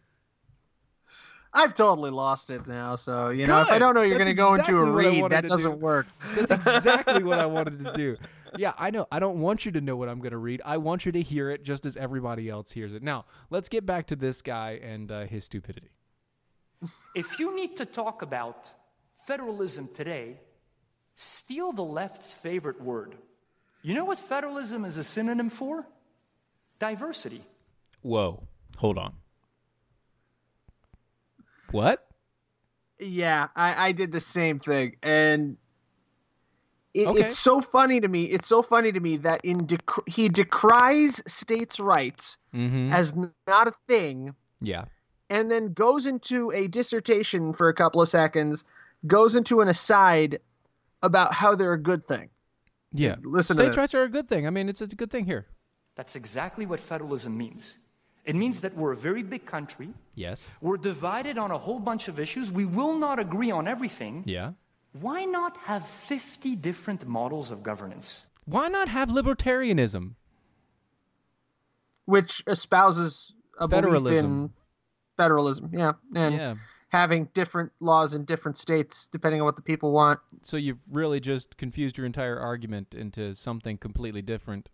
I've 1.55 1.73
totally 1.73 2.11
lost 2.11 2.51
it 2.51 2.67
now. 2.67 2.95
So 2.97 3.31
you 3.31 3.47
know, 3.47 3.63
if 3.63 3.71
I 3.71 3.79
don't 3.79 3.95
know 3.95 4.03
you're 4.03 4.19
going 4.19 4.29
to 4.29 4.35
go 4.35 4.55
into 4.55 4.77
a 4.77 4.85
read, 4.85 5.31
that 5.31 5.47
doesn't 5.47 5.79
do. 5.79 5.79
work. 5.79 6.07
That's 6.37 6.67
exactly 6.67 7.23
what 7.25 7.39
I 7.39 7.47
wanted 7.57 7.83
to 7.85 7.93
do. 7.95 8.19
Yeah, 8.59 8.75
I 8.77 8.91
know. 8.91 9.07
I 9.11 9.19
don't 9.19 9.41
want 9.41 9.65
you 9.65 9.73
to 9.73 9.81
know 9.81 9.97
what 9.97 10.11
I'm 10.11 10.19
going 10.19 10.33
to 10.33 10.39
read. 10.39 10.61
I 10.67 10.77
want 10.77 11.07
you 11.07 11.13
to 11.13 11.23
hear 11.23 11.51
it 11.51 11.65
just 11.65 11.87
as 11.87 11.97
everybody 11.97 12.51
else 12.51 12.73
hears 12.73 12.93
it. 12.93 13.03
Now, 13.03 13.25
let's 13.49 13.71
get 13.71 13.87
back 13.87 14.07
to 14.09 14.17
this 14.17 14.43
guy 14.43 14.79
and 14.83 15.11
uh, 15.11 15.25
his 15.25 15.47
stupidity. 15.47 15.93
If 17.15 17.39
you 17.39 17.57
need 17.57 17.77
to 17.79 17.87
talk 17.87 18.21
about 18.23 18.73
federalism 19.27 19.89
today, 19.95 20.41
steal 21.17 21.73
the 21.73 21.83
left's 21.83 22.33
favorite 22.33 22.81
word. 22.81 23.15
You 23.83 23.95
know 23.95 24.05
what 24.05 24.19
federalism 24.19 24.85
is 24.85 24.97
a 24.99 25.05
synonym 25.05 25.51
for? 25.51 25.87
Diversity. 26.79 27.45
Whoa. 28.03 28.43
Hold 28.79 28.99
on. 28.99 29.15
What? 31.71 32.07
Yeah, 32.99 33.49
I, 33.57 33.89
I 33.89 33.93
did 33.93 34.13
the 34.13 34.21
same 34.21 34.59
thing, 34.59 34.97
and 35.03 35.57
it, 36.93 37.07
Okay. 37.09 37.21
it's 37.21 37.39
so 37.39 37.61
funny 37.63 38.01
to 38.01 38.09
me. 38.09 38.25
It's 38.25 38.47
so 38.47 38.61
funny 38.61 38.93
to 38.93 39.01
me 39.01 39.17
that 39.19 39.43
in 39.45 39.61
dec- 39.67 40.07
he 40.09 40.29
decries 40.29 41.23
states' 41.27 41.81
rights 41.81 42.37
Mm-hmm. 42.55 42.93
as 42.93 43.13
n- 43.13 43.33
not 43.47 43.69
a 43.69 43.73
thing, 43.89 44.35
Yeah. 44.61 44.85
and 45.31 45.51
then 45.51 45.73
goes 45.73 46.05
into 46.07 46.51
a 46.51 46.67
dissertation 46.67 47.55
for 47.55 47.69
a 47.69 47.75
couple 47.75 48.03
of 48.03 48.09
seconds, 48.09 48.65
goes 49.07 49.35
into 49.35 49.61
an 49.63 49.69
aside 49.69 50.41
about 51.03 51.35
how 51.35 51.55
they're 51.55 51.73
a 51.73 51.83
good 51.83 52.07
thing. 52.07 52.31
Yeah. 52.93 53.17
Listen 53.23 53.57
to 53.57 53.63
States 53.63 53.77
rights 53.77 53.95
are 53.95 54.03
a 54.03 54.09
good 54.09 54.29
thing. 54.29 54.47
I 54.47 54.51
mean, 54.51 54.69
it's, 54.69 54.81
it's 54.81 54.93
a 54.93 54.97
good 54.97 55.11
thing 55.11 55.25
here. 55.25 55.47
That's 55.95 56.17
exactly 56.17 56.67
what 56.67 56.81
federalism 56.81 57.37
means. 57.37 57.77
It 58.25 58.37
means 58.37 58.61
that 58.61 58.77
we're 58.77 58.93
a 58.93 58.97
very 58.97 59.23
big 59.23 59.47
country. 59.47 59.91
Yes. 60.15 60.49
We're 60.61 60.77
divided 60.77 61.39
on 61.39 61.51
a 61.51 61.59
whole 61.59 61.79
bunch 61.79 62.09
of 62.09 62.19
issues. 62.21 62.51
We 62.51 62.65
will 62.67 62.95
not 62.95 63.19
agree 63.19 63.51
on 63.51 63.67
everything. 63.67 64.23
Yeah. 64.27 64.53
Why 64.93 65.25
not 65.25 65.57
have 65.59 65.87
50 65.87 66.57
different 66.57 67.07
models 67.07 67.51
of 67.51 67.63
governance? 67.63 68.27
Why 68.45 68.69
not 68.69 68.89
have 68.89 69.09
libertarianism? 69.09 70.15
which 72.11 72.43
espouses 72.49 73.33
a 73.59 73.69
belief 73.69 73.85
Federalism. 73.85 74.25
in 74.45 74.51
federalism. 75.17 75.71
Yeah, 75.73 75.93
and 76.15 76.35
Yeah. 76.35 76.55
Having 76.91 77.29
different 77.35 77.73
laws 77.81 78.15
in 78.15 78.25
different 78.25 78.57
states 78.57 79.09
depending 79.11 79.41
on 79.41 79.45
what 79.47 79.57
the 79.57 79.63
people 79.63 79.93
want. 79.93 80.21
So 80.43 80.57
you've 80.57 80.79
really 80.91 81.21
just 81.21 81.57
confused 81.57 81.97
your 81.97 82.07
entire 82.07 82.39
argument 82.39 82.95
into 82.95 83.35
something 83.35 83.79
completely 83.79 84.23
different. 84.23 84.69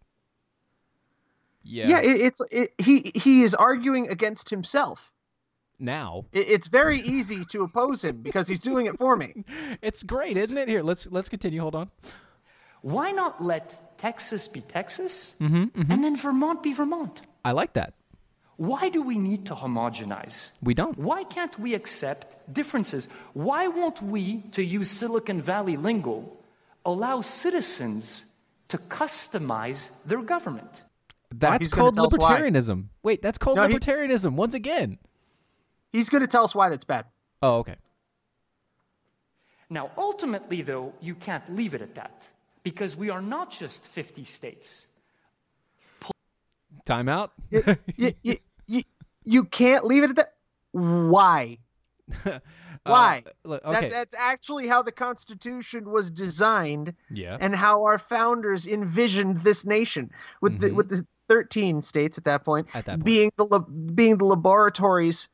Yeah. 1.62 1.88
Yeah, 1.88 2.00
it, 2.00 2.20
it's 2.20 2.40
it, 2.52 2.70
he 2.78 3.10
he 3.14 3.42
is 3.42 3.54
arguing 3.54 4.08
against 4.08 4.50
himself. 4.50 5.12
now. 5.78 6.24
It, 6.32 6.48
it's 6.48 6.68
very 6.68 7.00
easy 7.00 7.44
to 7.46 7.62
oppose 7.64 8.02
him 8.04 8.22
because 8.22 8.48
he's 8.48 8.62
doing 8.62 8.86
it 8.86 8.96
for 8.98 9.16
me. 9.16 9.44
It's 9.82 10.02
great, 10.02 10.36
isn't 10.36 10.56
it? 10.56 10.68
Here, 10.68 10.82
let's 10.82 11.06
let's 11.10 11.28
continue. 11.28 11.60
Hold 11.60 11.74
on. 11.74 11.90
Why 12.82 13.10
not 13.10 13.42
let 13.42 13.98
Texas 13.98 14.48
be 14.48 14.60
Texas 14.60 15.34
Mm-hmm, 15.40 15.90
and 15.92 16.04
then 16.04 16.16
Vermont 16.16 16.62
be 16.62 16.72
Vermont? 16.72 17.20
I 17.44 17.52
like 17.52 17.72
that. 17.74 17.92
Why 18.56 18.88
do 18.88 19.02
we 19.02 19.18
need 19.18 19.46
to 19.46 19.54
homogenize? 19.54 20.50
We 20.62 20.72
don't. 20.74 20.96
Why 20.98 21.24
can't 21.24 21.58
we 21.58 21.74
accept 21.74 22.52
differences? 22.52 23.06
Why 23.34 23.68
won't 23.68 24.00
we, 24.02 24.38
to 24.52 24.62
use 24.64 24.90
Silicon 24.90 25.40
Valley 25.42 25.76
lingo, 25.76 26.32
allow 26.84 27.20
citizens 27.20 28.24
to 28.68 28.78
customize 28.78 29.90
their 30.06 30.22
government? 30.22 30.82
That's 31.34 31.66
he's 31.66 31.72
called 31.72 31.94
tell 31.96 32.06
us 32.06 32.16
why. 32.16 32.40
libertarianism. 32.40 32.86
Wait, 33.02 33.20
that's 33.20 33.36
called 33.36 33.56
No, 33.58 33.66
he- 33.68 33.74
libertarianism 33.74 34.32
once 34.32 34.54
again. 34.54 34.98
He's 35.92 36.08
going 36.08 36.22
to 36.22 36.26
tell 36.26 36.44
us 36.44 36.54
why 36.54 36.68
that's 36.68 36.84
bad. 36.84 37.04
Oh, 37.42 37.58
okay. 37.58 37.76
Now, 39.68 39.90
ultimately, 39.98 40.62
though, 40.62 40.94
you 41.00 41.14
can't 41.14 41.54
leave 41.54 41.74
it 41.74 41.82
at 41.82 41.94
that 41.96 42.28
because 42.62 42.96
we 42.96 43.10
are 43.10 43.20
not 43.22 43.50
just 43.50 43.84
50 43.86 44.24
states. 44.24 44.86
Time 46.84 47.08
out. 47.08 47.32
you, 47.50 48.12
you, 48.22 48.36
you, 49.26 49.44
can't 49.44 49.84
leave 49.84 50.04
it 50.04 50.10
at 50.10 50.16
that. 50.16 50.34
Why? 50.72 51.58
Why? 52.86 53.24
Uh, 53.44 53.58
okay. 53.64 53.80
That's, 53.80 53.92
that's 53.92 54.14
actually 54.14 54.68
how 54.68 54.82
the 54.82 54.92
Constitution 54.92 55.90
was 55.90 56.10
designed 56.10 56.94
yeah. 57.10 57.36
and 57.40 57.54
how 57.54 57.84
our 57.84 57.98
founders 57.98 58.66
envisioned 58.66 59.42
this 59.42 59.66
nation 59.66 60.10
with 60.40 60.60
the 60.60 60.72
with 60.72 60.88
the 60.88 61.04
13 61.26 61.82
states 61.82 62.16
at 62.18 62.24
that 62.24 62.44
point, 62.44 62.68
Mm-hmm. 62.68 62.78
At 62.78 62.84
that 62.86 62.92
point. 62.92 63.04
being 63.04 63.32
the 63.36 63.60
being 63.94 64.18
the 64.18 64.24
laboratories 64.24 65.28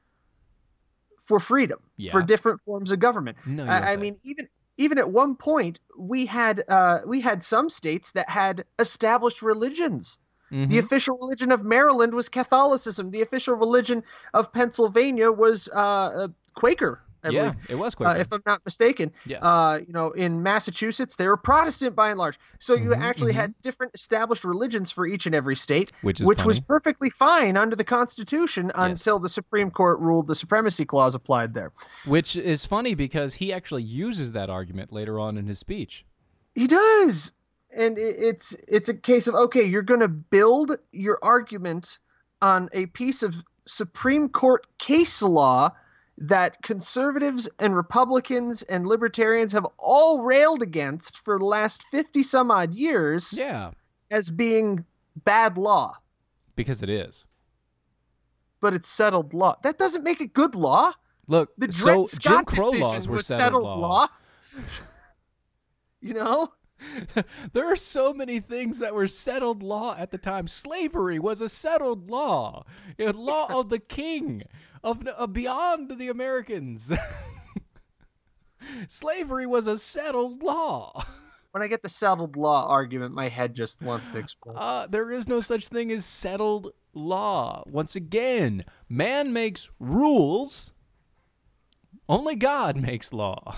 for 1.20 1.38
freedom 1.38 1.78
for 2.10 2.22
different 2.22 2.60
forms 2.60 2.90
of 2.90 2.98
government. 2.98 3.36
No, 3.46 3.64
I, 3.64 3.92
I 3.92 3.96
mean 3.96 4.16
even 4.24 4.48
even 4.76 4.98
at 4.98 5.10
one 5.10 5.36
point 5.36 5.80
we 5.98 6.26
had 6.26 6.64
uh, 6.68 7.00
we 7.06 7.20
had 7.20 7.42
some 7.42 7.68
states 7.68 8.12
that 8.12 8.28
had 8.28 8.64
established 8.78 9.42
religions. 9.42 10.18
Mm-hmm. 10.52 10.70
The 10.70 10.78
official 10.78 11.16
religion 11.18 11.50
of 11.50 11.64
Maryland 11.64 12.12
was 12.14 12.28
Catholicism. 12.28 13.10
The 13.10 13.22
official 13.22 13.54
religion 13.54 14.02
of 14.34 14.52
Pennsylvania 14.52 15.32
was 15.32 15.68
uh, 15.74 15.78
uh, 15.78 16.28
Quaker. 16.54 17.00
I 17.24 17.28
yeah, 17.28 17.50
believe 17.52 17.70
it 17.70 17.74
was 17.76 17.94
uh, 17.94 17.96
Quaker. 17.98 18.20
if 18.20 18.32
I'm 18.32 18.42
not 18.46 18.60
mistaken. 18.64 19.12
Yes. 19.26 19.40
Uh, 19.42 19.78
you 19.86 19.92
know, 19.92 20.10
in 20.10 20.42
Massachusetts, 20.42 21.14
they 21.16 21.28
were 21.28 21.36
Protestant 21.36 21.94
by 21.94 22.10
and 22.10 22.18
large. 22.18 22.36
So 22.58 22.74
you 22.74 22.90
Mhm, 22.90 22.98
actually 23.00 23.32
mhm. 23.32 23.36
had 23.36 23.54
different 23.62 23.94
established 23.94 24.42
religions 24.44 24.90
for 24.90 25.06
each 25.06 25.24
and 25.24 25.34
every 25.34 25.54
state, 25.54 25.92
Which 26.02 26.20
is 26.20 26.26
which 26.26 26.44
was 26.44 26.58
perfectly 26.58 27.10
fine 27.10 27.56
under 27.56 27.76
the 27.76 27.84
Constitution 27.84 28.72
until 28.74 29.20
the 29.20 29.28
Supreme 29.28 29.70
Court 29.70 30.00
ruled 30.00 30.26
the 30.26 30.34
supremacy 30.34 30.84
clause 30.84 31.14
applied 31.14 31.54
there. 31.54 31.70
Which 32.06 32.34
is 32.34 32.66
funny 32.66 32.94
because 32.96 33.34
he 33.34 33.52
actually 33.52 33.84
uses 33.84 34.32
that 34.32 34.50
argument 34.50 34.92
later 34.92 35.20
on 35.20 35.38
in 35.38 35.46
his 35.46 35.60
speech. 35.60 36.04
He 36.56 36.66
does, 36.66 37.32
and 37.74 37.98
it's 37.98 38.54
it's 38.68 38.88
a 38.88 38.94
case 38.94 39.26
of 39.26 39.34
okay, 39.34 39.62
you're 39.62 39.82
going 39.82 40.00
to 40.00 40.08
build 40.08 40.76
your 40.92 41.18
argument 41.22 41.98
on 42.40 42.68
a 42.72 42.86
piece 42.86 43.22
of 43.22 43.42
Supreme 43.66 44.28
Court 44.28 44.66
case 44.78 45.22
law 45.22 45.70
that 46.18 46.60
conservatives 46.62 47.48
and 47.58 47.74
Republicans 47.74 48.62
and 48.64 48.86
libertarians 48.86 49.52
have 49.52 49.66
all 49.78 50.20
railed 50.22 50.62
against 50.62 51.18
for 51.18 51.38
the 51.38 51.44
last 51.44 51.82
50 51.84 52.22
some 52.22 52.50
odd 52.50 52.74
years 52.74 53.32
Yeah, 53.32 53.70
as 54.10 54.28
being 54.30 54.84
bad 55.24 55.56
law, 55.58 55.96
because 56.54 56.82
it 56.82 56.90
is. 56.90 57.26
but 58.60 58.74
it's 58.74 58.88
settled 58.88 59.32
law. 59.34 59.56
That 59.62 59.78
doesn't 59.78 60.04
make 60.04 60.20
it 60.20 60.32
good 60.34 60.54
law. 60.54 60.92
Look, 61.28 61.50
The 61.56 61.68
Dred 61.68 62.08
so 62.08 62.18
Jim 62.18 62.44
Crow 62.44 62.70
laws 62.70 63.08
were 63.08 63.16
was 63.16 63.26
settled, 63.26 63.64
law. 63.64 64.08
you 66.00 66.14
know? 66.14 66.52
there 67.52 67.70
are 67.70 67.76
so 67.76 68.12
many 68.12 68.40
things 68.40 68.78
that 68.78 68.94
were 68.94 69.06
settled 69.06 69.62
law 69.62 69.94
at 69.96 70.10
the 70.10 70.18
time. 70.18 70.46
Slavery 70.48 71.18
was 71.18 71.40
a 71.40 71.48
settled 71.48 72.10
law, 72.10 72.64
a 72.98 73.12
law 73.12 73.60
of 73.60 73.68
the 73.68 73.78
king, 73.78 74.44
of 74.82 75.06
uh, 75.16 75.26
beyond 75.26 75.98
the 75.98 76.08
Americans. 76.08 76.92
Slavery 78.88 79.46
was 79.46 79.66
a 79.66 79.78
settled 79.78 80.42
law. 80.42 81.04
When 81.50 81.62
I 81.62 81.66
get 81.66 81.82
the 81.82 81.88
settled 81.88 82.36
law 82.36 82.66
argument, 82.68 83.14
my 83.14 83.28
head 83.28 83.54
just 83.54 83.82
wants 83.82 84.08
to 84.08 84.18
explode. 84.18 84.56
Uh, 84.56 84.86
there 84.86 85.12
is 85.12 85.28
no 85.28 85.40
such 85.40 85.68
thing 85.68 85.92
as 85.92 86.06
settled 86.06 86.72
law. 86.94 87.62
Once 87.66 87.94
again, 87.94 88.64
man 88.88 89.32
makes 89.32 89.68
rules. 89.78 90.72
Only 92.08 92.36
God 92.36 92.76
makes 92.76 93.12
law. 93.12 93.54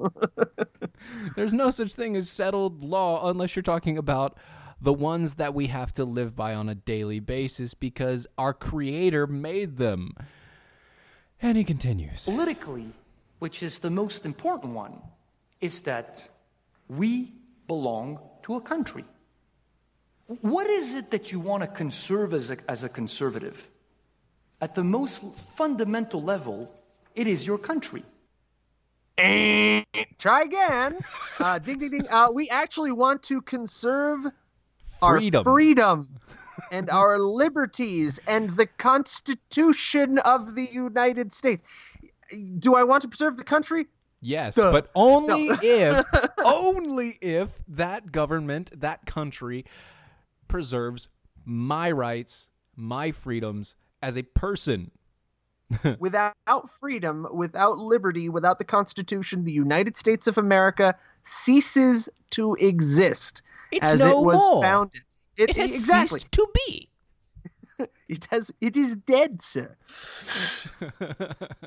There's 1.36 1.54
no 1.54 1.70
such 1.70 1.94
thing 1.94 2.16
as 2.16 2.28
settled 2.28 2.82
law 2.82 3.28
unless 3.28 3.56
you're 3.56 3.62
talking 3.62 3.98
about 3.98 4.36
the 4.80 4.92
ones 4.92 5.34
that 5.34 5.54
we 5.54 5.66
have 5.66 5.92
to 5.94 6.04
live 6.04 6.34
by 6.34 6.54
on 6.54 6.68
a 6.68 6.74
daily 6.74 7.20
basis 7.20 7.74
because 7.74 8.26
our 8.38 8.54
Creator 8.54 9.26
made 9.26 9.76
them. 9.76 10.14
And 11.42 11.56
he 11.56 11.64
continues. 11.64 12.24
Politically, 12.24 12.86
which 13.38 13.62
is 13.62 13.78
the 13.78 13.90
most 13.90 14.24
important 14.24 14.74
one, 14.74 15.00
is 15.60 15.80
that 15.80 16.28
we 16.88 17.32
belong 17.66 18.18
to 18.42 18.56
a 18.56 18.60
country. 18.60 19.04
What 20.26 20.68
is 20.68 20.94
it 20.94 21.10
that 21.10 21.32
you 21.32 21.40
want 21.40 21.62
to 21.62 21.66
conserve 21.66 22.32
as 22.34 22.50
a, 22.50 22.56
as 22.68 22.84
a 22.84 22.88
conservative? 22.88 23.66
At 24.60 24.74
the 24.74 24.84
most 24.84 25.22
fundamental 25.56 26.22
level, 26.22 26.72
it 27.14 27.26
is 27.26 27.46
your 27.46 27.58
country. 27.58 28.04
Try 30.18 30.42
again. 30.42 30.98
Uh, 31.38 31.58
ding, 31.58 31.78
ding, 31.78 31.90
ding. 31.90 32.06
Uh, 32.08 32.30
we 32.32 32.48
actually 32.48 32.92
want 32.92 33.22
to 33.24 33.42
conserve 33.42 34.26
Freedom. 35.00 35.46
our 35.46 35.52
freedom 35.52 36.08
and 36.70 36.88
our 36.88 37.18
liberties 37.18 38.18
and 38.26 38.56
the 38.56 38.66
Constitution 38.66 40.18
of 40.18 40.54
the 40.54 40.68
United 40.72 41.32
States. 41.32 41.62
Do 42.58 42.74
I 42.76 42.84
want 42.84 43.02
to 43.02 43.08
preserve 43.08 43.36
the 43.36 43.44
country? 43.44 43.86
Yes, 44.22 44.54
Duh. 44.54 44.72
but 44.72 44.90
only 44.94 45.48
if 45.62 46.06
only 46.44 47.18
if 47.20 47.50
that 47.68 48.12
government, 48.12 48.80
that 48.80 49.06
country 49.06 49.64
preserves 50.48 51.08
my 51.44 51.90
rights, 51.90 52.48
my 52.76 53.10
freedoms 53.12 53.76
as 54.02 54.16
a 54.16 54.22
person. 54.22 54.90
Without 56.00 56.34
freedom, 56.80 57.26
without 57.32 57.78
liberty, 57.78 58.28
without 58.28 58.58
the 58.58 58.64
Constitution, 58.64 59.44
the 59.44 59.52
United 59.52 59.96
States 59.96 60.26
of 60.26 60.36
America 60.36 60.96
ceases 61.22 62.08
to 62.30 62.54
exist 62.56 63.42
It's 63.70 63.86
as 63.94 64.00
no 64.00 64.20
it 64.20 64.24
was 64.24 64.38
more. 64.50 64.62
founded. 64.62 65.02
It 65.36 65.56
has 65.56 65.72
exactly. 65.74 66.20
ceased 66.20 66.32
to 66.32 66.46
be. 66.66 66.89
It 68.08 68.26
has. 68.32 68.52
It 68.60 68.76
is 68.76 68.96
dead, 68.96 69.40
sir. 69.40 69.76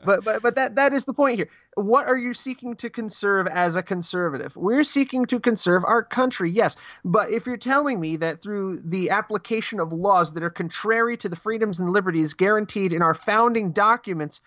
but 0.04 0.26
but 0.26 0.42
but 0.42 0.56
that 0.56 0.76
that 0.76 0.94
is 0.94 1.06
the 1.06 1.14
point 1.14 1.38
here. 1.38 1.48
What 1.76 2.06
are 2.06 2.18
you 2.18 2.34
seeking 2.34 2.76
to 2.76 2.90
conserve 2.90 3.48
as 3.48 3.78
a 3.78 3.84
conservative? 3.84 4.56
We're 4.58 4.84
seeking 4.84 5.26
to 5.28 5.40
conserve 5.40 5.86
our 5.86 6.04
country, 6.04 6.52
yes. 6.52 6.76
But 7.06 7.32
if 7.32 7.46
you're 7.46 7.56
telling 7.56 8.02
me 8.02 8.18
that 8.18 8.42
through 8.42 8.80
the 8.82 9.10
application 9.10 9.80
of 9.80 9.94
laws 9.94 10.34
that 10.34 10.44
are 10.44 10.50
contrary 10.50 11.16
to 11.18 11.30
the 11.30 11.38
freedoms 11.38 11.80
and 11.80 11.92
liberties 11.92 12.34
guaranteed 12.34 12.92
in 12.92 13.02
our 13.02 13.14
founding 13.14 13.72
documents, 13.72 14.42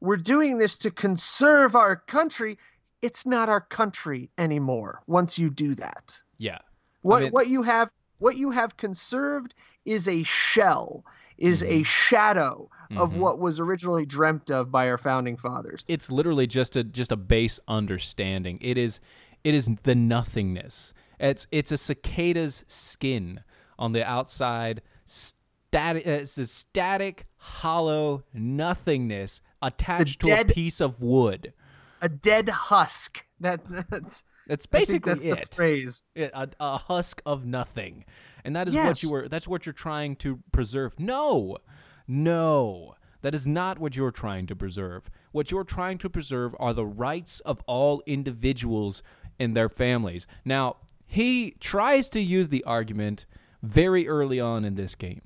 we're 0.00 0.16
doing 0.16 0.58
this 0.58 0.76
to 0.78 0.90
conserve 0.90 1.74
our 1.74 1.96
country, 1.96 2.58
it's 3.00 3.24
not 3.24 3.48
our 3.48 3.62
country 3.62 4.28
anymore. 4.36 5.00
Once 5.06 5.38
you 5.38 5.48
do 5.48 5.74
that. 5.76 6.20
Yeah. 6.36 6.58
What 7.02 7.22
mean- 7.22 7.32
what 7.32 7.48
you 7.48 7.62
have 7.62 7.90
what 8.18 8.36
you 8.36 8.50
have 8.50 8.76
conserved 8.76 9.54
is 9.88 10.08
a 10.08 10.22
shell, 10.22 11.04
is 11.36 11.62
Mm-hmm. 11.62 11.72
a 11.80 11.82
shadow 11.84 12.70
of 12.96 13.16
what 13.16 13.38
was 13.38 13.60
originally 13.60 14.06
dreamt 14.06 14.50
of 14.50 14.70
by 14.72 14.88
our 14.88 14.96
founding 14.98 15.36
fathers. 15.36 15.84
It's 15.88 16.10
literally 16.10 16.46
just 16.46 16.74
a 16.74 16.82
just 16.82 17.12
a 17.12 17.16
base 17.16 17.60
understanding. 17.68 18.58
It 18.60 18.76
is 18.78 18.98
it 19.44 19.54
is 19.54 19.70
the 19.84 19.94
nothingness. 19.94 20.92
It's 21.20 21.46
it's 21.52 21.70
a 21.72 21.76
cicada's 21.76 22.64
skin 22.66 23.40
on 23.78 23.92
the 23.92 24.04
outside. 24.08 24.82
Static. 25.06 26.06
It's 26.06 26.38
a 26.38 26.46
static, 26.46 27.26
hollow 27.36 28.24
nothingness 28.32 29.40
attached 29.62 30.20
to 30.22 30.40
a 30.40 30.44
piece 30.44 30.80
of 30.80 31.00
wood. 31.02 31.52
A 32.00 32.08
dead 32.08 32.48
husk. 32.48 33.24
That 33.40 33.60
that's 33.90 34.24
That's 34.46 34.66
basically 34.66 35.12
that's 35.12 35.22
the 35.22 35.30
it. 35.42 35.54
phrase. 35.54 36.04
It- 36.14 36.30
a, 36.34 36.48
a 36.58 36.78
husk 36.78 37.20
of 37.26 37.44
nothing 37.44 38.04
and 38.44 38.54
that 38.56 38.68
is 38.68 38.74
what 38.74 39.02
you 39.02 39.10
were 39.10 39.28
that's 39.28 39.48
what 39.48 39.66
you're 39.66 39.72
trying 39.72 40.16
to 40.16 40.40
preserve. 40.52 40.98
No. 40.98 41.58
No. 42.06 42.94
That 43.22 43.34
is 43.34 43.46
not 43.46 43.78
what 43.78 43.96
you're 43.96 44.12
trying 44.12 44.46
to 44.46 44.56
preserve. 44.56 45.10
What 45.32 45.50
you're 45.50 45.64
trying 45.64 45.98
to 45.98 46.10
preserve 46.10 46.54
are 46.58 46.72
the 46.72 46.86
rights 46.86 47.40
of 47.40 47.60
all 47.66 48.02
individuals 48.06 49.02
and 49.38 49.56
their 49.56 49.68
families. 49.68 50.26
Now 50.44 50.76
he 51.04 51.56
tries 51.58 52.08
to 52.10 52.20
use 52.20 52.48
the 52.48 52.64
argument 52.64 53.26
very 53.62 54.06
early 54.06 54.38
on 54.38 54.64
in 54.64 54.76
this 54.76 54.94
game 54.94 55.22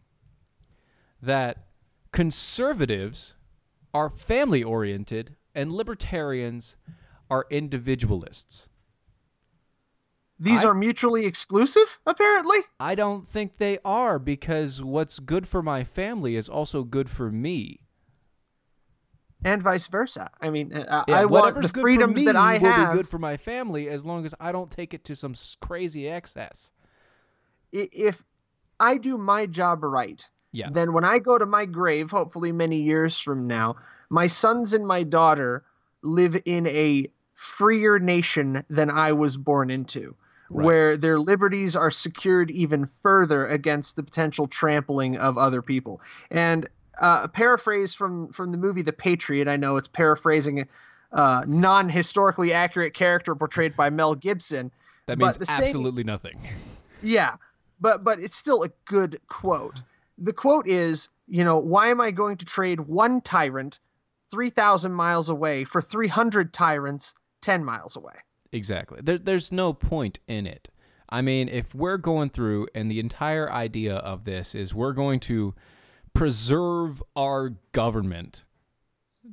that 1.20 1.66
conservatives 2.12 3.34
are 3.92 4.08
family 4.08 4.62
oriented 4.62 5.36
and 5.54 5.72
libertarians 5.72 6.76
are 7.30 7.46
individualists 7.50 8.68
These 10.42 10.64
I- 10.64 10.70
are 10.70 10.74
mutually 10.74 11.24
exclusive, 11.24 12.00
apparently. 12.04 12.58
I 12.80 12.96
don't 12.96 13.28
think 13.28 13.58
they 13.58 13.78
are 13.84 14.18
because 14.18 14.82
what's 14.82 15.20
good 15.20 15.46
for 15.46 15.62
my 15.62 15.84
family 15.84 16.34
is 16.34 16.48
also 16.48 16.82
good 16.82 17.08
for 17.08 17.30
me. 17.30 17.78
And 19.44 19.62
vice 19.62 19.86
versa. 19.86 20.30
I 20.40 20.50
mean, 20.50 20.72
uh, 20.72 21.04
Yeah, 21.06 21.20
I 21.20 21.24
want 21.26 21.54
the 21.60 21.68
good 21.68 21.80
freedoms 21.80 22.14
for 22.14 22.18
me 22.20 22.26
that 22.26 22.36
I 22.36 22.58
will 22.58 22.70
have. 22.70 22.90
be 22.92 22.96
good 22.96 23.08
for 23.08 23.18
my 23.18 23.36
family 23.36 23.88
as 23.88 24.04
long 24.04 24.24
as 24.24 24.34
I 24.40 24.50
don't 24.52 24.70
take 24.70 24.94
it 24.94 25.04
to 25.04 25.16
some 25.16 25.34
crazy 25.60 26.08
excess. 26.08 26.72
if 27.72 28.22
I 28.78 28.98
do 28.98 29.16
my 29.16 29.46
job 29.46 29.82
right, 29.82 30.28
Yeah. 30.52 30.68
then 30.70 30.92
when 30.92 31.04
I 31.06 31.18
go 31.20 31.38
to 31.38 31.46
my 31.46 31.64
grave, 31.64 32.10
hopefully 32.10 32.52
many 32.52 32.82
years 32.82 33.18
from 33.18 33.46
now, 33.46 33.76
my 34.10 34.26
sons 34.26 34.74
and 34.74 34.86
my 34.86 35.04
daughter 35.04 35.64
live 36.02 36.36
in 36.44 36.66
a 36.66 37.06
freer 37.34 37.98
nation 37.98 38.62
than 38.68 38.90
I 38.90 39.12
was 39.12 39.38
born 39.38 39.70
into, 39.70 40.14
where 40.52 40.96
their 40.96 41.18
liberties 41.18 41.74
are 41.74 41.90
secured 41.90 42.50
even 42.50 42.86
further 43.02 43.46
against 43.46 43.96
the 43.96 44.02
potential 44.02 44.46
trampling 44.46 45.16
of 45.16 45.38
other 45.38 45.62
people. 45.62 46.00
And 46.30 46.68
uh, 47.00 47.22
a 47.24 47.28
paraphrase 47.28 47.94
from 47.94 48.28
from 48.28 48.52
the 48.52 48.58
movie 48.58 48.82
The 48.82 48.92
Patriot. 48.92 49.48
I 49.48 49.56
know 49.56 49.76
it's 49.76 49.88
paraphrasing 49.88 50.60
a 50.60 50.66
uh, 51.12 51.44
non-historically 51.46 52.52
accurate 52.52 52.94
character 52.94 53.34
portrayed 53.34 53.76
by 53.76 53.90
Mel 53.90 54.14
Gibson. 54.14 54.70
That 55.06 55.18
means 55.18 55.38
absolutely 55.48 56.04
nothing. 56.04 56.38
yeah, 57.02 57.36
but 57.80 58.04
but 58.04 58.20
it's 58.20 58.36
still 58.36 58.62
a 58.62 58.68
good 58.84 59.20
quote. 59.28 59.82
The 60.18 60.32
quote 60.32 60.68
is, 60.68 61.08
you 61.26 61.44
know, 61.44 61.58
why 61.58 61.88
am 61.88 62.00
I 62.00 62.10
going 62.10 62.36
to 62.36 62.44
trade 62.44 62.80
one 62.80 63.20
tyrant 63.20 63.80
3,000 64.30 64.92
miles 64.92 65.28
away 65.28 65.64
for 65.64 65.80
300 65.80 66.52
tyrants 66.52 67.14
10 67.40 67.64
miles 67.64 67.96
away? 67.96 68.14
Exactly. 68.52 69.00
There, 69.02 69.18
there's 69.18 69.50
no 69.50 69.72
point 69.72 70.20
in 70.28 70.46
it. 70.46 70.68
I 71.08 71.22
mean, 71.22 71.48
if 71.48 71.74
we're 71.74 71.98
going 71.98 72.30
through, 72.30 72.68
and 72.74 72.90
the 72.90 73.00
entire 73.00 73.50
idea 73.50 73.96
of 73.96 74.24
this 74.24 74.54
is 74.54 74.74
we're 74.74 74.92
going 74.92 75.20
to 75.20 75.54
preserve 76.14 77.02
our 77.16 77.50
government. 77.72 78.44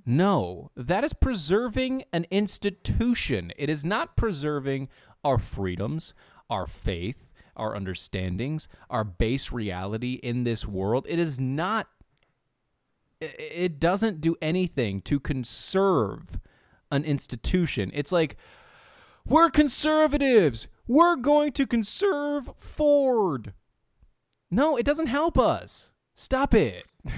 No, 0.06 0.72
that 0.76 1.04
is 1.04 1.14
preserving 1.14 2.04
an 2.14 2.26
institution. 2.32 3.52
It 3.58 3.70
is 3.70 3.84
not 3.84 4.16
preserving 4.16 4.90
our 5.24 5.38
freedoms, 5.38 6.14
our 6.50 6.66
faith, 6.68 7.32
our 7.56 7.76
understandings, 7.76 8.68
our 8.90 9.04
base 9.04 9.52
reality 9.52 10.14
in 10.16 10.44
this 10.44 10.66
world. 10.66 11.06
It 11.10 11.20
is 11.20 11.40
not, 11.40 11.88
it 13.20 13.80
doesn't 13.80 14.22
do 14.22 14.38
anything 14.42 15.02
to 15.02 15.20
conserve 15.20 16.40
an 16.92 17.04
institution. 17.04 17.92
It's 17.94 18.12
like, 18.12 18.38
we're 19.30 19.50
conservatives. 19.50 20.68
We're 20.88 21.16
going 21.16 21.52
to 21.54 21.68
conserve 21.68 22.50
Ford. 22.58 23.54
No, 24.52 24.76
it 24.76 24.86
doesn't 24.86 25.08
help 25.08 25.38
us. 25.38 25.94
Stop 26.16 26.54
it. 26.54 26.86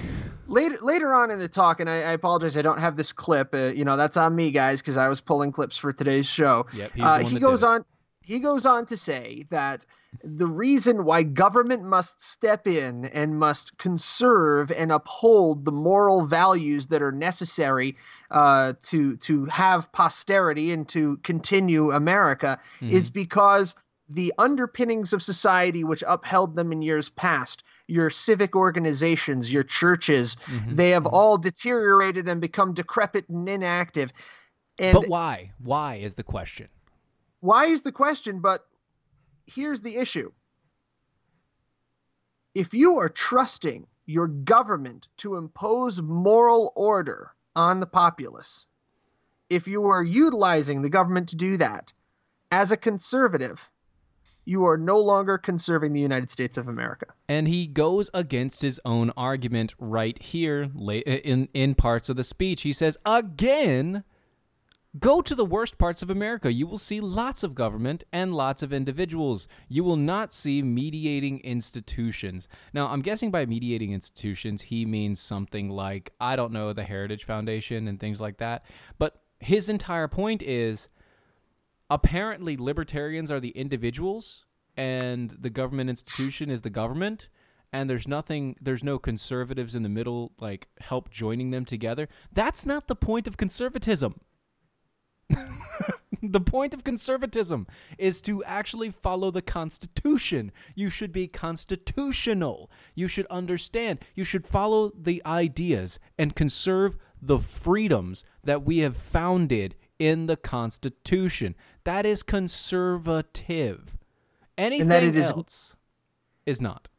Later 0.47 0.77
later 0.81 1.13
on 1.13 1.31
in 1.31 1.39
the 1.39 1.47
talk, 1.47 1.79
and 1.79 1.89
I, 1.89 1.97
I 2.01 2.11
apologize, 2.11 2.57
I 2.57 2.61
don't 2.61 2.79
have 2.79 2.97
this 2.97 3.13
clip. 3.13 3.53
Uh, 3.53 3.67
you 3.67 3.85
know, 3.85 3.95
that's 3.95 4.17
on 4.17 4.35
me, 4.35 4.51
guys, 4.51 4.81
because 4.81 4.97
I 4.97 5.07
was 5.07 5.21
pulling 5.21 5.53
clips 5.53 5.77
for 5.77 5.93
today's 5.93 6.27
show. 6.27 6.65
Yep, 6.73 6.91
uh, 6.99 7.19
he 7.19 7.39
goes 7.39 7.63
it. 7.63 7.67
on. 7.67 7.85
He 8.19 8.39
goes 8.39 8.65
on 8.65 8.85
to 8.87 8.97
say 8.97 9.45
that 9.49 9.85
the 10.23 10.47
reason 10.47 11.05
why 11.05 11.23
government 11.23 11.83
must 11.83 12.21
step 12.21 12.67
in 12.67 13.05
and 13.05 13.39
must 13.39 13.77
conserve 13.77 14.71
and 14.71 14.91
uphold 14.91 15.65
the 15.65 15.71
moral 15.71 16.25
values 16.25 16.87
that 16.87 17.01
are 17.01 17.11
necessary 17.13 17.95
uh, 18.29 18.73
to 18.83 19.15
to 19.17 19.45
have 19.45 19.91
posterity 19.93 20.71
and 20.71 20.87
to 20.89 21.17
continue 21.17 21.91
America 21.91 22.59
is 22.81 23.09
Mm-hmm. 23.09 23.13
because 23.13 23.75
the 24.09 24.33
underpinnings 24.37 25.13
of 25.13 25.23
society 25.23 25.85
which 25.85 26.03
upheld 26.05 26.57
them 26.57 26.73
in 26.73 26.81
years 26.81 27.07
past, 27.07 27.63
your 27.87 28.09
civic 28.09 28.55
organizations, 28.57 29.53
your 29.53 29.63
churches, 29.63 30.35
Mm-hmm. 30.47 30.75
they 30.75 30.89
have 30.89 31.05
all 31.05 31.37
deteriorated 31.37 32.27
and 32.27 32.41
become 32.41 32.73
decrepit 32.73 33.29
and 33.29 33.47
inactive. 33.47 34.11
And 34.77 34.93
But 34.93 35.07
why? 35.07 35.53
Why 35.63 35.95
is 35.95 36.15
the 36.15 36.23
question? 36.23 36.67
why 37.39 37.65
is 37.65 37.81
the 37.83 37.91
question 37.91 38.39
but 38.39 38.67
here's 39.55 39.81
the 39.81 39.97
issue 39.97 40.31
if 42.53 42.73
you 42.73 42.97
are 42.97 43.09
trusting 43.09 43.87
your 44.05 44.27
government 44.27 45.07
to 45.17 45.35
impose 45.37 46.01
moral 46.01 46.73
order 46.75 47.31
on 47.55 47.79
the 47.79 47.85
populace 47.87 48.65
if 49.49 49.67
you 49.67 49.85
are 49.85 50.03
utilizing 50.03 50.81
the 50.81 50.89
government 50.89 51.29
to 51.29 51.35
do 51.35 51.57
that 51.57 51.93
as 52.51 52.71
a 52.71 52.77
conservative 52.77 53.69
you 54.45 54.65
are 54.65 54.77
no 54.77 54.99
longer 54.99 55.37
conserving 55.37 55.93
the 55.93 55.99
united 55.99 56.29
states 56.29 56.57
of 56.57 56.67
america 56.67 57.05
And 57.29 57.47
he 57.47 57.67
goes 57.67 58.09
against 58.13 58.61
his 58.61 58.79
own 58.83 59.11
argument 59.15 59.73
right 59.79 60.21
here 60.21 60.69
in 60.75 61.47
in 61.53 61.75
parts 61.75 62.09
of 62.09 62.17
the 62.17 62.23
speech. 62.25 62.63
He 62.63 62.73
says 62.73 62.97
again, 63.05 64.03
go 64.99 65.21
to 65.21 65.35
the 65.35 65.45
worst 65.45 65.77
parts 65.77 66.01
of 66.01 66.09
America. 66.09 66.51
You 66.51 66.67
will 66.67 66.77
see 66.77 66.99
lots 66.99 67.43
of 67.43 67.55
government 67.55 68.03
and 68.11 68.33
lots 68.33 68.61
of 68.61 68.73
individuals. 68.73 69.47
You 69.69 69.83
will 69.83 69.95
not 69.95 70.33
see 70.33 70.61
mediating 70.61 71.39
institutions. 71.39 72.47
Now, 72.73 72.87
I'm 72.87 73.01
guessing 73.01 73.31
by 73.31 73.45
mediating 73.45 73.93
institutions, 73.93 74.63
he 74.63 74.85
means 74.85 75.19
something 75.19 75.69
like 75.69 76.13
I 76.19 76.35
don't 76.35 76.51
know, 76.51 76.73
the 76.73 76.83
Heritage 76.83 77.25
Foundation 77.25 77.87
and 77.87 77.99
things 77.99 78.19
like 78.19 78.37
that. 78.37 78.65
But 78.97 79.21
his 79.39 79.69
entire 79.69 80.07
point 80.07 80.41
is 80.41 80.89
apparently 81.89 82.57
libertarians 82.57 83.31
are 83.31 83.39
the 83.39 83.49
individuals 83.49 84.45
and 84.77 85.31
the 85.39 85.49
government 85.49 85.89
institution 85.89 86.49
is 86.49 86.61
the 86.61 86.69
government 86.69 87.27
and 87.73 87.89
there's 87.89 88.07
nothing 88.07 88.55
there's 88.61 88.83
no 88.83 88.97
conservatives 88.97 89.75
in 89.75 89.83
the 89.83 89.89
middle 89.89 90.31
like 90.39 90.69
help 90.79 91.09
joining 91.09 91.51
them 91.51 91.65
together 91.65 92.07
that's 92.31 92.65
not 92.65 92.87
the 92.87 92.95
point 92.95 93.27
of 93.27 93.35
conservatism 93.35 94.21
the 96.21 96.41
point 96.41 96.73
of 96.73 96.83
conservatism 96.83 97.67
is 97.97 98.21
to 98.23 98.43
actually 98.43 98.91
follow 98.91 99.31
the 99.31 99.41
constitution. 99.41 100.51
You 100.75 100.89
should 100.89 101.11
be 101.11 101.27
constitutional. 101.27 102.69
You 102.95 103.07
should 103.07 103.25
understand. 103.27 103.99
You 104.15 104.23
should 104.23 104.47
follow 104.47 104.91
the 104.97 105.21
ideas 105.25 105.99
and 106.17 106.35
conserve 106.35 106.97
the 107.21 107.39
freedoms 107.39 108.23
that 108.43 108.63
we 108.63 108.79
have 108.79 108.97
founded 108.97 109.75
in 109.99 110.25
the 110.25 110.37
constitution. 110.37 111.55
That 111.83 112.05
is 112.05 112.23
conservative. 112.23 113.97
Anything 114.57 114.87
that 114.89 115.03
it 115.03 115.15
is- 115.15 115.31
else 115.31 115.75
is 116.45 116.59
not. 116.61 116.89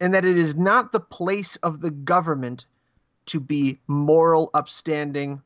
And 0.00 0.12
that 0.14 0.24
it 0.24 0.36
is 0.36 0.56
not 0.56 0.92
the 0.92 1.00
place 1.00 1.56
of 1.56 1.80
the 1.80 1.90
government 1.90 2.66
to 3.26 3.38
be 3.38 3.80
moral, 3.86 4.50
upstanding, 4.52 5.42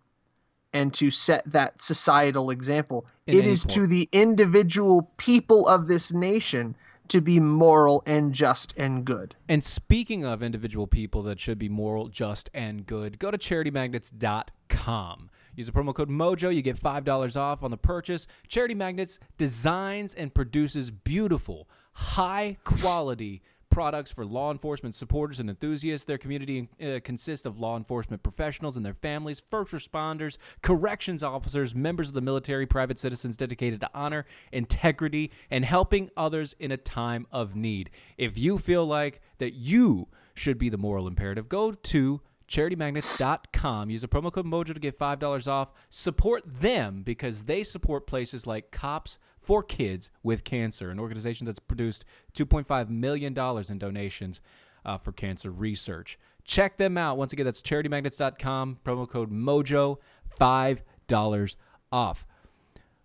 and 0.76 0.92
to 0.92 1.10
set 1.10 1.50
that 1.50 1.80
societal 1.80 2.50
example. 2.50 3.06
In 3.26 3.38
it 3.38 3.46
is 3.46 3.64
point. 3.64 3.74
to 3.74 3.86
the 3.86 4.08
individual 4.12 5.10
people 5.16 5.66
of 5.68 5.88
this 5.88 6.12
nation 6.12 6.76
to 7.08 7.22
be 7.22 7.40
moral 7.40 8.02
and 8.06 8.34
just 8.34 8.74
and 8.76 9.04
good. 9.04 9.34
And 9.48 9.64
speaking 9.64 10.24
of 10.24 10.42
individual 10.42 10.86
people 10.86 11.22
that 11.22 11.40
should 11.40 11.58
be 11.58 11.70
moral, 11.70 12.08
just, 12.08 12.50
and 12.52 12.84
good, 12.84 13.18
go 13.18 13.30
to 13.30 13.38
charitymagnets.com. 13.38 15.30
Use 15.54 15.66
the 15.66 15.72
promo 15.72 15.94
code 15.94 16.10
MOJO. 16.10 16.54
You 16.54 16.60
get 16.60 16.78
$5 16.78 17.36
off 17.40 17.62
on 17.62 17.70
the 17.70 17.78
purchase. 17.78 18.26
Charity 18.46 18.74
Magnets 18.74 19.18
designs 19.38 20.12
and 20.12 20.34
produces 20.34 20.90
beautiful, 20.90 21.66
high 21.92 22.58
quality 22.64 23.40
products 23.76 24.10
for 24.10 24.24
law 24.24 24.50
enforcement 24.50 24.94
supporters 24.94 25.38
and 25.38 25.50
enthusiasts. 25.50 26.06
Their 26.06 26.16
community 26.16 26.70
uh, 26.82 26.98
consists 27.04 27.44
of 27.44 27.60
law 27.60 27.76
enforcement 27.76 28.22
professionals 28.22 28.74
and 28.74 28.86
their 28.86 28.94
families, 28.94 29.42
first 29.50 29.70
responders, 29.70 30.38
corrections 30.62 31.22
officers, 31.22 31.74
members 31.74 32.08
of 32.08 32.14
the 32.14 32.22
military, 32.22 32.64
private 32.64 32.98
citizens 32.98 33.36
dedicated 33.36 33.80
to 33.80 33.90
honor, 33.92 34.24
integrity, 34.50 35.30
and 35.50 35.66
helping 35.66 36.08
others 36.16 36.56
in 36.58 36.72
a 36.72 36.78
time 36.78 37.26
of 37.30 37.54
need. 37.54 37.90
If 38.16 38.38
you 38.38 38.56
feel 38.56 38.86
like 38.86 39.20
that 39.36 39.52
you 39.52 40.08
should 40.32 40.56
be 40.56 40.70
the 40.70 40.78
moral 40.78 41.06
imperative, 41.06 41.46
go 41.46 41.72
to 41.72 42.22
charitymagnets.com. 42.48 43.90
Use 43.90 44.02
a 44.02 44.08
promo 44.08 44.32
code 44.32 44.46
MOJO 44.46 44.72
to 44.72 44.80
get 44.80 44.98
$5 44.98 45.48
off. 45.48 45.72
Support 45.90 46.44
them 46.46 47.02
because 47.02 47.44
they 47.44 47.62
support 47.62 48.06
places 48.06 48.46
like 48.46 48.70
Cops 48.70 49.18
for 49.46 49.62
Kids 49.62 50.10
with 50.24 50.42
Cancer, 50.42 50.90
an 50.90 50.98
organization 50.98 51.46
that's 51.46 51.60
produced 51.60 52.04
$2.5 52.34 52.88
million 52.90 53.32
in 53.32 53.78
donations 53.78 54.40
uh, 54.84 54.98
for 54.98 55.12
cancer 55.12 55.52
research. 55.52 56.18
Check 56.44 56.78
them 56.78 56.98
out. 56.98 57.16
Once 57.16 57.32
again, 57.32 57.46
that's 57.46 57.62
charitymagnets.com. 57.62 58.78
Promo 58.84 59.08
code 59.08 59.30
MOJO, 59.30 59.98
$5 60.40 61.56
off. 61.92 62.26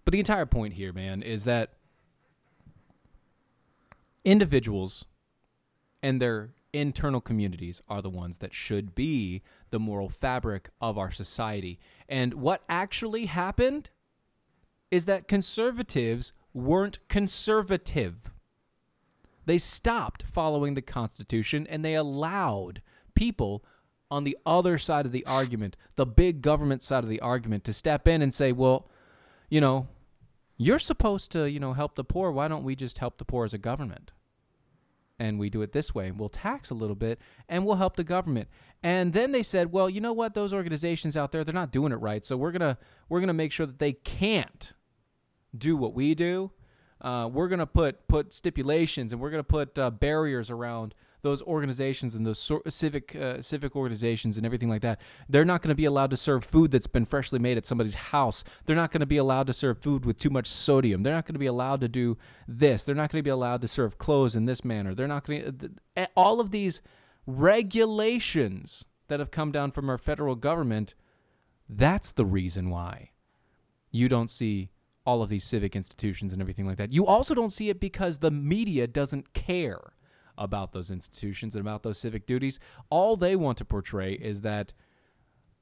But 0.03 0.11
the 0.13 0.19
entire 0.19 0.47
point 0.47 0.73
here, 0.73 0.91
man, 0.91 1.21
is 1.21 1.43
that 1.45 1.73
individuals 4.25 5.05
and 6.01 6.19
their 6.19 6.49
internal 6.73 7.21
communities 7.21 7.83
are 7.87 8.01
the 8.01 8.09
ones 8.09 8.39
that 8.39 8.53
should 8.53 8.95
be 8.95 9.43
the 9.69 9.79
moral 9.79 10.09
fabric 10.09 10.69
of 10.81 10.97
our 10.97 11.11
society. 11.11 11.79
And 12.09 12.33
what 12.33 12.63
actually 12.67 13.25
happened 13.25 13.91
is 14.91 15.05
that 15.05 15.27
conservatives 15.27 16.33
weren't 16.53 16.99
conservative. 17.07 18.31
They 19.45 19.57
stopped 19.57 20.23
following 20.23 20.75
the 20.75 20.81
Constitution 20.81 21.65
and 21.67 21.83
they 21.83 21.95
allowed 21.95 22.81
people 23.15 23.63
on 24.11 24.25
the 24.25 24.37
other 24.45 24.77
side 24.77 25.05
of 25.05 25.13
the 25.13 25.25
argument, 25.25 25.77
the 25.95 26.05
big 26.05 26.41
government 26.41 26.83
side 26.83 27.03
of 27.03 27.09
the 27.09 27.21
argument, 27.21 27.63
to 27.63 27.73
step 27.73 28.07
in 28.07 28.21
and 28.21 28.33
say, 28.33 28.51
well, 28.51 28.89
you 29.49 29.61
know, 29.61 29.87
you're 30.57 30.79
supposed 30.79 31.31
to, 31.31 31.49
you 31.49 31.59
know, 31.59 31.73
help 31.73 31.95
the 31.95 32.03
poor. 32.03 32.29
Why 32.29 32.49
don't 32.49 32.63
we 32.63 32.75
just 32.75 32.97
help 32.97 33.17
the 33.17 33.25
poor 33.25 33.45
as 33.45 33.53
a 33.53 33.57
government? 33.57 34.11
and 35.21 35.37
we 35.37 35.51
do 35.51 35.61
it 35.61 35.71
this 35.71 35.93
way. 35.93 36.09
We'll 36.09 36.29
tax 36.29 36.71
a 36.71 36.73
little 36.73 36.95
bit 36.95 37.19
and 37.47 37.63
we'll 37.63 37.75
help 37.75 37.95
the 37.95 38.03
government. 38.03 38.47
And 38.81 39.13
then 39.13 39.31
they 39.31 39.43
said, 39.43 39.71
well, 39.71 39.87
you 39.87 40.01
know 40.01 40.13
what? 40.13 40.33
Those 40.33 40.51
organizations 40.51 41.15
out 41.15 41.31
there, 41.31 41.43
they're 41.43 41.53
not 41.53 41.71
doing 41.71 41.91
it 41.91 41.97
right. 41.97 42.25
So 42.25 42.35
we're 42.35 42.51
gonna 42.51 42.79
we're 43.07 43.19
gonna 43.19 43.33
make 43.33 43.51
sure 43.51 43.67
that 43.67 43.77
they 43.77 43.93
can't 43.93 44.73
do 45.57 45.75
what 45.75 45.93
we 45.93 46.15
do. 46.15 46.51
Uh, 46.99 47.29
we're 47.31 47.47
gonna 47.47 47.65
put 47.65 48.07
put 48.07 48.33
stipulations 48.33 49.11
and 49.11 49.21
we're 49.21 49.31
gonna 49.31 49.43
put 49.43 49.77
uh, 49.77 49.89
barriers 49.89 50.49
around 50.49 50.93
those 51.21 51.41
organizations 51.43 52.15
and 52.15 52.25
those 52.25 52.39
so- 52.39 52.61
civic 52.67 53.15
uh, 53.15 53.41
civic 53.41 53.75
organizations 53.75 54.37
and 54.37 54.45
everything 54.45 54.69
like 54.69 54.81
that. 54.81 54.99
They're 55.29 55.45
not 55.45 55.61
going 55.61 55.69
to 55.69 55.75
be 55.75 55.85
allowed 55.85 56.09
to 56.11 56.17
serve 56.17 56.43
food 56.43 56.71
that's 56.71 56.87
been 56.87 57.05
freshly 57.05 57.39
made 57.39 57.57
at 57.57 57.65
somebody's 57.65 57.95
house. 57.95 58.43
They're 58.65 58.75
not 58.75 58.91
going 58.91 59.01
to 59.01 59.05
be 59.05 59.17
allowed 59.17 59.47
to 59.47 59.53
serve 59.53 59.79
food 59.79 60.05
with 60.05 60.17
too 60.17 60.29
much 60.29 60.47
sodium. 60.47 61.03
They're 61.03 61.13
not 61.13 61.25
going 61.25 61.35
to 61.35 61.39
be 61.39 61.45
allowed 61.45 61.81
to 61.81 61.87
do 61.87 62.17
this. 62.47 62.83
They're 62.83 62.95
not 62.95 63.11
going 63.11 63.19
to 63.19 63.23
be 63.23 63.29
allowed 63.29 63.61
to 63.61 63.67
serve 63.67 63.97
clothes 63.97 64.35
in 64.35 64.45
this 64.45 64.65
manner. 64.65 64.95
They're 64.95 65.07
not 65.07 65.25
going 65.25 65.57
to 65.95 66.09
all 66.15 66.39
of 66.39 66.51
these 66.51 66.81
regulations 67.27 68.85
that 69.07 69.19
have 69.19 69.31
come 69.31 69.51
down 69.51 69.71
from 69.71 69.89
our 69.89 69.97
federal 69.97 70.35
government. 70.35 70.95
That's 71.69 72.11
the 72.11 72.25
reason 72.25 72.69
why 72.69 73.11
you 73.91 74.09
don't 74.09 74.29
see 74.29 74.69
all 75.11 75.21
of 75.21 75.27
these 75.27 75.43
civic 75.43 75.75
institutions 75.75 76.31
and 76.31 76.41
everything 76.41 76.65
like 76.65 76.77
that. 76.77 76.93
You 76.93 77.05
also 77.05 77.33
don't 77.33 77.49
see 77.49 77.67
it 77.67 77.81
because 77.81 78.19
the 78.19 78.31
media 78.31 78.87
doesn't 78.87 79.33
care 79.33 79.93
about 80.37 80.71
those 80.71 80.89
institutions 80.89 81.53
and 81.53 81.61
about 81.61 81.83
those 81.83 81.97
civic 81.97 82.25
duties. 82.25 82.59
All 82.89 83.17
they 83.17 83.35
want 83.35 83.57
to 83.57 83.65
portray 83.65 84.13
is 84.13 84.39
that, 84.41 84.71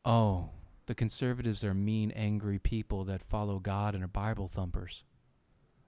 oh, 0.06 0.52
the 0.86 0.94
conservatives 0.94 1.64
are 1.64 1.74
mean, 1.74 2.12
angry 2.12 2.60
people 2.60 3.04
that 3.06 3.24
follow 3.24 3.58
God 3.58 3.96
and 3.96 4.04
are 4.04 4.08
Bible 4.08 4.48
thumpers. 4.48 5.04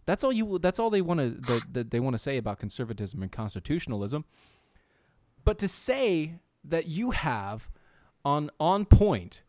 That's 0.07 0.23
all 0.23 0.33
you. 0.33 0.57
That's 0.57 0.79
all 0.79 0.89
they 0.89 1.01
want 1.01 1.19
to. 1.19 1.61
That 1.71 1.91
they 1.91 1.99
want 1.99 2.15
to 2.15 2.19
say 2.19 2.37
about 2.37 2.57
conservatism 2.57 3.21
and 3.21 3.31
constitutionalism. 3.31 4.25
But 5.43 5.59
to 5.59 5.67
say 5.67 6.39
that 6.63 6.87
you 6.87 7.11
have 7.11 7.69
on 8.25 8.49
on 8.59 8.85
point 8.85 9.43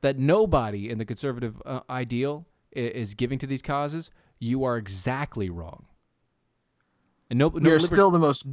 that 0.00 0.18
nobody 0.18 0.88
in 0.88 0.98
the 0.98 1.04
conservative 1.04 1.60
uh, 1.66 1.80
ideal 1.90 2.46
is 2.74 3.14
giving 3.14 3.38
to 3.38 3.46
these 3.46 3.62
causes, 3.62 4.10
you 4.38 4.64
are 4.64 4.76
exactly 4.76 5.50
wrong. 5.50 5.86
And 7.30 7.38
no, 7.38 7.48
no 7.48 7.70
we're 7.70 7.76
liber- 7.76 7.80
still 7.80 8.10
the 8.10 8.18
most 8.18 8.44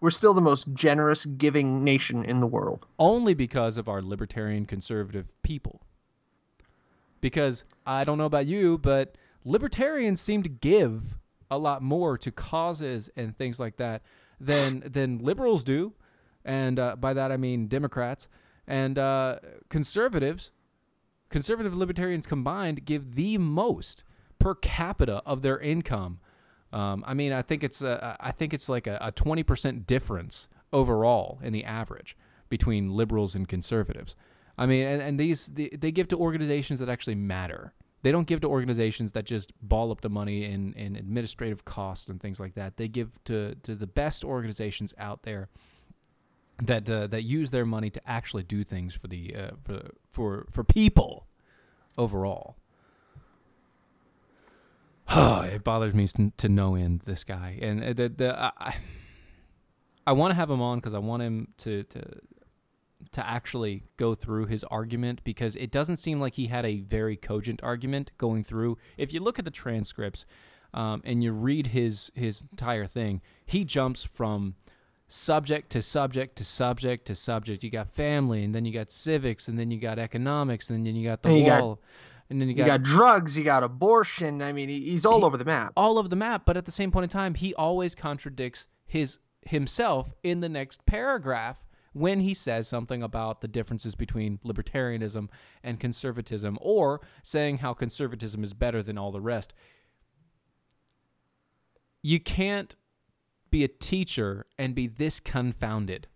we're 0.00 0.10
still 0.10 0.34
the 0.34 0.42
most 0.42 0.72
generous 0.74 1.24
giving 1.24 1.82
nation 1.82 2.24
in 2.24 2.40
the 2.40 2.46
world. 2.46 2.86
Only 2.98 3.34
because 3.34 3.76
of 3.76 3.88
our 3.88 4.02
libertarian 4.02 4.66
conservative 4.66 5.32
people. 5.42 5.80
Because 7.20 7.64
I 7.86 8.04
don't 8.04 8.18
know 8.18 8.26
about 8.26 8.46
you, 8.46 8.76
but 8.78 9.16
libertarians 9.44 10.20
seem 10.20 10.42
to 10.42 10.48
give 10.48 11.16
a 11.50 11.58
lot 11.58 11.82
more 11.82 12.18
to 12.18 12.30
causes 12.30 13.10
and 13.16 13.36
things 13.36 13.60
like 13.60 13.76
that 13.76 14.02
than 14.40 14.82
than 14.86 15.18
liberals 15.18 15.62
do, 15.62 15.92
and 16.44 16.78
uh, 16.78 16.96
by 16.96 17.14
that 17.14 17.30
I 17.30 17.36
mean 17.36 17.68
Democrats 17.68 18.28
and 18.66 18.98
uh, 18.98 19.38
conservatives. 19.68 20.50
Conservative 21.32 21.76
libertarians 21.76 22.26
combined 22.26 22.84
give 22.84 23.16
the 23.16 23.38
most 23.38 24.04
per 24.38 24.54
capita 24.54 25.22
of 25.26 25.42
their 25.42 25.58
income 25.58 26.20
um, 26.72 27.04
I 27.06 27.14
mean, 27.14 27.32
I 27.32 27.42
think 27.42 27.62
it's 27.62 27.82
a, 27.82 28.16
I 28.18 28.32
think 28.32 28.54
it's 28.54 28.68
like 28.68 28.86
a 28.86 29.12
twenty 29.14 29.42
percent 29.42 29.86
difference 29.86 30.48
overall 30.72 31.38
in 31.42 31.52
the 31.52 31.64
average 31.64 32.16
between 32.48 32.90
liberals 32.90 33.34
and 33.34 33.46
conservatives. 33.46 34.16
I 34.56 34.66
mean, 34.66 34.86
and, 34.86 35.02
and 35.02 35.20
these 35.20 35.46
they, 35.46 35.68
they 35.68 35.92
give 35.92 36.08
to 36.08 36.16
organizations 36.16 36.78
that 36.78 36.88
actually 36.88 37.14
matter. 37.14 37.74
They 38.02 38.10
don't 38.10 38.26
give 38.26 38.40
to 38.40 38.48
organizations 38.48 39.12
that 39.12 39.26
just 39.26 39.52
ball 39.60 39.92
up 39.92 40.00
the 40.00 40.10
money 40.10 40.44
in, 40.44 40.72
in 40.72 40.96
administrative 40.96 41.64
costs 41.64 42.08
and 42.08 42.20
things 42.20 42.40
like 42.40 42.54
that. 42.54 42.76
They 42.76 42.88
give 42.88 43.22
to, 43.26 43.54
to 43.62 43.76
the 43.76 43.86
best 43.86 44.24
organizations 44.24 44.92
out 44.98 45.22
there 45.22 45.50
that 46.66 46.88
uh, 46.88 47.06
that 47.08 47.22
use 47.22 47.50
their 47.50 47.66
money 47.66 47.90
to 47.90 48.00
actually 48.08 48.42
do 48.42 48.64
things 48.64 48.94
for 48.94 49.08
the 49.08 49.34
uh, 49.34 49.50
for 49.62 49.90
for 50.10 50.46
for 50.50 50.64
people 50.64 51.26
overall. 51.98 52.56
it 55.10 55.64
bothers 55.64 55.94
me 55.94 56.06
to 56.36 56.48
no 56.48 56.74
end. 56.74 57.00
This 57.00 57.24
guy 57.24 57.58
and 57.60 57.82
uh, 57.82 57.92
the 57.92 58.08
the 58.08 58.36
I, 58.38 58.76
I 60.06 60.12
want 60.12 60.30
to 60.30 60.36
have 60.36 60.50
him 60.50 60.62
on 60.62 60.78
because 60.78 60.94
I 60.94 60.98
want 60.98 61.22
him 61.22 61.48
to 61.58 61.82
to 61.84 62.02
to 63.10 63.26
actually 63.28 63.82
go 63.96 64.14
through 64.14 64.46
his 64.46 64.64
argument 64.64 65.22
because 65.24 65.56
it 65.56 65.70
doesn't 65.70 65.96
seem 65.96 66.20
like 66.20 66.34
he 66.34 66.46
had 66.46 66.64
a 66.64 66.80
very 66.80 67.16
cogent 67.16 67.60
argument 67.62 68.12
going 68.16 68.44
through. 68.44 68.78
If 68.96 69.12
you 69.12 69.20
look 69.20 69.38
at 69.38 69.44
the 69.44 69.50
transcripts 69.50 70.24
um, 70.72 71.02
and 71.04 71.22
you 71.22 71.32
read 71.32 71.68
his 71.68 72.12
his 72.14 72.42
entire 72.52 72.86
thing, 72.86 73.20
he 73.44 73.64
jumps 73.64 74.04
from 74.04 74.54
subject 75.12 75.70
to 75.70 75.82
subject 75.82 76.36
to 76.36 76.44
subject 76.44 77.06
to 77.06 77.14
subject. 77.14 77.62
You 77.62 77.70
got 77.70 77.90
family, 77.90 78.44
and 78.44 78.54
then 78.54 78.64
you 78.64 78.72
got 78.72 78.90
civics, 78.90 79.48
and 79.48 79.58
then 79.58 79.70
you 79.70 79.78
got 79.78 79.98
economics, 79.98 80.70
and 80.70 80.86
then 80.86 80.96
you 80.96 81.06
got 81.06 81.22
the 81.22 81.28
and 81.28 81.44
wall. 81.44 81.74
Got, 81.74 81.84
and 82.30 82.40
then 82.40 82.48
you 82.48 82.54
got, 82.54 82.62
you 82.62 82.66
got 82.66 82.82
drugs, 82.82 83.36
you 83.36 83.44
got 83.44 83.62
abortion. 83.62 84.40
I 84.40 84.52
mean, 84.52 84.68
he's 84.68 85.04
all 85.04 85.20
he, 85.20 85.24
over 85.24 85.36
the 85.36 85.44
map. 85.44 85.72
All 85.76 85.98
over 85.98 86.08
the 86.08 86.16
map, 86.16 86.42
but 86.46 86.56
at 86.56 86.64
the 86.64 86.72
same 86.72 86.90
point 86.90 87.04
in 87.04 87.10
time, 87.10 87.34
he 87.34 87.54
always 87.54 87.94
contradicts 87.94 88.68
his 88.86 89.18
himself 89.42 90.14
in 90.22 90.40
the 90.40 90.48
next 90.48 90.86
paragraph 90.86 91.66
when 91.92 92.20
he 92.20 92.32
says 92.32 92.68
something 92.68 93.02
about 93.02 93.40
the 93.40 93.48
differences 93.48 93.94
between 93.94 94.38
libertarianism 94.44 95.28
and 95.62 95.78
conservatism 95.78 96.56
or 96.60 97.00
saying 97.22 97.58
how 97.58 97.74
conservatism 97.74 98.42
is 98.42 98.54
better 98.54 98.82
than 98.82 98.96
all 98.96 99.12
the 99.12 99.20
rest. 99.20 99.52
You 102.02 102.18
can't 102.18 102.74
be 103.52 103.62
a 103.62 103.68
teacher 103.68 104.46
and 104.58 104.74
be 104.74 104.88
this 104.88 105.20
confounded. 105.20 106.08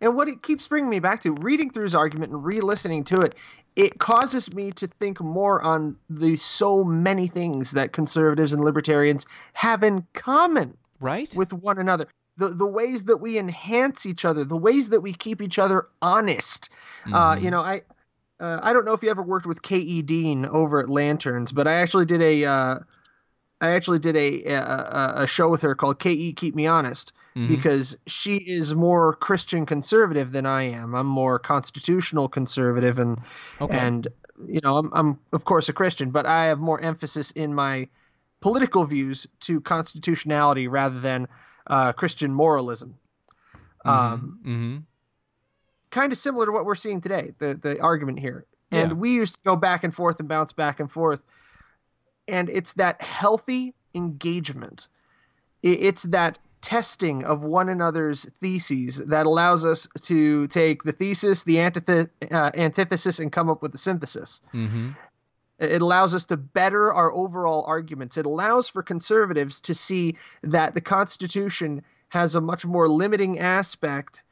and 0.00 0.14
what 0.14 0.28
it 0.28 0.44
keeps 0.44 0.68
bringing 0.68 0.90
me 0.90 1.00
back 1.00 1.20
to, 1.22 1.34
reading 1.40 1.70
through 1.70 1.82
his 1.82 1.94
argument 1.94 2.30
and 2.30 2.44
re 2.44 2.60
listening 2.60 3.02
to 3.02 3.20
it, 3.20 3.34
it 3.74 3.98
causes 3.98 4.52
me 4.54 4.70
to 4.72 4.86
think 4.86 5.20
more 5.20 5.60
on 5.62 5.96
the 6.08 6.36
so 6.36 6.84
many 6.84 7.26
things 7.26 7.72
that 7.72 7.92
conservatives 7.92 8.52
and 8.52 8.62
libertarians 8.62 9.26
have 9.54 9.82
in 9.82 10.06
common 10.12 10.76
right 11.00 11.34
with 11.34 11.52
one 11.52 11.78
another 11.78 12.06
the 12.36 12.48
the 12.48 12.66
ways 12.66 13.04
that 13.04 13.16
we 13.16 13.38
enhance 13.38 14.06
each 14.06 14.24
other 14.24 14.44
the 14.44 14.56
ways 14.56 14.90
that 14.90 15.00
we 15.00 15.12
keep 15.12 15.42
each 15.42 15.58
other 15.58 15.88
honest 16.02 16.70
uh, 17.06 17.08
mm-hmm. 17.08 17.14
uh, 17.14 17.36
you 17.36 17.50
know 17.50 17.60
i 17.60 17.82
uh, 18.38 18.60
i 18.62 18.72
don't 18.72 18.84
know 18.84 18.92
if 18.92 19.02
you 19.02 19.10
ever 19.10 19.22
worked 19.22 19.46
with 19.46 19.62
ke 19.62 20.04
dean 20.06 20.46
over 20.46 20.78
at 20.80 20.88
lanterns 20.88 21.50
but 21.50 21.66
i 21.66 21.72
actually 21.74 22.04
did 22.04 22.22
a 22.22 22.44
uh, 22.44 22.78
I 23.64 23.74
actually 23.74 23.98
did 23.98 24.16
a, 24.16 24.44
a, 24.44 25.22
a 25.22 25.26
show 25.26 25.48
with 25.48 25.62
her 25.62 25.74
called 25.74 25.98
ke 25.98 26.36
keep 26.36 26.54
me 26.54 26.66
honest 26.66 27.12
mm-hmm. 27.36 27.48
because 27.48 27.96
she 28.06 28.36
is 28.36 28.74
more 28.74 29.14
Christian 29.14 29.66
conservative 29.66 30.32
than 30.32 30.46
I 30.46 30.62
am. 30.64 30.94
I'm 30.94 31.06
more 31.06 31.38
constitutional 31.38 32.28
conservative, 32.28 32.98
and 32.98 33.18
okay. 33.60 33.78
and 33.78 34.08
you 34.46 34.60
know 34.62 34.76
I'm 34.76 34.90
I'm 34.92 35.18
of 35.32 35.44
course 35.44 35.68
a 35.68 35.72
Christian, 35.72 36.10
but 36.10 36.26
I 36.26 36.46
have 36.46 36.58
more 36.58 36.80
emphasis 36.80 37.30
in 37.32 37.54
my 37.54 37.88
political 38.40 38.84
views 38.84 39.26
to 39.40 39.60
constitutionality 39.60 40.68
rather 40.68 41.00
than 41.00 41.26
uh, 41.66 41.92
Christian 41.92 42.34
moralism. 42.34 42.96
Mm-hmm. 43.84 43.88
Um, 43.88 44.38
mm-hmm. 44.42 44.76
Kind 45.90 46.12
of 46.12 46.18
similar 46.18 46.46
to 46.46 46.52
what 46.52 46.64
we're 46.64 46.74
seeing 46.74 47.00
today, 47.00 47.32
the 47.38 47.54
the 47.54 47.80
argument 47.80 48.20
here. 48.20 48.46
And 48.70 48.90
yeah. 48.90 48.96
we 48.96 49.14
used 49.14 49.36
to 49.36 49.42
go 49.42 49.56
back 49.56 49.84
and 49.84 49.94
forth 49.94 50.18
and 50.18 50.28
bounce 50.28 50.52
back 50.52 50.80
and 50.80 50.90
forth. 50.90 51.22
And 52.28 52.48
it's 52.50 52.74
that 52.74 53.02
healthy 53.02 53.74
engagement. 53.94 54.88
It's 55.62 56.04
that 56.04 56.38
testing 56.60 57.24
of 57.24 57.44
one 57.44 57.68
another's 57.68 58.24
theses 58.40 58.96
that 59.06 59.26
allows 59.26 59.64
us 59.64 59.86
to 60.00 60.46
take 60.46 60.82
the 60.82 60.92
thesis, 60.92 61.44
the 61.44 61.56
antith- 61.56 62.08
uh, 62.32 62.50
antithesis, 62.54 63.18
and 63.18 63.30
come 63.30 63.50
up 63.50 63.62
with 63.62 63.72
the 63.72 63.78
synthesis. 63.78 64.40
Mm-hmm. 64.54 64.90
It 65.60 65.82
allows 65.82 66.14
us 66.14 66.24
to 66.26 66.36
better 66.36 66.92
our 66.92 67.12
overall 67.12 67.64
arguments. 67.66 68.16
It 68.16 68.26
allows 68.26 68.68
for 68.68 68.82
conservatives 68.82 69.60
to 69.60 69.74
see 69.74 70.16
that 70.42 70.74
the 70.74 70.80
Constitution 70.80 71.82
has 72.08 72.34
a 72.34 72.40
much 72.40 72.64
more 72.64 72.88
limiting 72.88 73.38
aspect, 73.38 74.22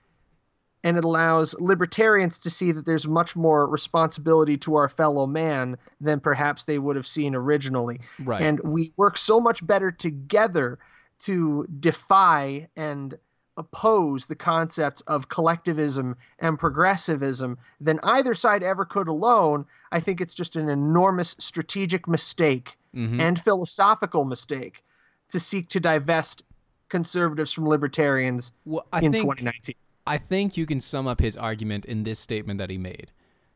and 0.85 0.97
it 0.97 1.05
allows 1.05 1.55
libertarians 1.61 2.41
to 2.41 2.51
see 2.51 2.73
that 2.73 2.87
there's 2.87 3.07
much 3.07 3.37
more 3.37 3.67
responsibility 3.67 4.57
to 4.59 4.75
our 4.77 4.89
fellow 4.89 5.27
man 5.27 5.77
than 6.01 6.21
perhaps 6.21 6.65
they 6.65 6.79
would 6.79 6.97
have 6.97 7.07
seen 7.07 7.35
originally. 7.35 8.01
Right. 8.21 8.43
And 8.43 8.61
we 8.65 8.93
work 8.97 9.17
so 9.17 9.41
much 9.41 9.65
better 9.67 9.91
together 9.91 10.79
to 11.21 11.67
defy 11.79 12.69
and 12.77 13.17
oppose 13.57 14.27
the 14.27 14.35
concepts 14.35 15.03
of 15.03 15.29
collectivism 15.29 16.17
and 16.39 16.59
progressivism 16.59 17.59
than 17.81 18.01
either 18.03 18.35
side 18.35 18.63
ever 18.63 18.85
could 18.85 19.09
alone, 19.09 19.67
I 19.93 20.01
think 20.01 20.21
it's 20.21 20.35
just 20.35 20.57
an 20.57 20.69
enormous 20.69 21.37
strategic 21.39 22.09
mistake 22.09 22.77
mm-hmm. 22.95 23.21
and 23.21 23.39
philosophical 23.39 24.25
mistake 24.25 24.83
to 25.29 25.39
seek 25.39 25.69
to 25.71 25.81
divest 25.81 26.43
conservatives 26.89 27.53
from 27.53 27.67
libertarians 27.67 28.53
well, 28.65 28.87
in 28.95 29.13
think, 29.13 29.23
2019. 29.23 29.75
I 30.07 30.19
think 30.19 30.57
you 30.57 30.67
can 30.67 30.81
sum 30.81 31.07
up 31.07 31.21
his 31.21 31.37
argument 31.37 31.85
in 31.85 32.03
this 32.03 32.19
statement 32.19 32.59
that 32.59 32.71
he 32.71 32.79
made. 32.79 33.13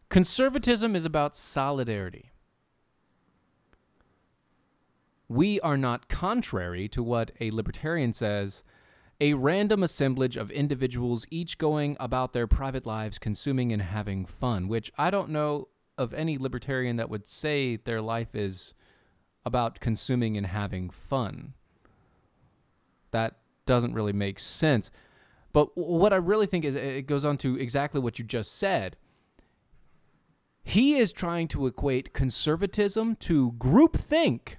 Conservatism 0.08 0.94
is 0.94 1.04
about 1.04 1.34
solidarity. 1.34 2.30
we 5.28 5.60
are 5.60 5.76
not 5.76 6.08
contrary 6.08 6.88
to 6.88 7.02
what 7.02 7.32
a 7.40 7.50
libertarian 7.50 8.12
says 8.12 8.62
a 9.20 9.34
random 9.34 9.82
assemblage 9.82 10.36
of 10.36 10.50
individuals 10.50 11.26
each 11.30 11.56
going 11.56 11.96
about 11.98 12.32
their 12.34 12.46
private 12.46 12.84
lives 12.84 13.18
consuming 13.18 13.72
and 13.72 13.80
having 13.80 14.26
fun, 14.26 14.68
which 14.68 14.92
I 14.98 15.08
don't 15.10 15.30
know 15.30 15.68
of 15.96 16.12
any 16.12 16.36
libertarian 16.36 16.96
that 16.96 17.08
would 17.08 17.26
say 17.26 17.76
their 17.76 18.02
life 18.02 18.34
is 18.34 18.74
about 19.46 19.80
consuming 19.80 20.36
and 20.36 20.46
having 20.46 20.90
fun. 20.90 21.54
That 23.10 23.38
doesn't 23.64 23.94
really 23.94 24.12
make 24.12 24.38
sense. 24.38 24.90
But 25.56 25.70
what 25.74 26.12
I 26.12 26.16
really 26.16 26.44
think 26.46 26.66
is 26.66 26.74
it 26.74 27.06
goes 27.06 27.24
on 27.24 27.38
to 27.38 27.56
exactly 27.56 27.98
what 27.98 28.18
you 28.18 28.26
just 28.26 28.58
said. 28.58 28.94
He 30.62 30.98
is 30.98 31.14
trying 31.14 31.48
to 31.48 31.66
equate 31.66 32.12
conservatism 32.12 33.16
to 33.20 33.52
groupthink 33.52 34.56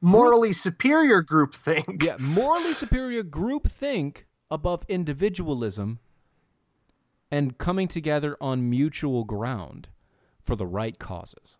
morally 0.00 0.54
superior 0.54 1.20
group 1.20 1.54
think. 1.54 2.02
Yeah, 2.02 2.16
morally 2.18 2.72
superior 2.72 3.22
group 3.22 3.68
think 3.68 4.24
above 4.50 4.82
individualism 4.88 5.98
and 7.30 7.58
coming 7.58 7.86
together 7.86 8.38
on 8.40 8.70
mutual 8.70 9.24
ground 9.24 9.88
for 10.40 10.56
the 10.56 10.66
right 10.66 10.98
causes. 10.98 11.58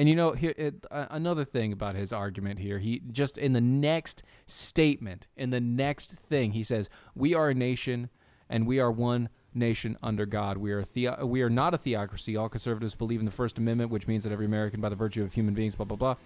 And 0.00 0.08
you 0.08 0.16
know, 0.16 0.32
here 0.32 0.54
it, 0.56 0.86
uh, 0.90 1.08
another 1.10 1.44
thing 1.44 1.74
about 1.74 1.94
his 1.94 2.10
argument 2.10 2.58
here, 2.58 2.78
he 2.78 3.02
just 3.12 3.36
in 3.36 3.52
the 3.52 3.60
next 3.60 4.22
statement, 4.46 5.26
in 5.36 5.50
the 5.50 5.60
next 5.60 6.12
thing, 6.12 6.52
he 6.52 6.62
says, 6.62 6.88
"We 7.14 7.34
are 7.34 7.50
a 7.50 7.54
nation, 7.54 8.08
and 8.48 8.66
we 8.66 8.80
are 8.80 8.90
one 8.90 9.28
nation 9.52 9.98
under 10.02 10.24
God. 10.24 10.56
We 10.56 10.72
are 10.72 10.84
the- 10.84 11.26
we 11.26 11.42
are 11.42 11.50
not 11.50 11.74
a 11.74 11.76
theocracy. 11.76 12.34
All 12.34 12.48
conservatives 12.48 12.94
believe 12.94 13.20
in 13.20 13.26
the 13.26 13.30
First 13.30 13.58
Amendment, 13.58 13.90
which 13.90 14.08
means 14.08 14.24
that 14.24 14.32
every 14.32 14.46
American, 14.46 14.80
by 14.80 14.88
the 14.88 14.96
virtue 14.96 15.22
of 15.22 15.34
human 15.34 15.52
beings, 15.52 15.74
blah 15.74 15.84
blah 15.84 15.98
blah. 15.98 16.16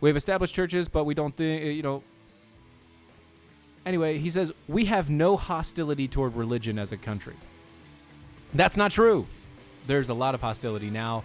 We 0.00 0.08
have 0.08 0.16
established 0.16 0.52
churches, 0.52 0.88
but 0.88 1.04
we 1.04 1.14
don't 1.14 1.36
think 1.36 1.62
you 1.62 1.84
know." 1.84 2.02
Anyway, 3.84 4.18
he 4.18 4.28
says 4.28 4.50
we 4.66 4.86
have 4.86 5.08
no 5.08 5.36
hostility 5.36 6.08
toward 6.08 6.34
religion 6.34 6.80
as 6.80 6.90
a 6.90 6.96
country. 6.96 7.36
That's 8.54 8.76
not 8.76 8.90
true. 8.90 9.28
There's 9.86 10.08
a 10.08 10.14
lot 10.14 10.34
of 10.34 10.40
hostility 10.40 10.90
now, 10.90 11.22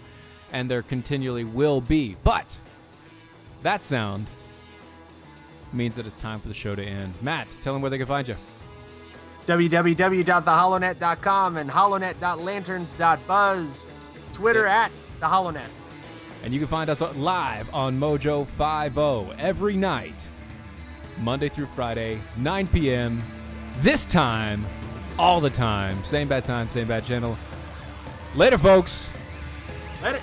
and 0.52 0.70
there 0.70 0.82
continually 0.82 1.44
will 1.44 1.80
be. 1.80 2.16
But 2.22 2.56
that 3.62 3.82
sound 3.82 4.26
means 5.72 5.96
that 5.96 6.06
it's 6.06 6.16
time 6.16 6.38
for 6.40 6.48
the 6.48 6.54
show 6.54 6.74
to 6.74 6.84
end. 6.84 7.14
Matt, 7.22 7.48
tell 7.62 7.72
them 7.72 7.80
where 7.82 7.90
they 7.90 7.98
can 7.98 8.06
find 8.06 8.28
you 8.28 8.36
www.theholonet.com 9.46 11.56
and 11.56 11.68
holonet.lanterns.buzz. 11.68 13.88
Twitter 14.32 14.66
at 14.66 14.92
the 15.20 15.26
Holonet. 15.26 15.68
And 16.44 16.52
you 16.52 16.58
can 16.58 16.68
find 16.68 16.90
us 16.90 17.00
live 17.16 17.72
on 17.74 17.98
Mojo 17.98 18.46
50 18.46 19.40
every 19.40 19.76
night, 19.76 20.28
Monday 21.18 21.48
through 21.48 21.68
Friday, 21.74 22.20
9 22.36 22.68
p.m. 22.68 23.22
This 23.80 24.06
time, 24.06 24.66
all 25.18 25.40
the 25.40 25.50
time. 25.50 26.04
Same 26.04 26.28
bad 26.28 26.44
time, 26.44 26.68
same 26.68 26.86
bad 26.88 27.04
channel. 27.04 27.38
Later, 28.34 28.58
folks. 28.58 29.12
Later. 30.02 30.20